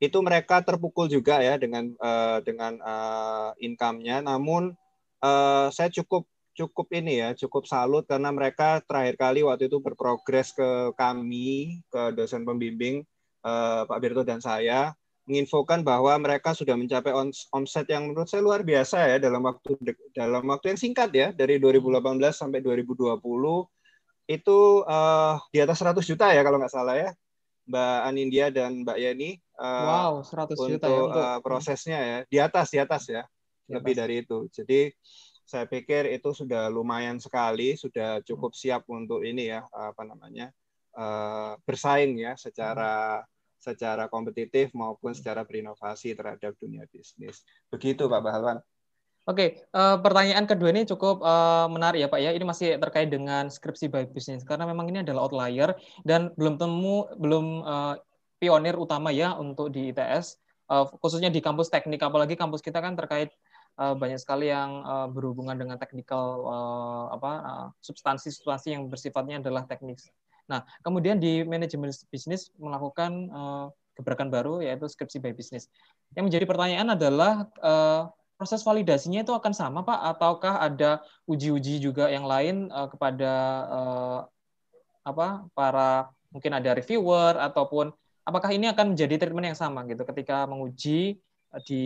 [0.03, 4.19] itu mereka terpukul juga ya dengan uh, dengan uh, income-nya.
[4.19, 4.75] Namun
[5.23, 10.53] uh, saya cukup cukup ini ya cukup salut karena mereka terakhir kali waktu itu berprogres
[10.53, 13.01] ke kami ke dosen pembimbing
[13.41, 17.15] uh, Pak Birto dan saya menginfokan bahwa mereka sudah mencapai
[17.55, 19.79] omset yang menurut saya luar biasa ya dalam waktu
[20.11, 22.03] dalam waktu yang singkat ya dari 2018
[22.35, 23.17] sampai 2020
[24.27, 27.11] itu uh, di atas 100 juta ya kalau nggak salah ya
[27.67, 32.17] Mbak Anindya dan Mbak Yeni uh, wow 100 untuk, juta ya untuk uh, prosesnya ya.
[32.27, 33.23] Di atas di atas ya
[33.67, 34.47] di lebih dari itu.
[34.51, 34.91] Jadi
[35.43, 40.51] saya pikir itu sudah lumayan sekali sudah cukup siap untuk ini ya apa namanya
[40.95, 43.19] uh, bersaing ya secara
[43.59, 47.47] secara kompetitif maupun secara berinovasi terhadap dunia bisnis.
[47.71, 48.59] Begitu Pak Bahalwan.
[49.23, 52.35] Oke, uh, pertanyaan kedua ini cukup uh, menarik ya Pak ya.
[52.35, 55.71] Ini masih terkait dengan skripsi by business karena memang ini adalah outlier
[56.03, 57.95] dan belum temu belum uh,
[58.43, 62.99] pionir utama ya untuk di ITS uh, khususnya di kampus teknik apalagi kampus kita kan
[62.99, 63.31] terkait
[63.79, 67.31] uh, banyak sekali yang uh, berhubungan dengan teknikal uh, apa
[67.79, 70.11] uh, yang bersifatnya adalah teknis.
[70.51, 73.65] Nah, kemudian di manajemen bisnis melakukan uh,
[73.95, 75.71] gebrakan baru yaitu skripsi by business.
[76.19, 79.99] Yang menjadi pertanyaan adalah uh, proses validasinya itu akan sama Pak?
[80.17, 83.31] Ataukah ada uji-uji juga yang lain uh, kepada
[83.69, 84.19] uh,
[85.03, 87.91] apa para mungkin ada reviewer ataupun
[88.23, 91.19] apakah ini akan menjadi treatment yang sama gitu ketika menguji
[91.51, 91.83] uh, di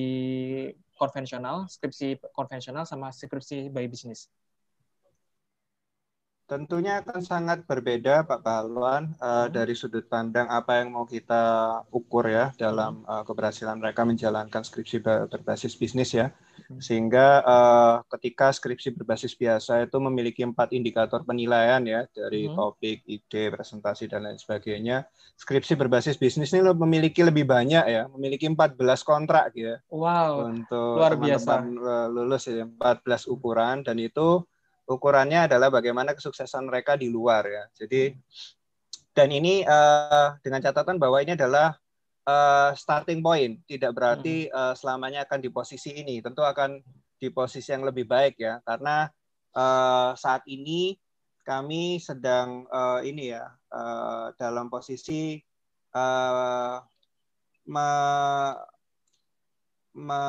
[0.97, 4.29] konvensional skripsi konvensional sama skripsi by business
[6.47, 11.43] Tentunya akan sangat berbeda Pak Balwan uh, dari sudut pandang apa yang mau kita
[11.91, 16.31] ukur ya dalam uh, keberhasilan mereka menjalankan skripsi berbasis bisnis ya.
[16.71, 16.79] Hmm.
[16.79, 22.55] Sehingga uh, ketika skripsi berbasis biasa itu memiliki empat indikator penilaian ya dari hmm.
[22.55, 25.03] topik, ide, presentasi dan lain sebagainya.
[25.35, 29.77] Skripsi berbasis bisnis ini memiliki lebih banyak ya, memiliki 14 kontrak gitu ya.
[29.91, 30.47] Wow.
[30.47, 31.59] Untuk luar biasa
[32.07, 34.47] lulus ya 14 ukuran dan itu
[34.87, 37.63] ukurannya adalah bagaimana kesuksesan mereka di luar ya.
[37.75, 38.15] Jadi
[39.11, 41.75] dan ini uh, dengan catatan bahwa ini adalah
[42.23, 46.23] uh, starting point, tidak berarti uh, selamanya akan di posisi ini.
[46.23, 46.79] Tentu akan
[47.17, 49.09] di posisi yang lebih baik ya, karena
[49.57, 50.95] uh, saat ini
[51.41, 55.39] kami sedang uh, ini ya uh, dalam posisi
[55.95, 56.77] uh,
[57.65, 57.89] me,
[59.95, 60.21] me,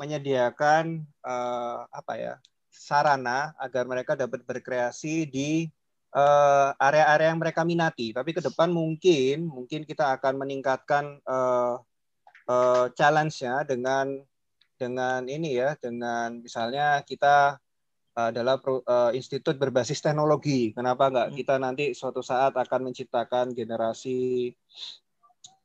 [0.00, 2.34] menyediakan uh, apa ya
[2.70, 5.66] sarana agar mereka dapat berkreasi di
[6.14, 8.14] eh, area-area uh, yang mereka minati.
[8.14, 11.76] Tapi ke depan mungkin mungkin kita akan meningkatkan uh,
[12.48, 14.22] uh, challenge-nya dengan
[14.80, 17.60] dengan ini ya, dengan misalnya kita
[18.16, 20.74] adalah uh, institut berbasis teknologi.
[20.74, 21.36] Kenapa enggak hmm.
[21.36, 24.50] kita nanti suatu saat akan menciptakan generasi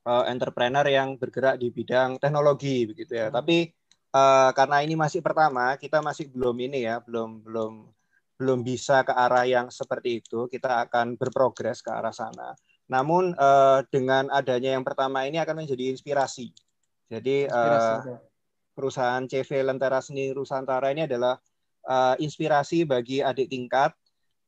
[0.06, 3.28] uh, entrepreneur yang bergerak di bidang teknologi begitu ya.
[3.28, 3.36] Hmm.
[3.42, 3.66] Tapi
[4.12, 7.72] uh, karena ini masih pertama, kita masih belum ini ya, belum belum
[8.36, 10.44] belum bisa ke arah yang seperti itu.
[10.46, 12.52] Kita akan berprogres ke arah sana.
[12.86, 16.52] Namun uh, dengan adanya yang pertama ini akan menjadi inspirasi.
[17.08, 18.20] Jadi inspirasi, uh,
[18.76, 21.40] perusahaan CV Lentera Seni Rusantara ini adalah
[21.88, 23.96] uh, inspirasi bagi adik tingkat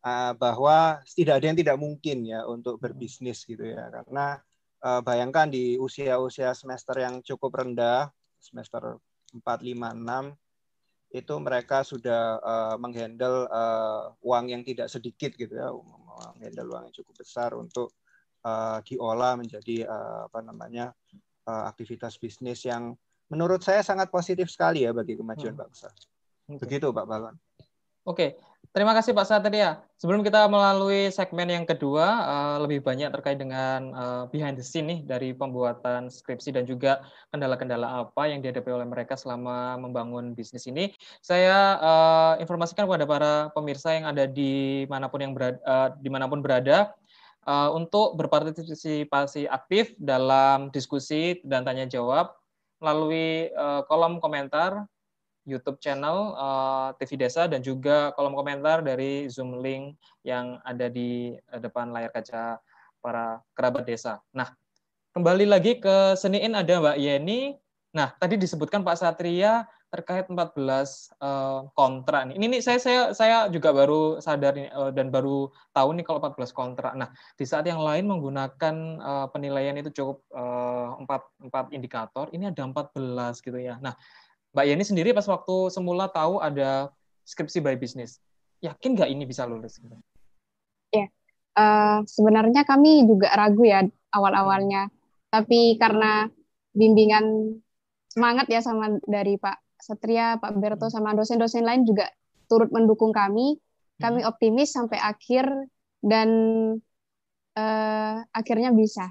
[0.05, 3.89] uh, bahwa tidak ada yang tidak mungkin ya untuk berbisnis gitu ya.
[3.91, 4.39] Karena
[4.85, 9.01] uh, bayangkan di usia-usia semester yang cukup rendah, semester
[9.33, 10.37] 4, 5, 6
[11.09, 15.73] itu mereka sudah uh, menghandle uh, uang yang tidak sedikit gitu ya,
[16.37, 17.97] menghandle uang yang cukup besar untuk
[18.45, 20.93] uh, diolah menjadi uh, apa namanya
[21.49, 22.93] uh, aktivitas bisnis yang
[23.33, 25.63] menurut saya sangat positif sekali ya bagi kemajuan hmm.
[25.65, 25.89] bangsa.
[26.49, 27.37] Begitu Pak Balon.
[28.09, 29.83] Oke, Terima kasih Pak Satria.
[29.99, 34.87] Sebelum kita melalui segmen yang kedua, uh, lebih banyak terkait dengan uh, behind the scene
[34.87, 37.03] nih dari pembuatan skripsi dan juga
[37.35, 40.95] kendala-kendala apa yang dihadapi oleh mereka selama membangun bisnis ini.
[41.25, 46.31] Saya uh, informasikan kepada para pemirsa yang ada di mana pun yang berada, di mana
[46.31, 46.95] pun berada
[47.73, 52.37] untuk berpartisipasi aktif dalam diskusi dan tanya jawab
[52.77, 53.49] melalui
[53.89, 54.85] kolom komentar
[55.49, 60.93] YouTube channel uh, eh, TV Desa dan juga kolom komentar dari Zoom link yang ada
[60.93, 62.61] di uh, depan layar kaca
[63.01, 64.21] para kerabat desa.
[64.37, 64.53] Nah,
[65.17, 67.57] kembali lagi ke seniin ada Mbak Yeni.
[67.97, 72.37] Nah, tadi disebutkan Pak Satria terkait 14 uh, kontrak nih.
[72.37, 76.53] Ini nih saya saya saya juga baru sadar uh, dan baru tahu nih kalau 14
[76.53, 76.93] kontrak.
[76.93, 77.09] Nah,
[77.41, 82.61] di saat yang lain menggunakan uh, penilaian itu cukup uh, 4 4 indikator, ini ada
[82.61, 83.81] 14 gitu ya.
[83.81, 83.97] Nah,
[84.57, 86.89] Mbak Yeni sendiri pas waktu semula tahu ada
[87.29, 88.21] skripsi by business,
[88.65, 89.77] yakin nggak ini bisa lulus?
[90.89, 91.13] Ya,
[91.59, 94.89] uh, sebenarnya kami juga ragu ya awal-awalnya,
[95.29, 96.33] tapi karena
[96.73, 97.59] bimbingan
[98.09, 100.95] semangat ya sama dari Pak Satria, Pak Berto, hmm.
[100.97, 102.09] sama dosen-dosen lain juga
[102.49, 103.61] turut mendukung kami,
[104.01, 104.31] kami hmm.
[104.31, 105.45] optimis sampai akhir
[106.01, 106.29] dan
[107.55, 109.07] uh, akhirnya bisa.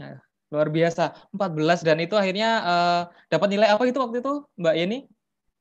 [0.00, 0.22] Ya.
[0.48, 1.12] Luar biasa.
[1.32, 4.98] 14 dan itu akhirnya uh, dapat nilai apa itu waktu itu, Mbak Yeni?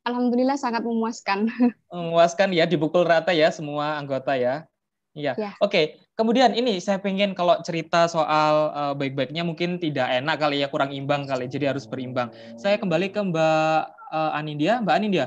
[0.08, 1.52] Alhamdulillah sangat memuaskan.
[1.92, 4.64] Memuaskan ya, dipukul rata ya semua anggota ya.
[5.12, 5.34] Iya.
[5.36, 5.52] Ya.
[5.60, 10.72] Oke, kemudian ini saya pengen kalau cerita soal uh, baik-baiknya mungkin tidak enak kali ya,
[10.72, 12.32] kurang imbang kali, jadi harus berimbang.
[12.56, 13.82] Saya kembali ke Mbak
[14.14, 14.80] uh, Anindya.
[14.86, 15.26] Mbak Anindya,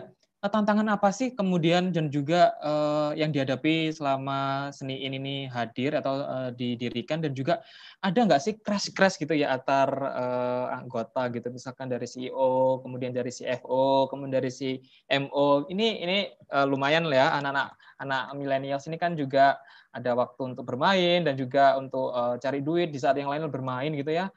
[0.49, 6.49] tantangan apa sih kemudian dan juga uh, yang dihadapi selama seni ini hadir atau uh,
[6.57, 7.61] didirikan dan juga
[8.01, 11.53] ada nggak sih crash-crash gitu ya antar uh, anggota gitu?
[11.53, 16.18] Misalkan dari CEO kemudian dari CFO kemudian dari CMO ini ini
[16.57, 17.28] uh, lumayan lah ya.
[17.36, 17.68] Anak-anak
[18.01, 19.61] anak milenial ini kan juga
[19.93, 23.93] ada waktu untuk bermain dan juga untuk uh, cari duit di saat yang lain bermain
[23.93, 24.32] gitu ya.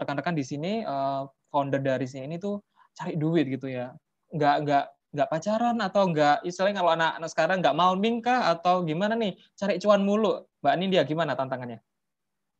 [0.00, 2.56] Rekan-rekan uh, di sini uh, founder dari sini ini tuh
[2.96, 3.92] cari duit gitu ya.
[4.32, 9.18] Nggak nggak nggak pacaran atau nggak istilahnya kalau anak-anak sekarang nggak mau nikah atau gimana
[9.18, 9.34] nih?
[9.58, 10.46] Cari cuan mulu.
[10.62, 11.82] Mbak Nindya gimana tantangannya?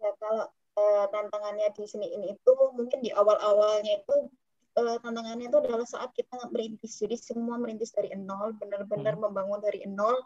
[0.03, 4.15] Ya kalau uh, tantangannya di sini ini itu mungkin di awal-awalnya itu
[4.83, 6.99] uh, tantangannya itu adalah saat kita merintis.
[6.99, 9.23] Jadi semua merintis dari nol benar-benar hmm.
[9.31, 10.19] membangun dari nol.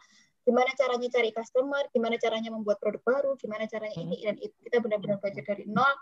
[0.45, 4.05] Gimana caranya cari customer gimana caranya membuat produk baru gimana caranya hmm.
[4.09, 5.93] ini dan itu kita benar-benar belajar dari nol.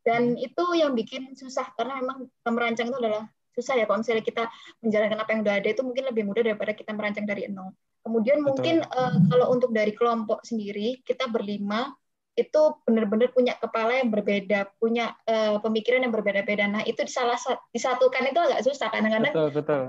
[0.00, 4.44] Dan itu yang bikin susah karena memang merancang itu adalah susah ya kalau misalnya kita
[4.80, 7.74] menjalankan apa yang udah ada itu mungkin lebih mudah daripada kita merancang dari nol.
[8.00, 8.48] Kemudian Betul.
[8.48, 11.92] mungkin uh, kalau untuk dari kelompok sendiri kita berlima
[12.38, 16.64] itu benar-benar punya kepala yang berbeda, punya uh, pemikiran yang berbeda-beda.
[16.70, 17.36] Nah itu salah
[17.74, 19.34] disatukan itu agak susah kadang-kadang.
[19.34, 19.82] Betul betul.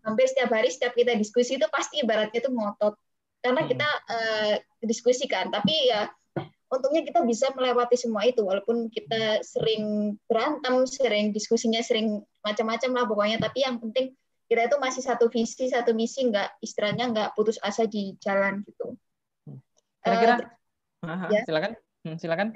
[0.00, 2.96] Hampir setiap hari setiap kita diskusi itu pasti ibaratnya itu ngotot
[3.44, 5.52] karena kita uh, diskusikan.
[5.52, 6.08] Tapi ya
[6.70, 13.04] untungnya kita bisa melewati semua itu walaupun kita sering berantem, sering diskusinya sering macam-macam lah
[13.10, 14.14] pokoknya tapi yang penting
[14.50, 18.98] kita itu masih satu visi, satu misi nggak istilahnya nggak putus asa di jalan gitu.
[20.02, 20.50] Kira-kira
[21.06, 21.42] uh, ya.
[21.46, 21.72] silakan.
[22.00, 22.48] Hmm, silakan.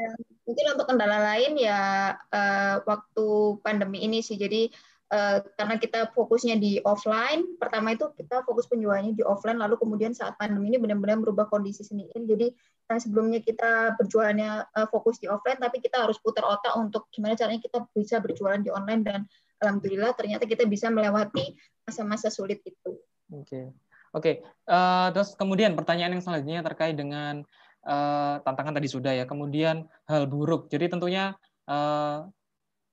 [0.48, 3.26] Mungkin untuk kendala lain ya uh, waktu
[3.62, 4.34] pandemi ini sih.
[4.34, 4.72] Jadi
[5.14, 10.16] uh, karena kita fokusnya di offline, pertama itu kita fokus penjualannya di offline, lalu kemudian
[10.16, 12.50] saat pandemi ini benar-benar merubah kondisi seni Jadi
[12.84, 17.32] yang sebelumnya kita berjualannya uh, fokus di offline, tapi kita harus putar otak untuk gimana
[17.32, 19.20] caranya kita bisa berjualan di online dan
[19.64, 21.56] alhamdulillah ternyata kita bisa melewati
[21.88, 23.00] masa-masa sulit itu.
[23.32, 23.64] Oke, okay.
[24.12, 24.20] oke.
[24.20, 24.34] Okay.
[24.68, 27.40] Uh, eh, terus kemudian pertanyaan yang selanjutnya terkait dengan
[27.88, 29.24] uh, tantangan tadi sudah ya.
[29.24, 30.68] Kemudian hal buruk.
[30.68, 31.32] Jadi tentunya
[31.64, 32.28] uh,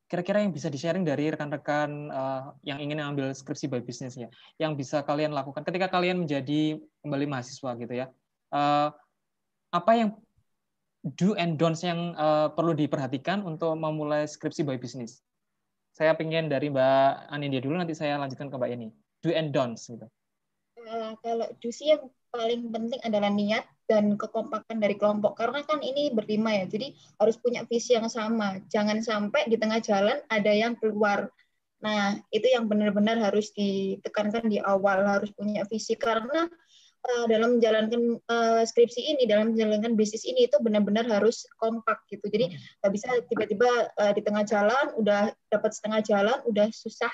[0.08, 5.04] kira-kira yang bisa di-sharing dari rekan-rekan uh, yang ingin mengambil skripsi by bisnisnya, yang bisa
[5.04, 8.08] kalian lakukan ketika kalian menjadi kembali mahasiswa gitu ya.
[8.52, 8.92] Uh,
[9.72, 10.10] apa yang
[11.18, 15.24] do and don'ts yang uh, perlu diperhatikan untuk memulai skripsi by business?
[15.92, 18.90] Saya pengen dari Mbak Anindya dulu, nanti saya lanjutkan ke Mbak Yeni.
[19.24, 20.08] Do and don'ts gitu.
[20.82, 25.84] Uh, kalau do sih yang paling penting adalah niat dan kekompakan dari kelompok karena kan
[25.84, 30.48] ini berlima ya jadi harus punya visi yang sama jangan sampai di tengah jalan ada
[30.48, 31.28] yang keluar
[31.84, 36.48] nah itu yang benar-benar harus ditekankan di awal harus punya visi karena
[37.02, 42.26] uh, dalam menjalankan uh, skripsi ini, dalam menjalankan bisnis ini itu benar-benar harus kompak gitu.
[42.30, 42.80] Jadi hmm.
[42.82, 47.12] nggak bisa tiba-tiba uh, di tengah jalan udah dapat setengah jalan, udah susah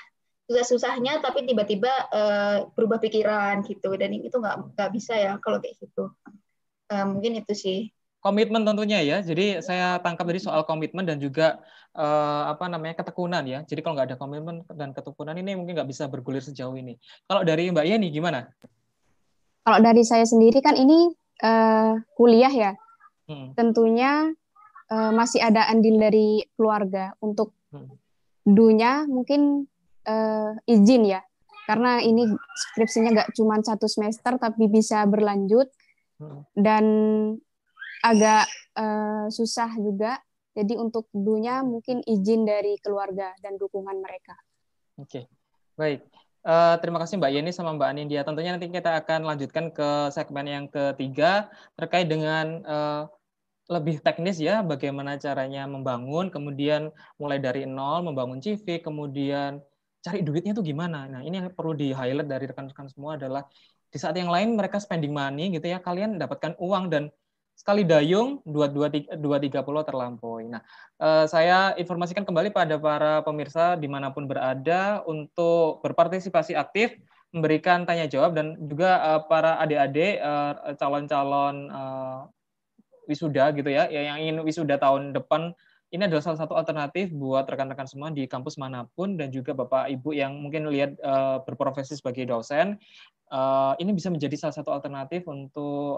[0.48, 3.92] susah-susahnya, tapi tiba-tiba uh, berubah pikiran gitu.
[4.00, 6.12] Dan itu nggak nggak bisa ya kalau kayak gitu.
[6.88, 7.80] Uh, mungkin itu sih.
[8.18, 9.22] Komitmen tentunya ya.
[9.22, 11.62] Jadi saya tangkap dari soal komitmen dan juga
[11.94, 13.62] uh, apa namanya ketekunan ya.
[13.62, 16.98] Jadi kalau nggak ada komitmen dan ketekunan ini mungkin nggak bisa bergulir sejauh ini.
[17.28, 18.48] Kalau dari Mbak Yeni gimana?
[19.64, 21.12] Kalau dari saya sendiri kan ini
[21.44, 22.72] uh, kuliah ya,
[23.28, 23.52] hmm.
[23.52, 24.32] tentunya
[24.88, 27.92] uh, masih ada andil dari keluarga untuk hmm.
[28.48, 29.68] dunya mungkin
[30.08, 31.20] uh, izin ya,
[31.68, 32.24] karena ini
[32.56, 35.68] skripsinya nggak cuma satu semester tapi bisa berlanjut
[36.20, 36.42] hmm.
[36.56, 36.84] dan
[38.00, 38.48] agak
[38.78, 40.20] uh, susah juga.
[40.58, 44.34] Jadi untuk dunya mungkin izin dari keluarga dan dukungan mereka.
[44.98, 45.24] Oke, okay.
[45.78, 46.02] baik.
[46.46, 48.20] Uh, terima kasih Mbak Yeni sama Mbak Anindya.
[48.22, 53.02] Tentunya nanti kita akan lanjutkan ke segmen yang ketiga terkait dengan uh,
[53.68, 56.88] lebih teknis ya, bagaimana caranya membangun, kemudian
[57.20, 59.60] mulai dari nol, membangun CV, kemudian
[60.00, 61.04] cari duitnya itu gimana.
[61.04, 63.44] Nah ini yang perlu di highlight dari rekan-rekan semua adalah
[63.92, 67.12] di saat yang lain mereka spending money gitu ya, kalian dapatkan uang dan
[67.58, 68.86] sekali dayung dua dua
[69.18, 70.46] dua tiga pulau terlampaui.
[70.46, 70.62] Nah,
[71.02, 76.94] eh, saya informasikan kembali pada para pemirsa di mana pun berada untuk berpartisipasi aktif,
[77.34, 81.66] memberikan tanya jawab dan juga eh, para adik-adik eh, calon-calon
[83.10, 85.50] wisuda gitu ya, yang ingin wisuda tahun depan
[85.88, 89.88] ini adalah salah satu alternatif buat rekan-rekan semua di kampus mana pun dan juga bapak
[89.88, 91.00] ibu yang mungkin lihat
[91.48, 92.76] berprofesi sebagai dosen
[93.80, 95.96] ini bisa menjadi salah satu alternatif untuk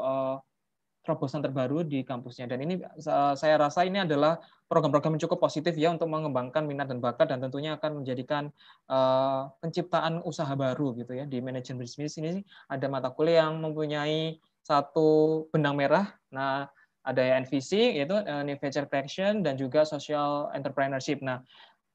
[1.10, 2.46] terobosan terbaru di kampusnya.
[2.46, 2.78] Dan ini
[3.34, 4.38] saya rasa ini adalah
[4.70, 8.54] program-program yang cukup positif ya untuk mengembangkan minat dan bakat dan tentunya akan menjadikan
[8.86, 14.38] uh, penciptaan usaha baru gitu ya di manajemen bisnis ini ada mata kuliah yang mempunyai
[14.62, 16.14] satu benang merah.
[16.30, 16.70] Nah,
[17.02, 21.18] ada ya NVC yaitu uh, New Venture Creation dan juga Social Entrepreneurship.
[21.18, 21.42] Nah,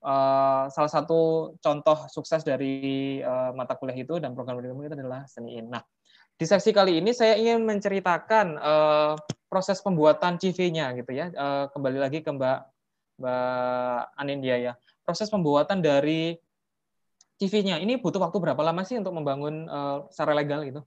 [0.03, 5.23] uh, salah satu contoh sukses dari uh, mata kuliah itu dan program pendidikan itu adalah
[5.31, 5.71] seniin.
[5.71, 5.79] Nah,
[6.35, 9.15] di seksi kali ini saya ingin menceritakan uh,
[9.47, 11.31] proses pembuatan CV-nya gitu ya.
[11.31, 12.59] Uh, kembali lagi ke Mbak
[13.23, 14.73] Mbak Anindya ya.
[15.07, 16.35] Proses pembuatan dari
[17.39, 20.83] CV-nya ini butuh waktu berapa lama sih untuk membangun uh, secara legal gitu?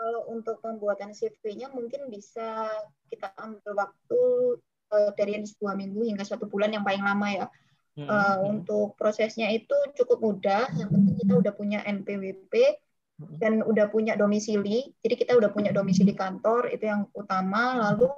[0.00, 2.72] Kalau untuk pembuatan CV-nya mungkin bisa
[3.12, 4.20] kita ambil waktu
[4.96, 7.46] uh, dari dua minggu hingga satu bulan yang paling lama ya.
[7.94, 8.10] Hmm.
[8.10, 10.66] Uh, untuk prosesnya itu cukup mudah.
[10.74, 12.52] Yang penting kita udah punya NPWP
[13.22, 13.38] hmm.
[13.38, 14.90] dan udah punya domisili.
[14.98, 17.78] Jadi kita udah punya domisili kantor itu yang utama.
[17.78, 18.10] Lalu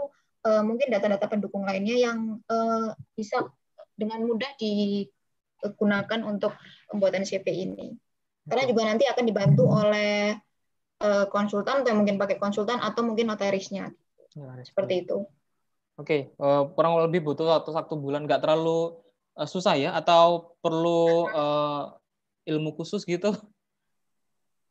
[0.49, 3.45] uh, mungkin data-data pendukung lainnya yang uh, bisa
[3.97, 6.57] dengan mudah digunakan untuk
[6.89, 7.93] pembuatan CV ini.
[8.47, 10.33] Karena juga nanti akan dibantu oleh
[11.05, 13.93] uh, konsultan atau mungkin pakai konsultan atau mungkin notarisnya.
[14.64, 15.24] Seperti itu.
[15.97, 16.45] Oke, okay.
[16.45, 19.01] uh, kurang lebih butuh waktu satu bulan, nggak terlalu
[19.37, 19.93] uh, susah ya?
[19.93, 21.95] Atau perlu uh,
[22.49, 23.37] ilmu khusus gitu?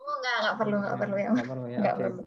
[0.02, 1.30] Oh, nggak, nggak perlu, nggak perlu ya.
[1.32, 1.80] Nggak perlu ya.
[1.82, 2.06] Nggak okay.
[2.10, 2.24] perlu.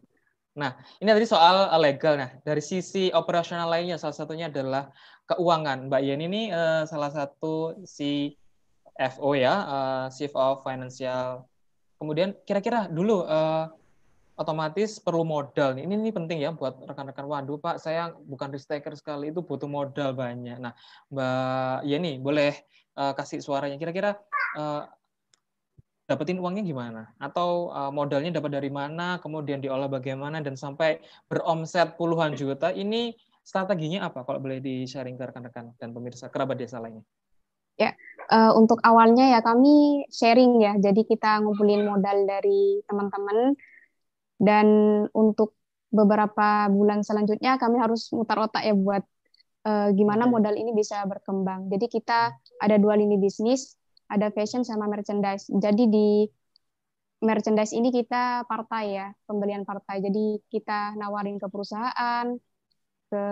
[0.59, 2.19] Nah, ini tadi soal legal.
[2.19, 4.91] Nah, dari sisi operasional lainnya, salah satunya adalah
[5.29, 5.87] keuangan.
[5.87, 11.47] Mbak Yeni ini uh, salah satu CFO ya, uh, Chief of Financial.
[11.95, 13.71] Kemudian kira-kira dulu uh,
[14.39, 15.75] otomatis perlu modal.
[15.75, 17.27] Ini, ini penting ya buat rekan-rekan.
[17.27, 20.55] Waduh Pak, saya bukan risk taker sekali, itu butuh modal banyak.
[20.63, 20.71] Nah,
[21.11, 22.55] Mbak Yeni boleh
[22.95, 23.75] uh, kasih suaranya.
[23.75, 24.15] Kira-kira
[24.55, 24.87] uh,
[26.07, 27.11] dapetin uangnya gimana?
[27.19, 29.19] Atau uh, modalnya dapat dari mana?
[29.19, 32.71] Kemudian diolah bagaimana dan sampai beromset puluhan juta.
[32.71, 33.11] Ini
[33.43, 34.23] strateginya apa?
[34.23, 37.03] Kalau boleh di-sharing ke rekan-rekan dan pemirsa kerabat desa lainnya.
[37.79, 37.95] Ya,
[38.31, 40.79] uh, untuk awalnya ya kami sharing ya.
[40.79, 43.55] Jadi kita ngumpulin modal dari teman-teman
[44.39, 44.67] dan
[45.11, 45.59] untuk
[45.91, 49.03] beberapa bulan selanjutnya kami harus mutar otak ya buat
[49.67, 51.67] uh, gimana modal ini bisa berkembang.
[51.67, 53.75] Jadi kita ada dua lini bisnis,
[54.07, 55.49] ada fashion sama merchandise.
[55.51, 56.09] Jadi di
[57.19, 59.99] merchandise ini kita partai ya, pembelian partai.
[59.99, 62.25] Jadi kita nawarin ke perusahaan,
[63.09, 63.23] ke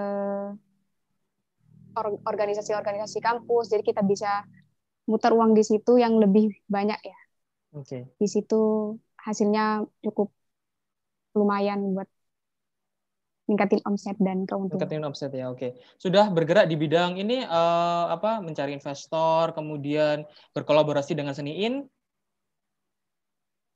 [2.26, 3.72] organisasi-organisasi kampus.
[3.72, 4.43] Jadi kita bisa
[5.08, 7.20] mutar uang di situ yang lebih banyak ya.
[7.74, 7.88] Oke.
[7.88, 8.01] Okay.
[8.20, 10.30] Di situ hasilnya cukup
[11.38, 12.10] lumayan buat
[13.48, 14.76] ningkatin omset dan keuntungan.
[14.76, 15.80] Ningkatin omset ya, oke.
[15.96, 21.88] Sudah bergerak di bidang ini uh, apa mencari investor, kemudian berkolaborasi dengan Seniin?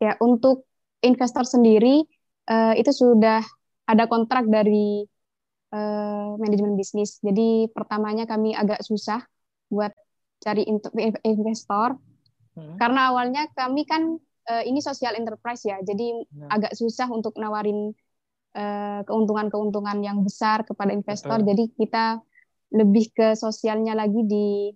[0.04, 0.68] Ya, untuk
[1.00, 2.04] investor sendiri
[2.52, 3.40] uh, itu sudah
[3.88, 5.08] ada kontrak dari
[5.72, 7.24] uh, manajemen bisnis.
[7.24, 9.24] Jadi pertamanya kami agak susah
[9.72, 9.96] buat
[10.42, 10.66] cari
[11.24, 11.96] investor
[12.58, 12.76] hmm.
[12.82, 14.18] karena awalnya kami kan
[14.50, 16.58] uh, ini social enterprise ya, jadi nah.
[16.58, 17.94] agak susah untuk nawarin
[18.56, 21.42] uh, keuntungan-keuntungan yang besar kepada investor.
[21.42, 21.50] Betul.
[21.54, 22.06] Jadi kita
[22.72, 24.72] lebih ke sosialnya lagi di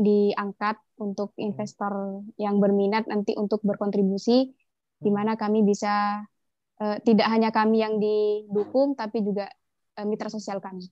[0.00, 1.44] diangkat untuk hmm.
[1.52, 4.48] investor yang berminat nanti untuk berkontribusi,
[4.96, 5.16] di hmm.
[5.16, 6.24] mana kami bisa
[6.80, 9.52] uh, tidak hanya kami yang didukung, tapi juga
[10.00, 10.88] uh, mitra sosial kami.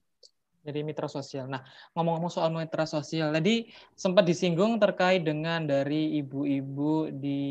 [0.59, 1.47] Jadi mitra sosial.
[1.47, 1.63] Nah,
[1.95, 7.41] ngomong-ngomong soal mitra sosial, tadi sempat disinggung terkait dengan dari ibu-ibu di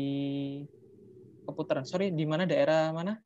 [1.49, 1.81] Keputaran.
[1.89, 3.17] Sorry, di mana daerah mana?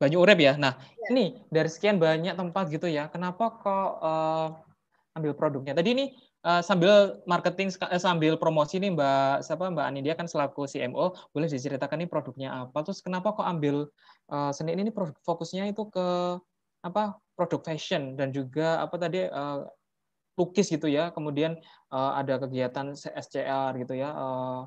[0.00, 0.56] Banyu Urep ya.
[0.56, 1.06] Nah, ya.
[1.12, 3.12] ini dari sekian banyak tempat gitu ya.
[3.12, 4.48] Kenapa kok uh,
[5.12, 5.76] ambil produknya?
[5.76, 6.04] Tadi ini
[6.44, 11.12] uh, sambil marketing uh, sambil promosi nih Mbak siapa Mbak Ani dia kan selaku CMO,
[11.32, 12.84] boleh diceritakan nih produknya apa?
[12.84, 13.92] Terus kenapa kok ambil
[14.32, 16.06] uh, seni ini produk fokusnya itu ke
[16.84, 19.66] apa produk fashion dan juga apa tadi uh,
[20.38, 21.10] lukis gitu ya.
[21.14, 21.58] Kemudian
[21.90, 24.10] uh, ada kegiatan SCR gitu ya.
[24.14, 24.62] Uh,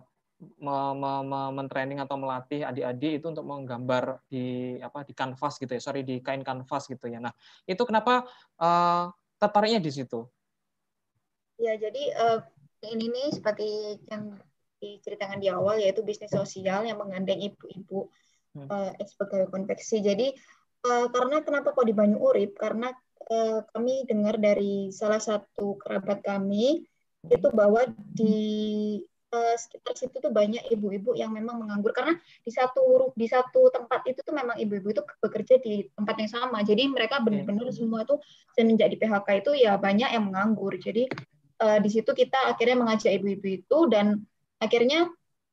[1.49, 6.21] mentraining atau melatih adik-adik itu untuk menggambar di apa di kanvas gitu ya sorry di
[6.21, 7.33] kain kanvas gitu ya nah
[7.65, 8.21] itu kenapa
[8.61, 9.09] uh,
[9.41, 10.29] tertariknya di situ
[11.57, 12.39] ya jadi uh,
[12.85, 14.37] ini nih seperti yang
[14.77, 18.05] diceritakan di awal yaitu bisnis sosial yang menggandeng ibu-ibu
[18.53, 18.69] hmm.
[18.69, 20.37] uh, konveksi jadi
[20.87, 22.55] uh, karena kenapa kok di Banyu Urip?
[22.55, 22.89] Karena
[23.27, 26.87] uh, kami dengar dari salah satu kerabat kami
[27.27, 27.83] itu bahwa
[28.15, 28.39] di
[29.35, 34.07] uh, sekitar situ tuh banyak ibu-ibu yang memang menganggur karena di satu di satu tempat
[34.07, 36.63] itu tuh memang ibu-ibu itu bekerja di tempat yang sama.
[36.63, 38.15] Jadi mereka benar-benar semua itu
[38.55, 40.73] semenjak di PHK itu ya banyak yang menganggur.
[40.79, 41.11] Jadi
[41.61, 44.23] uh, di situ kita akhirnya mengajak ibu-ibu itu dan
[44.57, 45.11] akhirnya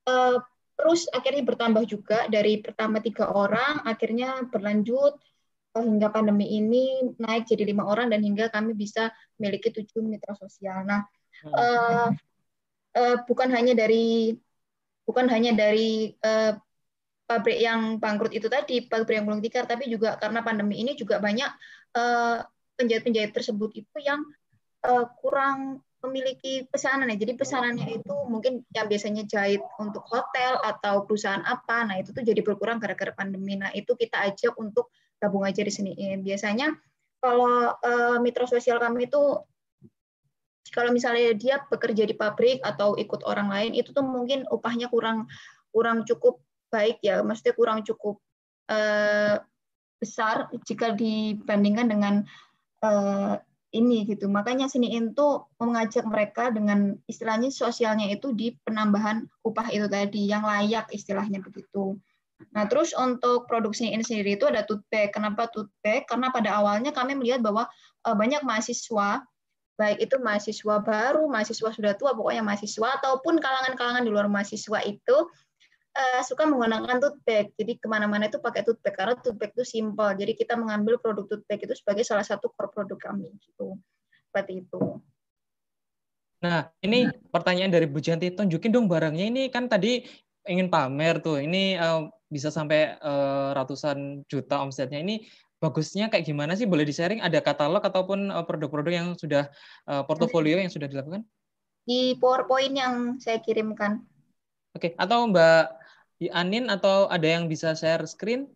[0.09, 0.39] uh,
[0.75, 5.15] terus akhirnya bertambah juga dari pertama tiga orang akhirnya berlanjut
[5.79, 10.35] eh, hingga pandemi ini naik jadi lima orang dan hingga kami bisa memiliki tujuh mitra
[10.39, 10.87] sosial.
[10.87, 11.03] Nah,
[11.43, 11.55] hmm.
[11.55, 12.09] uh,
[12.95, 14.35] uh, bukan hanya dari
[15.05, 16.55] bukan hanya dari uh,
[17.25, 21.19] pabrik yang bangkrut itu tadi, pabrik yang gulung tikar, tapi juga karena pandemi ini juga
[21.19, 21.51] banyak
[21.97, 22.45] uh,
[22.77, 24.21] penjahit-penjahit tersebut itu yang
[24.85, 27.17] uh, kurang memiliki pesanan ya.
[27.17, 32.21] Jadi pesanannya itu mungkin yang biasanya jahit untuk hotel atau perusahaan apa, nah itu tuh
[32.21, 33.57] jadi berkurang gara-gara pandemi.
[33.57, 35.93] Nah itu kita ajak untuk gabung aja di sini.
[36.21, 36.77] Biasanya
[37.25, 39.41] kalau uh, mitra sosial kami itu
[40.73, 45.31] kalau misalnya dia bekerja di pabrik atau ikut orang lain itu tuh mungkin upahnya kurang
[45.73, 48.21] kurang cukup baik ya, maksudnya kurang cukup
[48.69, 49.39] uh,
[49.97, 52.15] besar jika dibandingkan dengan
[53.75, 54.31] ini gitu.
[54.31, 60.47] Makanya sini itu mengajak mereka dengan istilahnya sosialnya itu di penambahan upah itu tadi yang
[60.47, 61.99] layak istilahnya begitu.
[62.55, 65.11] Nah, terus untuk produksi ini sendiri itu ada tote.
[65.11, 66.07] Kenapa tote?
[66.07, 67.67] Karena pada awalnya kami melihat bahwa
[68.07, 69.27] uh, banyak mahasiswa
[69.75, 75.17] baik itu mahasiswa baru, mahasiswa sudah tua, pokoknya mahasiswa ataupun kalangan-kalangan di luar mahasiswa itu
[75.95, 77.55] uh, suka menggunakan tote bag.
[77.55, 80.11] Jadi ke mana-mana itu pakai tote bag karena tote bag itu simple.
[80.19, 83.31] Jadi kita mengambil produk tote bag itu sebagai salah satu core produk kami.
[83.39, 83.79] Gitu.
[84.31, 84.81] Seperti itu.
[86.45, 88.35] Nah, ini pertanyaan dari Bu Janti.
[88.35, 89.25] Tunjukin dong barangnya.
[89.31, 90.05] Ini kan tadi
[90.45, 91.41] ingin pamer tuh.
[91.41, 95.01] Ini uh, bisa sampai uh, ratusan juta omsetnya.
[95.01, 95.25] Ini
[95.63, 96.69] bagusnya kayak gimana sih?
[96.69, 97.25] Boleh di-sharing?
[97.25, 99.49] Ada katalog ataupun produk-produk yang sudah
[99.89, 101.25] uh, portofolio yang sudah dilakukan?
[101.89, 104.05] Di PowerPoint yang saya kirimkan.
[104.75, 105.84] Oke, atau Mbak
[106.31, 108.47] Anin atau ada yang bisa share screen?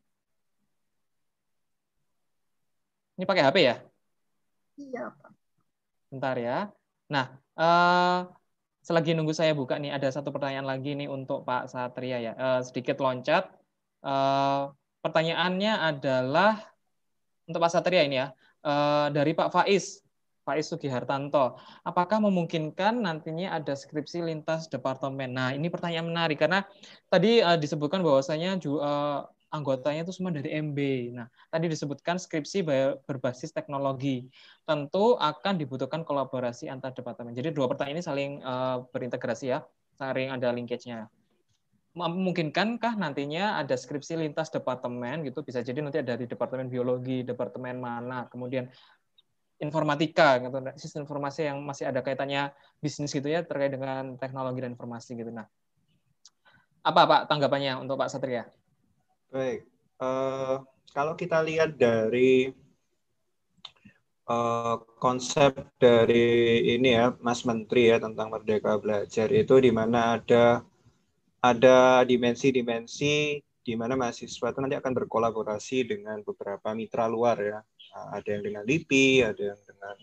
[3.18, 3.76] Ini pakai HP ya?
[4.78, 5.30] Iya, Pak.
[6.08, 6.70] Bentar ya.
[7.10, 7.26] Nah,
[7.58, 8.30] uh,
[8.86, 12.32] selagi nunggu saya buka nih, ada satu pertanyaan lagi nih untuk Pak Satria ya.
[12.38, 13.50] Uh, sedikit loncat.
[14.06, 14.70] Uh,
[15.02, 16.62] pertanyaannya adalah
[17.50, 18.30] untuk Pak Satria ini ya,
[18.62, 19.98] uh, dari Pak Faiz.
[20.48, 21.60] Faiz Sugihartanto.
[21.84, 25.36] Apakah memungkinkan nantinya ada skripsi lintas departemen?
[25.36, 26.64] Nah, ini pertanyaan menarik karena
[27.12, 30.78] tadi uh, disebutkan bahwasanya uh, anggotanya itu semua dari MB.
[31.12, 32.64] Nah, tadi disebutkan skripsi
[33.04, 34.24] berbasis teknologi.
[34.64, 37.36] Tentu akan dibutuhkan kolaborasi antar departemen.
[37.36, 39.60] Jadi dua pertanyaan ini saling uh, berintegrasi ya,
[40.00, 41.12] saling ada linkage-nya
[41.98, 47.82] memungkinkankah nantinya ada skripsi lintas departemen gitu bisa jadi nanti ada di departemen biologi departemen
[47.82, 48.70] mana kemudian
[49.58, 54.74] informatika gitu sistem informasi yang masih ada kaitannya bisnis gitu ya terkait dengan teknologi dan
[54.74, 55.46] informasi gitu nah.
[56.86, 58.46] Apa pak tanggapannya untuk Pak Satria?
[59.28, 59.66] Baik
[60.02, 60.62] uh,
[60.94, 62.50] kalau kita lihat dari
[64.30, 70.62] uh, konsep dari ini ya Mas Menteri ya tentang Merdeka Belajar itu di mana ada
[71.38, 77.60] ada dimensi-dimensi di mana mahasiswa itu nanti akan berkolaborasi dengan beberapa mitra luar ya
[77.94, 79.96] ada yang dengan LIPI, ada yang dengan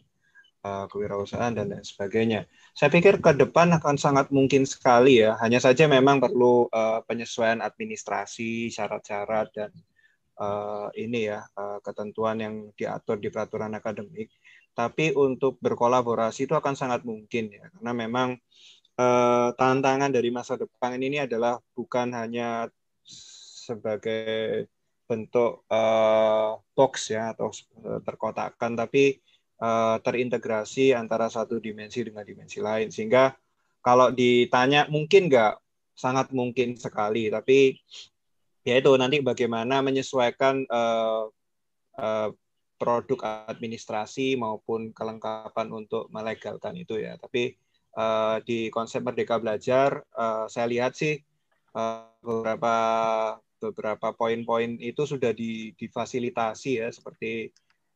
[0.65, 2.49] uh, kewirausahaan dan lain sebagainya.
[2.73, 5.37] Saya pikir ke depan akan sangat mungkin sekali ya.
[5.39, 9.71] Hanya saja memang perlu uh, penyesuaian administrasi, syarat-syarat dan
[10.41, 14.33] uh, ini ya uh, ketentuan yang diatur di peraturan akademik.
[14.75, 18.35] Tapi untuk berkolaborasi itu akan sangat mungkin ya, karena memang
[18.99, 22.67] uh, tantangan dari masa depan ini adalah bukan hanya
[23.65, 24.67] sebagai
[25.05, 27.53] bentuk uh, box ya atau
[27.85, 29.21] eh, terkotakkan tapi
[29.61, 32.89] uh, terintegrasi antara satu dimensi dengan dimensi lain.
[32.89, 33.33] Sehingga
[33.85, 35.61] kalau ditanya mungkin nggak?
[35.95, 37.79] Sangat mungkin sekali tapi
[38.67, 41.31] ya itu nanti bagaimana menyesuaikan uh,
[41.95, 42.29] uh,
[42.75, 47.15] produk administrasi maupun kelengkapan untuk melegalkan itu ya.
[47.15, 47.55] Tapi
[47.95, 51.15] uh, di konsep Merdeka Belajar uh, saya lihat sih
[51.71, 52.75] uh, beberapa
[53.59, 55.31] beberapa poin-poin itu sudah
[55.75, 57.49] difasilitasi ya seperti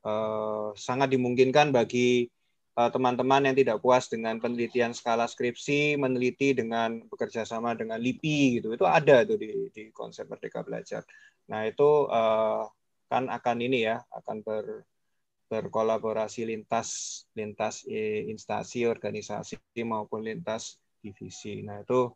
[0.06, 2.27] uh, sangat dimungkinkan bagi
[2.80, 7.99] eh, teman-teman uh, yang tidak puas dengan penelitian skala skripsi meneliti dengan bekerja sama dengan
[7.99, 11.03] LIPI gitu itu ada tuh di, di konsep Merdeka Belajar.
[11.52, 12.64] Nah itu uh,
[13.10, 14.86] kan akan ini ya akan ber,
[15.49, 21.65] berkolaborasi lintas lintas instansi organisasi maupun lintas divisi.
[21.65, 22.14] Nah itu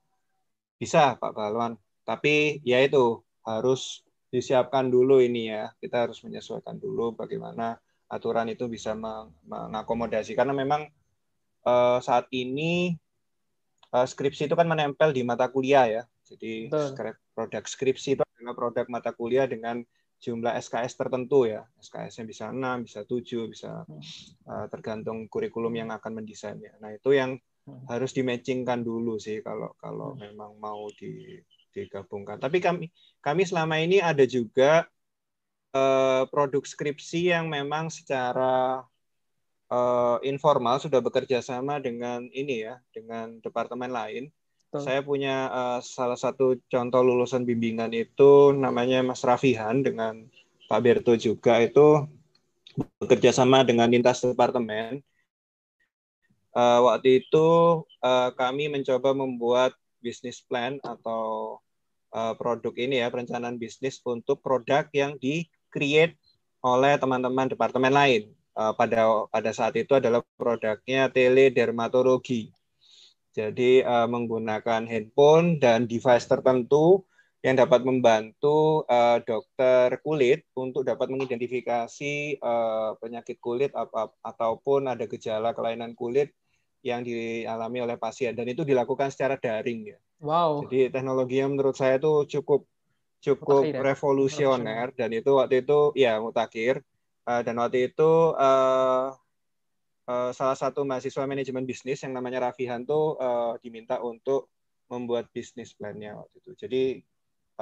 [0.78, 1.74] bisa Pak Balwan.
[2.04, 4.04] Tapi ya itu harus
[4.34, 5.70] disiapkan dulu ini ya.
[5.78, 7.78] Kita harus menyesuaikan dulu bagaimana
[8.10, 8.94] aturan itu bisa
[9.46, 10.86] mengakomodasi karena memang
[11.66, 12.94] uh, saat ini
[13.94, 16.04] uh, skripsi itu kan menempel di mata kuliah ya.
[16.24, 17.14] Jadi Betul.
[17.36, 19.84] produk skripsi itu adalah produk mata kuliah dengan
[20.24, 21.68] jumlah SKS tertentu ya.
[21.84, 23.72] SKS-nya bisa 6, bisa 7, bisa
[24.48, 26.80] uh, tergantung kurikulum yang akan mendesainnya.
[26.80, 27.36] Nah, itu yang
[27.68, 27.92] hmm.
[27.92, 30.32] harus dimatchingkan dulu sih kalau kalau hmm.
[30.32, 31.44] memang mau di
[31.74, 32.38] digabungkan.
[32.38, 32.86] Tapi kami
[33.20, 34.86] kami selama ini ada juga
[35.74, 38.86] uh, produk skripsi yang memang secara
[39.74, 44.30] uh, informal sudah bekerja sama dengan ini ya, dengan departemen lain.
[44.70, 44.90] Betul.
[44.90, 50.26] Saya punya uh, salah satu contoh lulusan bimbingan itu namanya Mas Rafihan dengan
[50.66, 52.10] Pak Berto juga itu
[52.98, 55.06] bekerja sama dengan lintas departemen.
[56.54, 61.58] Uh, waktu itu uh, kami mencoba membuat bisnis plan atau
[62.12, 66.20] uh, produk ini ya perencanaan bisnis untuk produk yang di create
[66.60, 68.28] oleh teman-teman departemen lain.
[68.54, 72.54] Uh, pada pada saat itu adalah produknya teledermatologi.
[73.34, 77.02] Jadi uh, menggunakan handphone dan device tertentu
[77.42, 85.10] yang dapat membantu uh, dokter kulit untuk dapat mengidentifikasi uh, penyakit kulit apa, ataupun ada
[85.10, 86.32] gejala kelainan kulit
[86.84, 90.00] yang dialami oleh pasien dan itu dilakukan secara daring ya.
[90.20, 90.68] Wow.
[90.68, 92.68] Jadi teknologi yang menurut saya itu cukup
[93.24, 93.80] cukup ya?
[93.80, 96.84] revolusioner dan itu waktu itu ya mutakhir
[97.24, 99.16] uh, dan waktu itu uh,
[100.08, 104.52] uh, salah satu mahasiswa manajemen bisnis yang namanya Rafihan tuh uh, diminta untuk
[104.92, 106.52] membuat bisnis plan-nya waktu itu.
[106.60, 106.84] Jadi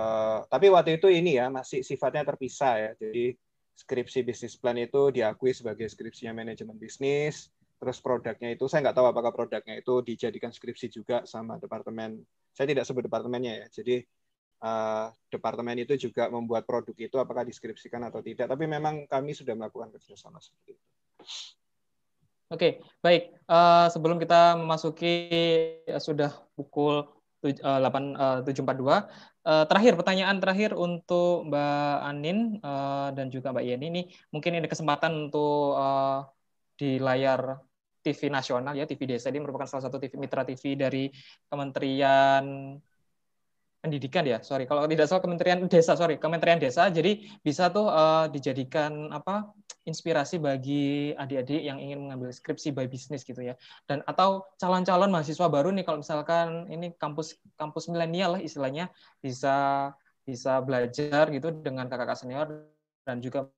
[0.01, 2.91] uh, tapi waktu itu ini ya masih sifatnya terpisah ya.
[2.97, 3.37] Jadi
[3.77, 7.53] skripsi bisnis plan itu diakui sebagai skripsinya manajemen bisnis.
[7.81, 12.21] Terus produknya itu saya nggak tahu apakah produknya itu dijadikan skripsi juga sama departemen.
[12.53, 13.67] Saya tidak sebut departemennya ya.
[13.73, 14.05] Jadi
[14.61, 18.45] uh, departemen itu juga membuat produk itu apakah deskripsikan atau tidak.
[18.53, 20.85] Tapi memang kami sudah melakukan kerjasama seperti itu.
[22.53, 23.33] Oke, baik.
[23.49, 25.33] Uh, sebelum kita memasuki
[25.89, 27.09] uh, sudah pukul
[27.41, 29.01] 8 uh, 7.42, uh,
[29.65, 32.61] terakhir pertanyaan terakhir untuk Mbak Anin
[33.17, 35.73] dan juga Mbak Yeni ini mungkin ini kesempatan untuk
[36.77, 37.57] di layar
[38.01, 39.29] TV nasional ya TV Desa.
[39.29, 41.07] Ini merupakan salah satu TV mitra TV dari
[41.47, 42.75] Kementerian
[43.81, 44.69] pendidikan ya sorry.
[44.69, 46.21] Kalau tidak salah kementerian desa sorry.
[46.21, 49.49] Kementerian desa jadi bisa tuh uh, dijadikan apa
[49.89, 53.57] inspirasi bagi adik-adik yang ingin mengambil skripsi by bisnis gitu ya.
[53.89, 59.89] Dan atau calon-calon mahasiswa baru nih kalau misalkan ini kampus kampus milenial lah istilahnya bisa
[60.21, 62.47] bisa belajar gitu dengan kakak-kakak senior
[63.01, 63.49] dan juga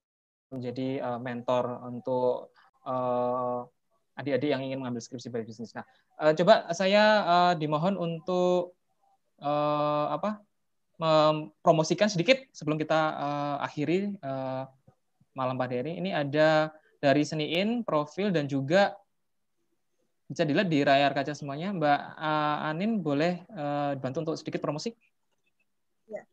[0.47, 2.55] menjadi uh, mentor untuk
[2.87, 3.67] uh,
[4.13, 5.73] adik-adik yang ingin mengambil skripsi by bisnis.
[5.73, 5.85] Nah,
[6.21, 8.77] uh, coba saya uh, dimohon untuk
[9.41, 10.41] uh, apa
[11.01, 14.69] mempromosikan sedikit sebelum kita uh, akhiri uh,
[15.33, 16.13] malam pada hari ini.
[16.13, 16.69] Ada
[17.01, 18.93] dari Seniin profil dan juga
[20.29, 21.73] bisa dilihat di layar kaca semuanya.
[21.73, 21.99] Mbak
[22.69, 24.93] Anin boleh uh, bantu untuk sedikit promosi?
[26.05, 26.23] Ya.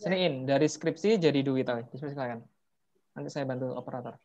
[0.00, 2.53] Seniin dari skripsi jadi duit silakan
[3.14, 4.18] nanti saya bantu operator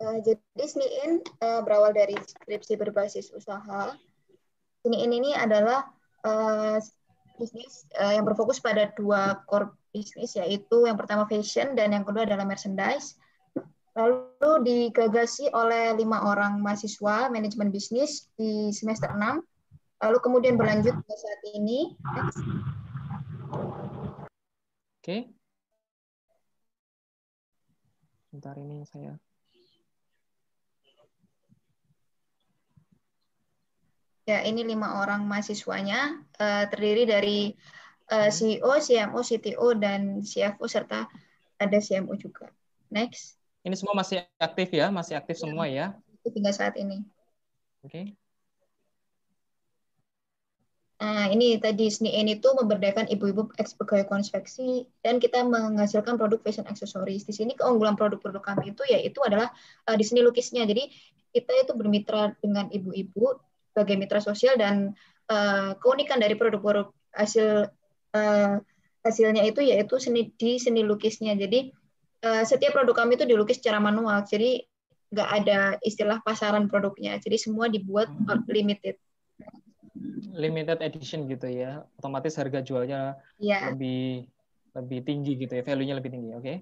[0.00, 3.92] Uh, jadi SNIIN uh, berawal dari skripsi berbasis usaha.
[4.80, 5.92] SNIIN ini adalah
[6.24, 6.80] uh,
[7.36, 12.24] bisnis uh, yang berfokus pada dua core bisnis, yaitu yang pertama fashion dan yang kedua
[12.24, 13.20] adalah merchandise.
[13.92, 19.20] Lalu digagasi oleh lima orang mahasiswa manajemen bisnis di semester 6.
[20.00, 21.92] Lalu kemudian berlanjut ke saat ini.
[24.96, 25.04] Oke.
[25.04, 25.20] Okay.
[28.30, 29.18] Sebentar ini saya
[34.22, 37.50] Ya, ini lima orang mahasiswanya uh, terdiri dari
[38.14, 41.10] uh, CEO, CMO, CTO, dan CFO serta
[41.58, 42.46] ada CMO juga.
[42.94, 43.34] Next.
[43.66, 45.98] Ini semua masih aktif ya, masih aktif ya, semua ya?
[46.22, 47.02] Tinggal saat ini.
[47.82, 47.90] Oke.
[47.90, 48.19] Okay.
[51.00, 56.68] Nah, ini tadi SNIN itu memberdayakan ibu-ibu ex pegawai konveksi dan kita menghasilkan produk fashion
[56.68, 57.24] accessories.
[57.24, 59.48] Di sini keunggulan produk-produk kami itu yaitu adalah
[59.88, 60.68] uh, di sini lukisnya.
[60.68, 60.92] Jadi
[61.32, 63.32] kita itu bermitra dengan ibu-ibu
[63.72, 64.92] sebagai mitra sosial dan
[65.32, 67.72] uh, keunikan dari produk-produk hasil
[68.12, 68.54] uh,
[69.00, 71.32] hasilnya itu yaitu seni di seni lukisnya.
[71.32, 71.72] Jadi
[72.28, 74.20] uh, setiap produk kami itu dilukis secara manual.
[74.28, 74.68] Jadi
[75.16, 77.16] nggak ada istilah pasaran produknya.
[77.16, 78.12] Jadi semua dibuat
[78.52, 79.00] limited.
[80.36, 81.82] Limited edition gitu ya.
[81.98, 83.74] Otomatis harga jualnya yeah.
[83.74, 84.30] lebih
[84.74, 85.62] lebih tinggi gitu ya.
[85.66, 86.30] Value-nya lebih tinggi.
[86.34, 86.42] Oke.
[86.42, 86.56] Okay?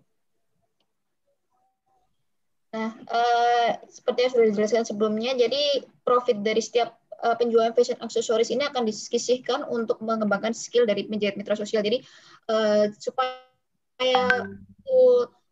[2.68, 8.52] Nah, uh, seperti yang sudah dijelaskan sebelumnya, jadi profit dari setiap uh, penjualan fashion aksesoris
[8.52, 11.80] ini akan disisihkan untuk mengembangkan skill dari menjahit mitra sosial.
[11.80, 12.04] Jadi
[12.52, 14.44] uh, supaya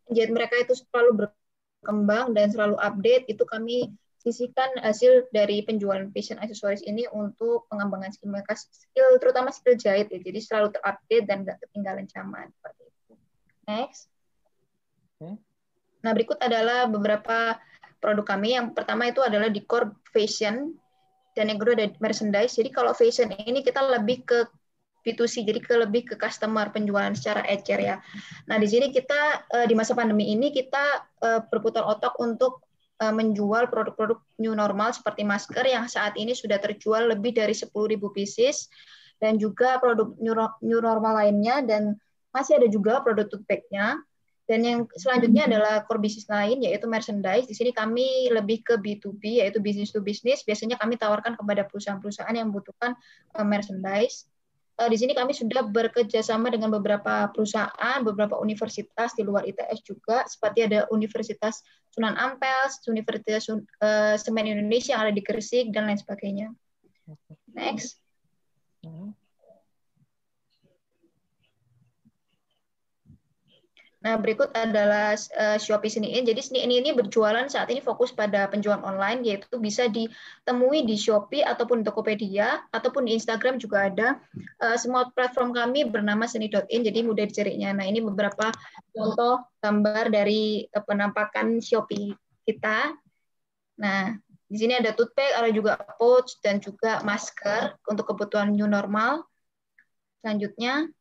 [0.07, 3.90] menjahit mereka itu selalu berkembang dan selalu update, itu kami
[4.27, 10.11] sisihkan hasil dari penjualan fashion aksesoris ini untuk pengembangan skill mereka, skill terutama skill jahit
[10.11, 10.19] ya.
[10.19, 13.12] Jadi selalu terupdate dan tidak ketinggalan zaman seperti itu.
[13.70, 14.11] Next.
[16.03, 17.55] Nah, berikut adalah beberapa
[18.03, 18.59] produk kami.
[18.59, 20.74] Yang pertama itu adalah decor fashion
[21.39, 22.59] dan yang kedua ada merchandise.
[22.59, 24.39] Jadi kalau fashion ini kita lebih ke
[25.07, 28.03] B2C, jadi ke lebih ke customer penjualan secara ecer ya.
[28.51, 32.66] Nah di sini kita eh, di masa pandemi ini kita eh, berputar otak untuk
[32.97, 37.73] menjual produk-produk new normal seperti masker yang saat ini sudah terjual lebih dari 10.000
[38.16, 38.73] pieces
[39.20, 40.12] dan juga produk
[40.60, 41.97] new normal lainnya dan
[42.32, 43.97] masih ada juga produk tote bag-nya.
[44.47, 47.51] Dan yang selanjutnya adalah core bisnis lain yaitu merchandise.
[47.51, 50.47] Di sini kami lebih ke B2B yaitu business to business.
[50.47, 52.94] Biasanya kami tawarkan kepada perusahaan-perusahaan yang membutuhkan
[53.35, 54.31] uh, merchandise.
[54.77, 59.81] Uh, di sini kami sudah bekerja sama dengan beberapa perusahaan, beberapa universitas di luar ITS
[59.81, 65.89] juga, seperti ada Universitas Sunan Ampel, Universitas uh, Semen Indonesia yang ada di Gresik dan
[65.89, 66.53] lain sebagainya.
[67.57, 67.97] Next.
[74.07, 76.23] Nah, berikut adalah uh, Shopee Snein.
[76.23, 81.43] Jadi Snein ini berjualan saat ini fokus pada penjualan online, yaitu bisa ditemui di Shopee
[81.43, 84.23] ataupun Tokopedia, ataupun di Instagram juga ada.
[84.62, 87.83] Uh, semua platform kami bernama seni.in, jadi mudah dicarinya.
[87.83, 88.55] Nah, ini beberapa
[88.95, 92.15] contoh gambar dari uh, penampakan Shopee
[92.47, 92.95] kita.
[93.83, 94.15] Nah,
[94.47, 99.27] di sini ada bag, ada juga pouch, dan juga masker untuk kebutuhan new normal.
[100.23, 100.95] Selanjutnya,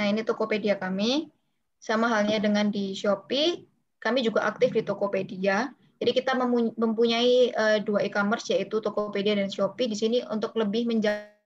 [0.00, 1.28] Nah, ini Tokopedia kami.
[1.76, 3.68] Sama halnya dengan di Shopee,
[4.00, 5.68] kami juga aktif di Tokopedia.
[6.00, 6.32] Jadi kita
[6.76, 11.36] mempunyai uh, dua e-commerce yaitu Tokopedia dan Shopee di sini untuk lebih menjangkau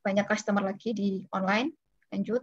[0.00, 1.76] banyak customer lagi di online.
[2.08, 2.40] Lanjut.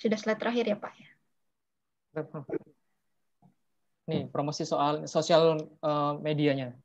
[0.00, 0.92] Sudah slide terakhir ya Pak
[4.08, 6.81] Nih, promosi soal sosial uh, medianya.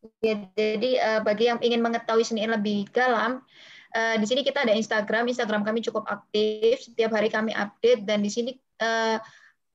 [0.00, 3.44] Ya, jadi uh, bagi yang ingin mengetahui seni lebih dalam,
[3.92, 5.28] uh, di sini kita ada Instagram.
[5.28, 6.88] Instagram kami cukup aktif.
[6.88, 9.20] Setiap hari kami update dan di sini uh,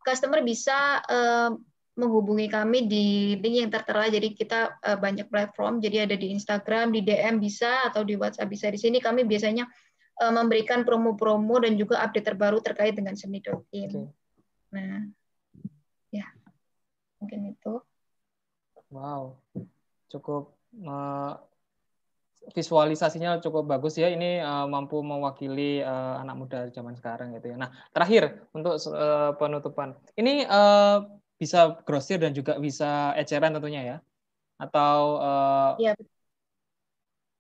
[0.02, 1.54] customer bisa uh,
[1.96, 4.10] menghubungi kami di link yang tertera.
[4.10, 5.78] Jadi kita uh, banyak platform.
[5.78, 8.66] Jadi ada di Instagram, di DM bisa atau di WhatsApp bisa.
[8.74, 9.70] Di sini kami biasanya
[10.26, 13.94] uh, memberikan promo-promo dan juga update terbaru terkait dengan seni Okay.
[14.74, 15.06] Nah,
[16.10, 16.26] ya
[17.22, 17.78] mungkin itu.
[18.90, 19.38] Wow
[20.16, 20.56] cukup
[20.88, 21.36] uh,
[22.54, 24.12] visualisasinya cukup bagus ya.
[24.12, 27.58] Ini uh, mampu mewakili uh, anak muda zaman sekarang gitu ya.
[27.58, 29.98] Nah, terakhir untuk uh, penutupan.
[30.16, 31.06] Ini uh,
[31.36, 33.98] bisa grosir dan juga bisa eceran tentunya ya.
[34.62, 35.74] Atau uh.
[35.78, 35.96] Oke.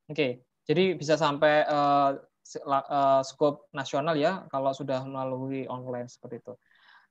[0.09, 0.31] Okay.
[0.65, 2.17] Jadi bisa sampai uh,
[2.65, 6.53] uh, skop nasional ya kalau sudah melalui online seperti itu.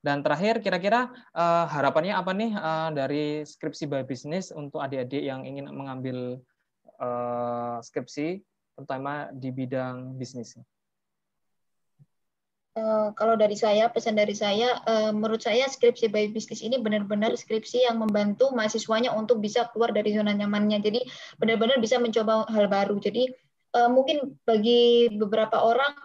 [0.05, 5.49] Dan terakhir, kira-kira uh, harapannya apa nih uh, dari skripsi by business untuk adik-adik yang
[5.49, 6.45] ingin mengambil
[7.01, 8.45] uh, skripsi,
[8.77, 10.61] terutama di bidang bisnis?
[12.77, 17.33] Uh, kalau dari saya, pesan dari saya, uh, menurut saya skripsi by business ini benar-benar
[17.33, 20.85] skripsi yang membantu mahasiswanya untuk bisa keluar dari zona nyamannya.
[20.85, 21.01] Jadi
[21.41, 23.01] benar-benar bisa mencoba hal baru.
[23.01, 23.33] Jadi
[23.73, 25.97] uh, mungkin bagi beberapa orang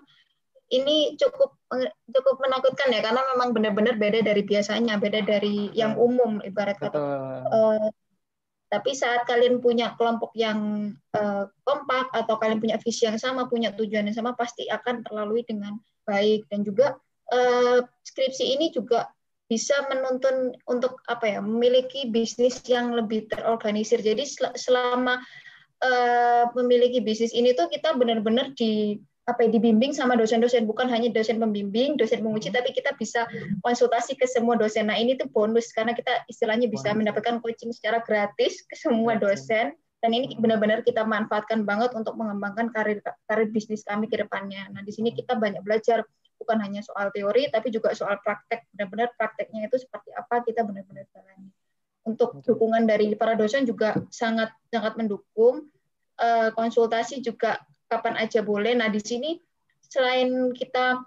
[0.72, 1.59] ini cukup
[2.10, 6.98] cukup menakutkan ya karena memang benar-benar beda dari biasanya, beda dari yang umum ibarat kata.
[7.46, 7.88] Uh,
[8.70, 13.74] tapi saat kalian punya kelompok yang uh, kompak atau kalian punya visi yang sama, punya
[13.74, 16.98] tujuan yang sama, pasti akan terlalui dengan baik dan juga
[17.34, 19.10] uh, skripsi ini juga
[19.50, 23.98] bisa menuntun untuk apa ya memiliki bisnis yang lebih terorganisir.
[23.98, 25.18] Jadi selama
[25.82, 31.14] uh, memiliki bisnis ini tuh kita benar-benar di apa ya, dibimbing sama dosen-dosen bukan hanya
[31.14, 32.58] dosen pembimbing, dosen penguji, hmm.
[32.58, 33.30] tapi kita bisa
[33.62, 34.90] konsultasi ke semua dosen.
[34.90, 39.78] Nah ini tuh bonus karena kita istilahnya bisa mendapatkan coaching secara gratis ke semua dosen
[40.00, 44.72] dan ini benar-benar kita manfaatkan banget untuk mengembangkan karir karir bisnis kami ke depannya.
[44.72, 46.08] Nah di sini kita banyak belajar
[46.40, 48.64] bukan hanya soal teori tapi juga soal praktek.
[48.72, 51.52] Benar-benar prakteknya itu seperti apa kita benar-benar jalani.
[52.08, 55.68] Untuk dukungan dari para dosen juga sangat sangat mendukung.
[56.20, 58.78] Eh, konsultasi juga kapan aja boleh.
[58.78, 59.42] Nah, di sini
[59.84, 61.02] selain kita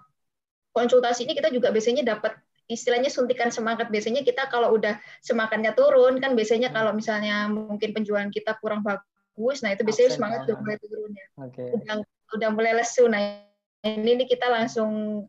[0.75, 2.35] konsultasi ini kita juga biasanya dapat
[2.67, 3.87] istilahnya suntikan semangat.
[3.87, 9.63] Biasanya kita kalau udah semangatnya turun kan biasanya kalau misalnya mungkin penjualan kita kurang bagus,
[9.63, 11.27] nah itu biasanya Absen, semangat udah mulai turun ya.
[11.49, 11.67] Okay.
[11.71, 11.95] Udah
[12.35, 13.07] udah mulai lesu.
[13.07, 13.21] Nah,
[13.87, 15.23] ini nih kita langsung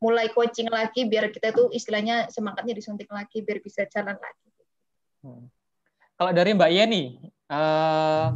[0.00, 4.48] mulai coaching lagi biar kita tuh istilahnya semangatnya disuntik lagi biar bisa jalan lagi.
[5.20, 5.44] Hmm.
[6.16, 7.16] Kalau dari Mbak Yeni,
[7.48, 8.32] uh,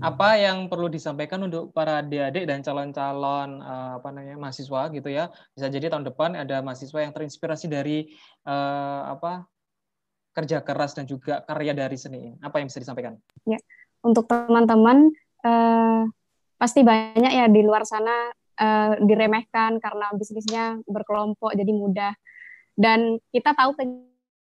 [0.00, 5.28] apa yang perlu disampaikan untuk para adik-adik dan calon-calon uh, apa namanya mahasiswa gitu ya.
[5.52, 8.08] Bisa jadi tahun depan ada mahasiswa yang terinspirasi dari
[8.48, 9.44] uh, apa
[10.32, 12.32] kerja keras dan juga karya dari seni.
[12.40, 13.20] Apa yang bisa disampaikan?
[13.44, 13.60] Ya
[14.02, 15.14] untuk teman-teman
[15.46, 16.02] uh,
[16.58, 22.12] pasti banyak ya di luar sana uh, diremehkan karena bisnisnya berkelompok jadi mudah.
[22.72, 23.76] Dan kita tahu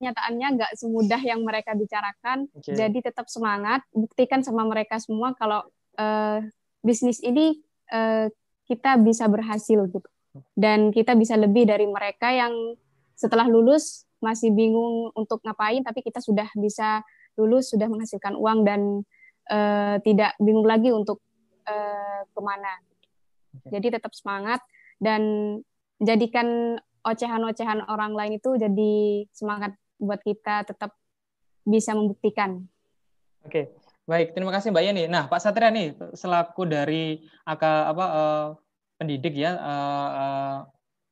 [0.02, 2.50] kenyataannya nggak semudah yang mereka bicarakan.
[2.58, 2.74] Okay.
[2.74, 5.62] Jadi tetap semangat, buktikan sama mereka semua kalau
[6.02, 6.42] uh,
[6.82, 7.62] bisnis ini
[7.94, 8.26] uh,
[8.66, 10.10] kita bisa berhasil gitu.
[10.58, 12.74] Dan kita bisa lebih dari mereka yang
[13.14, 17.06] setelah lulus masih bingung untuk ngapain tapi kita sudah bisa
[17.38, 18.82] lulus sudah menghasilkan uang dan
[19.50, 21.22] uh, tidak bingung lagi untuk
[21.66, 22.74] uh, ke mana
[23.68, 24.62] jadi tetap semangat
[25.02, 25.22] dan
[25.98, 30.98] jadikan ocehan-ocehan orang lain itu jadi semangat buat kita tetap
[31.62, 32.66] bisa membuktikan.
[33.46, 33.70] Oke,
[34.10, 34.34] baik.
[34.34, 35.04] Terima kasih Mbak Yani.
[35.06, 38.46] Nah, Pak Satria nih selaku dari aka, apa uh,
[38.98, 40.58] pendidik ya, uh, uh,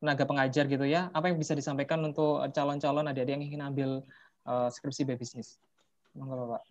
[0.02, 3.90] tenaga pengajar gitu ya, apa yang bisa disampaikan untuk calon-calon adik-adik yang ingin ambil
[4.50, 5.62] uh, skripsi bisnis?
[6.18, 6.64] Monggo Pak.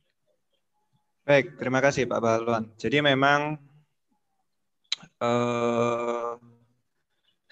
[1.28, 2.72] Baik, terima kasih Pak Balwan.
[2.80, 3.60] Jadi memang
[5.20, 6.34] uh,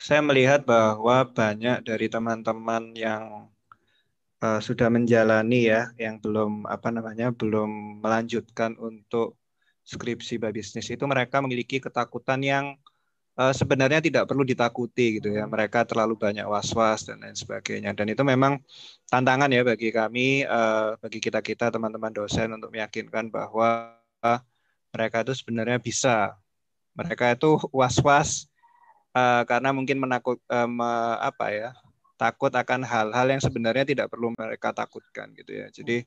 [0.01, 3.53] saya melihat bahwa banyak dari teman-teman yang
[4.43, 9.39] uh, sudah menjalani ya, yang belum apa namanya belum melanjutkan untuk
[9.87, 12.75] skripsi bisnis itu mereka memiliki ketakutan yang
[13.39, 15.47] uh, sebenarnya tidak perlu ditakuti gitu ya.
[15.47, 17.95] Mereka terlalu banyak was-was dan lain sebagainya.
[17.95, 18.59] Dan itu memang
[19.07, 23.95] tantangan ya bagi kami, uh, bagi kita kita teman-teman dosen untuk meyakinkan bahwa
[24.91, 26.35] mereka itu sebenarnya bisa.
[26.97, 28.49] Mereka itu was-was
[29.15, 31.71] uh, karena mungkin menakut uh, apa ya
[32.17, 35.69] takut akan hal-hal yang sebenarnya tidak perlu mereka takutkan gitu ya.
[35.69, 36.03] Jadi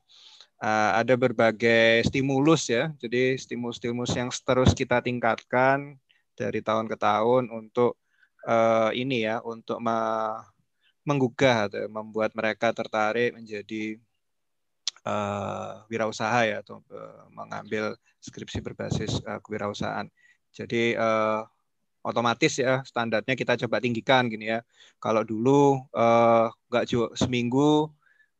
[0.60, 2.90] uh, ada berbagai stimulus ya.
[2.98, 5.96] Jadi stimulus-stimulus yang terus kita tingkatkan
[6.34, 7.96] dari tahun ke tahun untuk
[8.44, 9.98] uh, ini ya untuk me
[11.00, 13.96] menggugah atau membuat mereka tertarik menjadi
[15.08, 20.06] uh, wirausaha ya atau uh, mengambil skripsi berbasis uh, kewirausahaan.
[20.52, 21.46] Jadi uh,
[22.00, 24.60] otomatis ya standarnya kita coba tinggikan gini ya.
[25.02, 27.88] Kalau dulu uh, nggak jual seminggu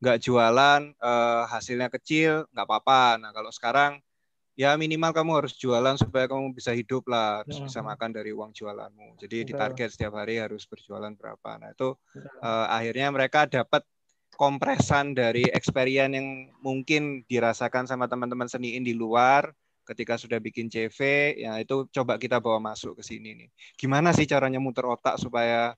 [0.01, 3.21] nggak jualan uh, hasilnya kecil nggak apa-apa.
[3.21, 4.01] Nah kalau sekarang
[4.57, 8.53] ya minimal kamu harus jualan supaya kamu bisa hidup lah harus bisa makan dari uang
[8.53, 9.17] jualanmu.
[9.21, 11.51] Jadi di target setiap hari harus berjualan berapa.
[11.61, 11.97] Nah itu
[12.45, 13.85] uh, akhirnya mereka dapat
[14.41, 19.53] kompresan dari experience yang mungkin dirasakan sama teman-teman seniin di luar
[19.91, 20.99] ketika sudah bikin CV
[21.43, 23.49] ya itu coba kita bawa masuk ke sini nih.
[23.75, 25.75] Gimana sih caranya muter otak supaya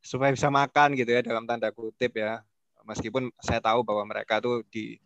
[0.00, 2.40] supaya bisa makan gitu ya dalam tanda kutip ya.
[2.88, 4.96] Meskipun saya tahu bahwa mereka tuh di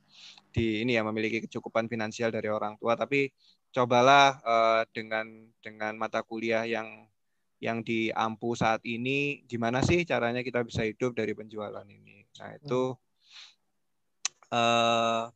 [0.55, 3.35] di ini ya memiliki kecukupan finansial dari orang tua tapi
[3.75, 5.27] cobalah uh, dengan
[5.59, 7.11] dengan mata kuliah yang
[7.59, 12.23] yang diampu saat ini gimana sih caranya kita bisa hidup dari penjualan ini?
[12.39, 13.04] Nah itu Eh,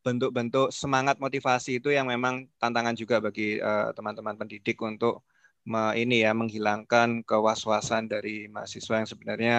[0.04, 5.26] bentuk-bentuk uh, semangat motivasi itu yang memang tantangan juga bagi eh, teman-teman uh, pendidik untuk
[5.66, 9.56] me, ini ya menghilangkan kewaswasan dari mahasiswa yang sebenarnya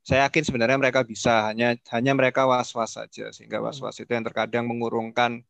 [0.00, 3.66] saya yakin sebenarnya mereka bisa hanya hanya mereka was-was saja sehingga hmm.
[3.68, 5.44] was-was itu yang terkadang mengurungkan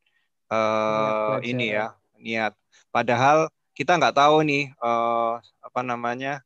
[0.51, 2.53] uh, ini ya niat
[2.91, 6.43] padahal kita nggak tahu nih uh, apa namanya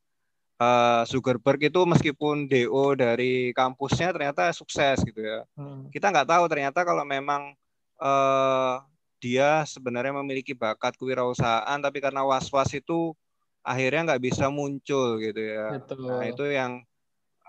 [0.59, 5.43] uh, Zuckerberg itu meskipun DO dari kampusnya ternyata sukses gitu ya.
[5.59, 5.89] Hmm.
[5.91, 7.55] Kita nggak tahu ternyata kalau memang
[7.99, 8.83] uh,
[9.19, 13.17] dia sebenarnya memiliki bakat kewirausahaan, tapi karena was-was itu
[13.65, 15.81] akhirnya nggak bisa muncul gitu ya.
[15.81, 16.21] Betul.
[16.21, 16.73] Nah itu yang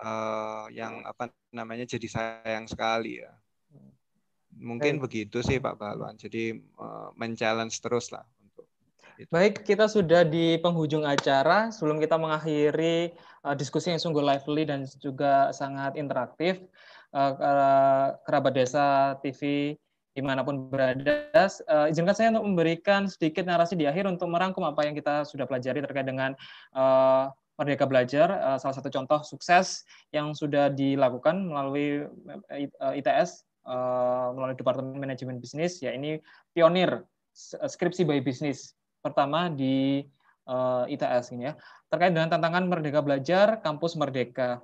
[0.00, 3.32] uh, yang apa namanya jadi sayang sekali ya.
[4.56, 5.00] Mungkin eh.
[5.04, 6.16] begitu sih Pak Balwan.
[6.16, 8.24] Jadi uh, men-challenge terus lah.
[9.16, 9.32] Gitu.
[9.32, 11.72] Baik, kita sudah di penghujung acara.
[11.72, 13.16] Sebelum kita mengakhiri
[13.48, 16.60] uh, diskusi yang sungguh lively dan juga sangat interaktif,
[17.16, 19.72] uh, kerabat desa TV
[20.12, 24.64] di mana pun berada, uh, izinkan saya untuk memberikan sedikit narasi di akhir untuk merangkum
[24.68, 26.36] apa yang kita sudah pelajari terkait dengan
[26.76, 32.04] uh, Merdeka Belajar, salah satu contoh sukses yang sudah dilakukan melalui
[32.92, 33.48] ITS,
[34.36, 36.20] melalui Departemen Manajemen Bisnis, ya ini
[36.52, 37.00] pionir
[37.64, 40.04] skripsi by bisnis pertama di
[40.48, 41.54] uh, eh, ITS ini ya
[41.90, 44.62] terkait dengan tantangan Merdeka Belajar Kampus Merdeka.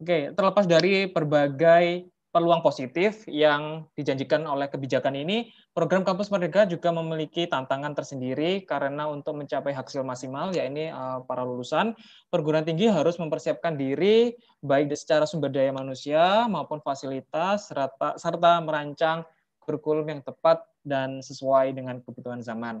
[0.00, 6.88] Oke, terlepas dari berbagai peluang positif yang dijanjikan oleh kebijakan ini, program Kampus Merdeka juga
[6.88, 11.92] memiliki tantangan tersendiri karena untuk mencapai hasil maksimal, yakni uh, para lulusan
[12.32, 14.32] perguruan tinggi harus mempersiapkan diri
[14.64, 19.28] baik secara sumber daya manusia maupun fasilitas serta, serta merancang
[19.60, 22.80] kurikulum yang tepat dan sesuai dengan kebutuhan zaman.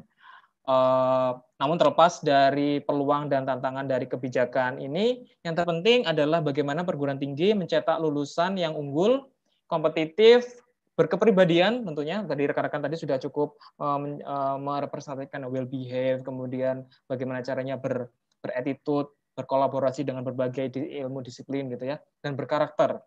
[0.62, 7.18] Uh, namun terlepas dari peluang dan tantangan dari kebijakan ini, yang terpenting adalah bagaimana perguruan
[7.18, 9.26] tinggi mencetak lulusan yang unggul,
[9.66, 10.62] kompetitif,
[10.94, 12.22] berkepribadian tentunya.
[12.22, 18.06] Tadi rekan-rekan tadi sudah cukup uh, uh, merepresentasikan well behave, kemudian bagaimana caranya ber,
[18.38, 23.02] beretitude, berkolaborasi dengan berbagai ilmu disiplin gitu ya, dan berkarakter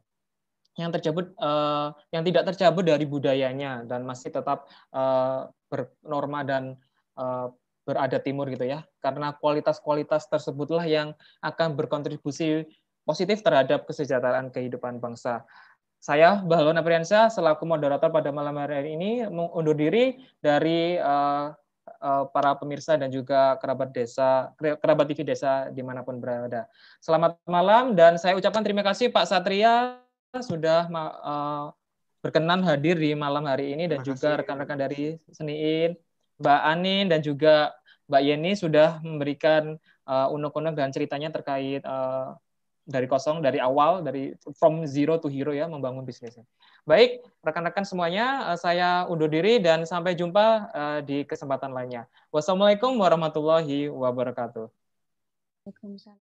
[0.75, 6.75] yang tercabut uh, yang tidak tercabut dari budayanya dan masih tetap uh, bernorma dan
[7.15, 7.51] uh,
[7.85, 8.83] berada timur gitu ya.
[8.99, 12.65] Karena kualitas-kualitas tersebutlah yang akan berkontribusi
[13.05, 15.45] positif terhadap kesejahteraan kehidupan bangsa.
[16.01, 21.49] Saya Bahlon Apriansyah selaku moderator pada malam hari ini undur diri dari uh,
[22.01, 26.69] uh, para pemirsa dan juga kerabat desa kerabat TV desa di mana pun berada.
[27.01, 29.97] Selamat malam dan saya ucapkan terima kasih Pak Satria
[30.45, 31.73] sudah uh,
[32.21, 35.93] berkenan hadir di malam hari ini dan juga rekan-rekan dari Seniin,
[36.39, 37.75] Mbak Anin dan juga
[38.05, 42.37] Mbak Yeni sudah memberikan uh, unek-unek dan ceritanya terkait uh,
[42.85, 46.45] dari kosong dari awal dari from zero to hero ya membangun bisnisnya.
[46.85, 52.05] Baik, rekan-rekan semuanya uh, saya undur diri dan sampai jumpa uh, di kesempatan lainnya.
[52.29, 54.69] Wassalamualaikum warahmatullahi wabarakatuh.
[55.65, 56.24] Waalaikumsalam.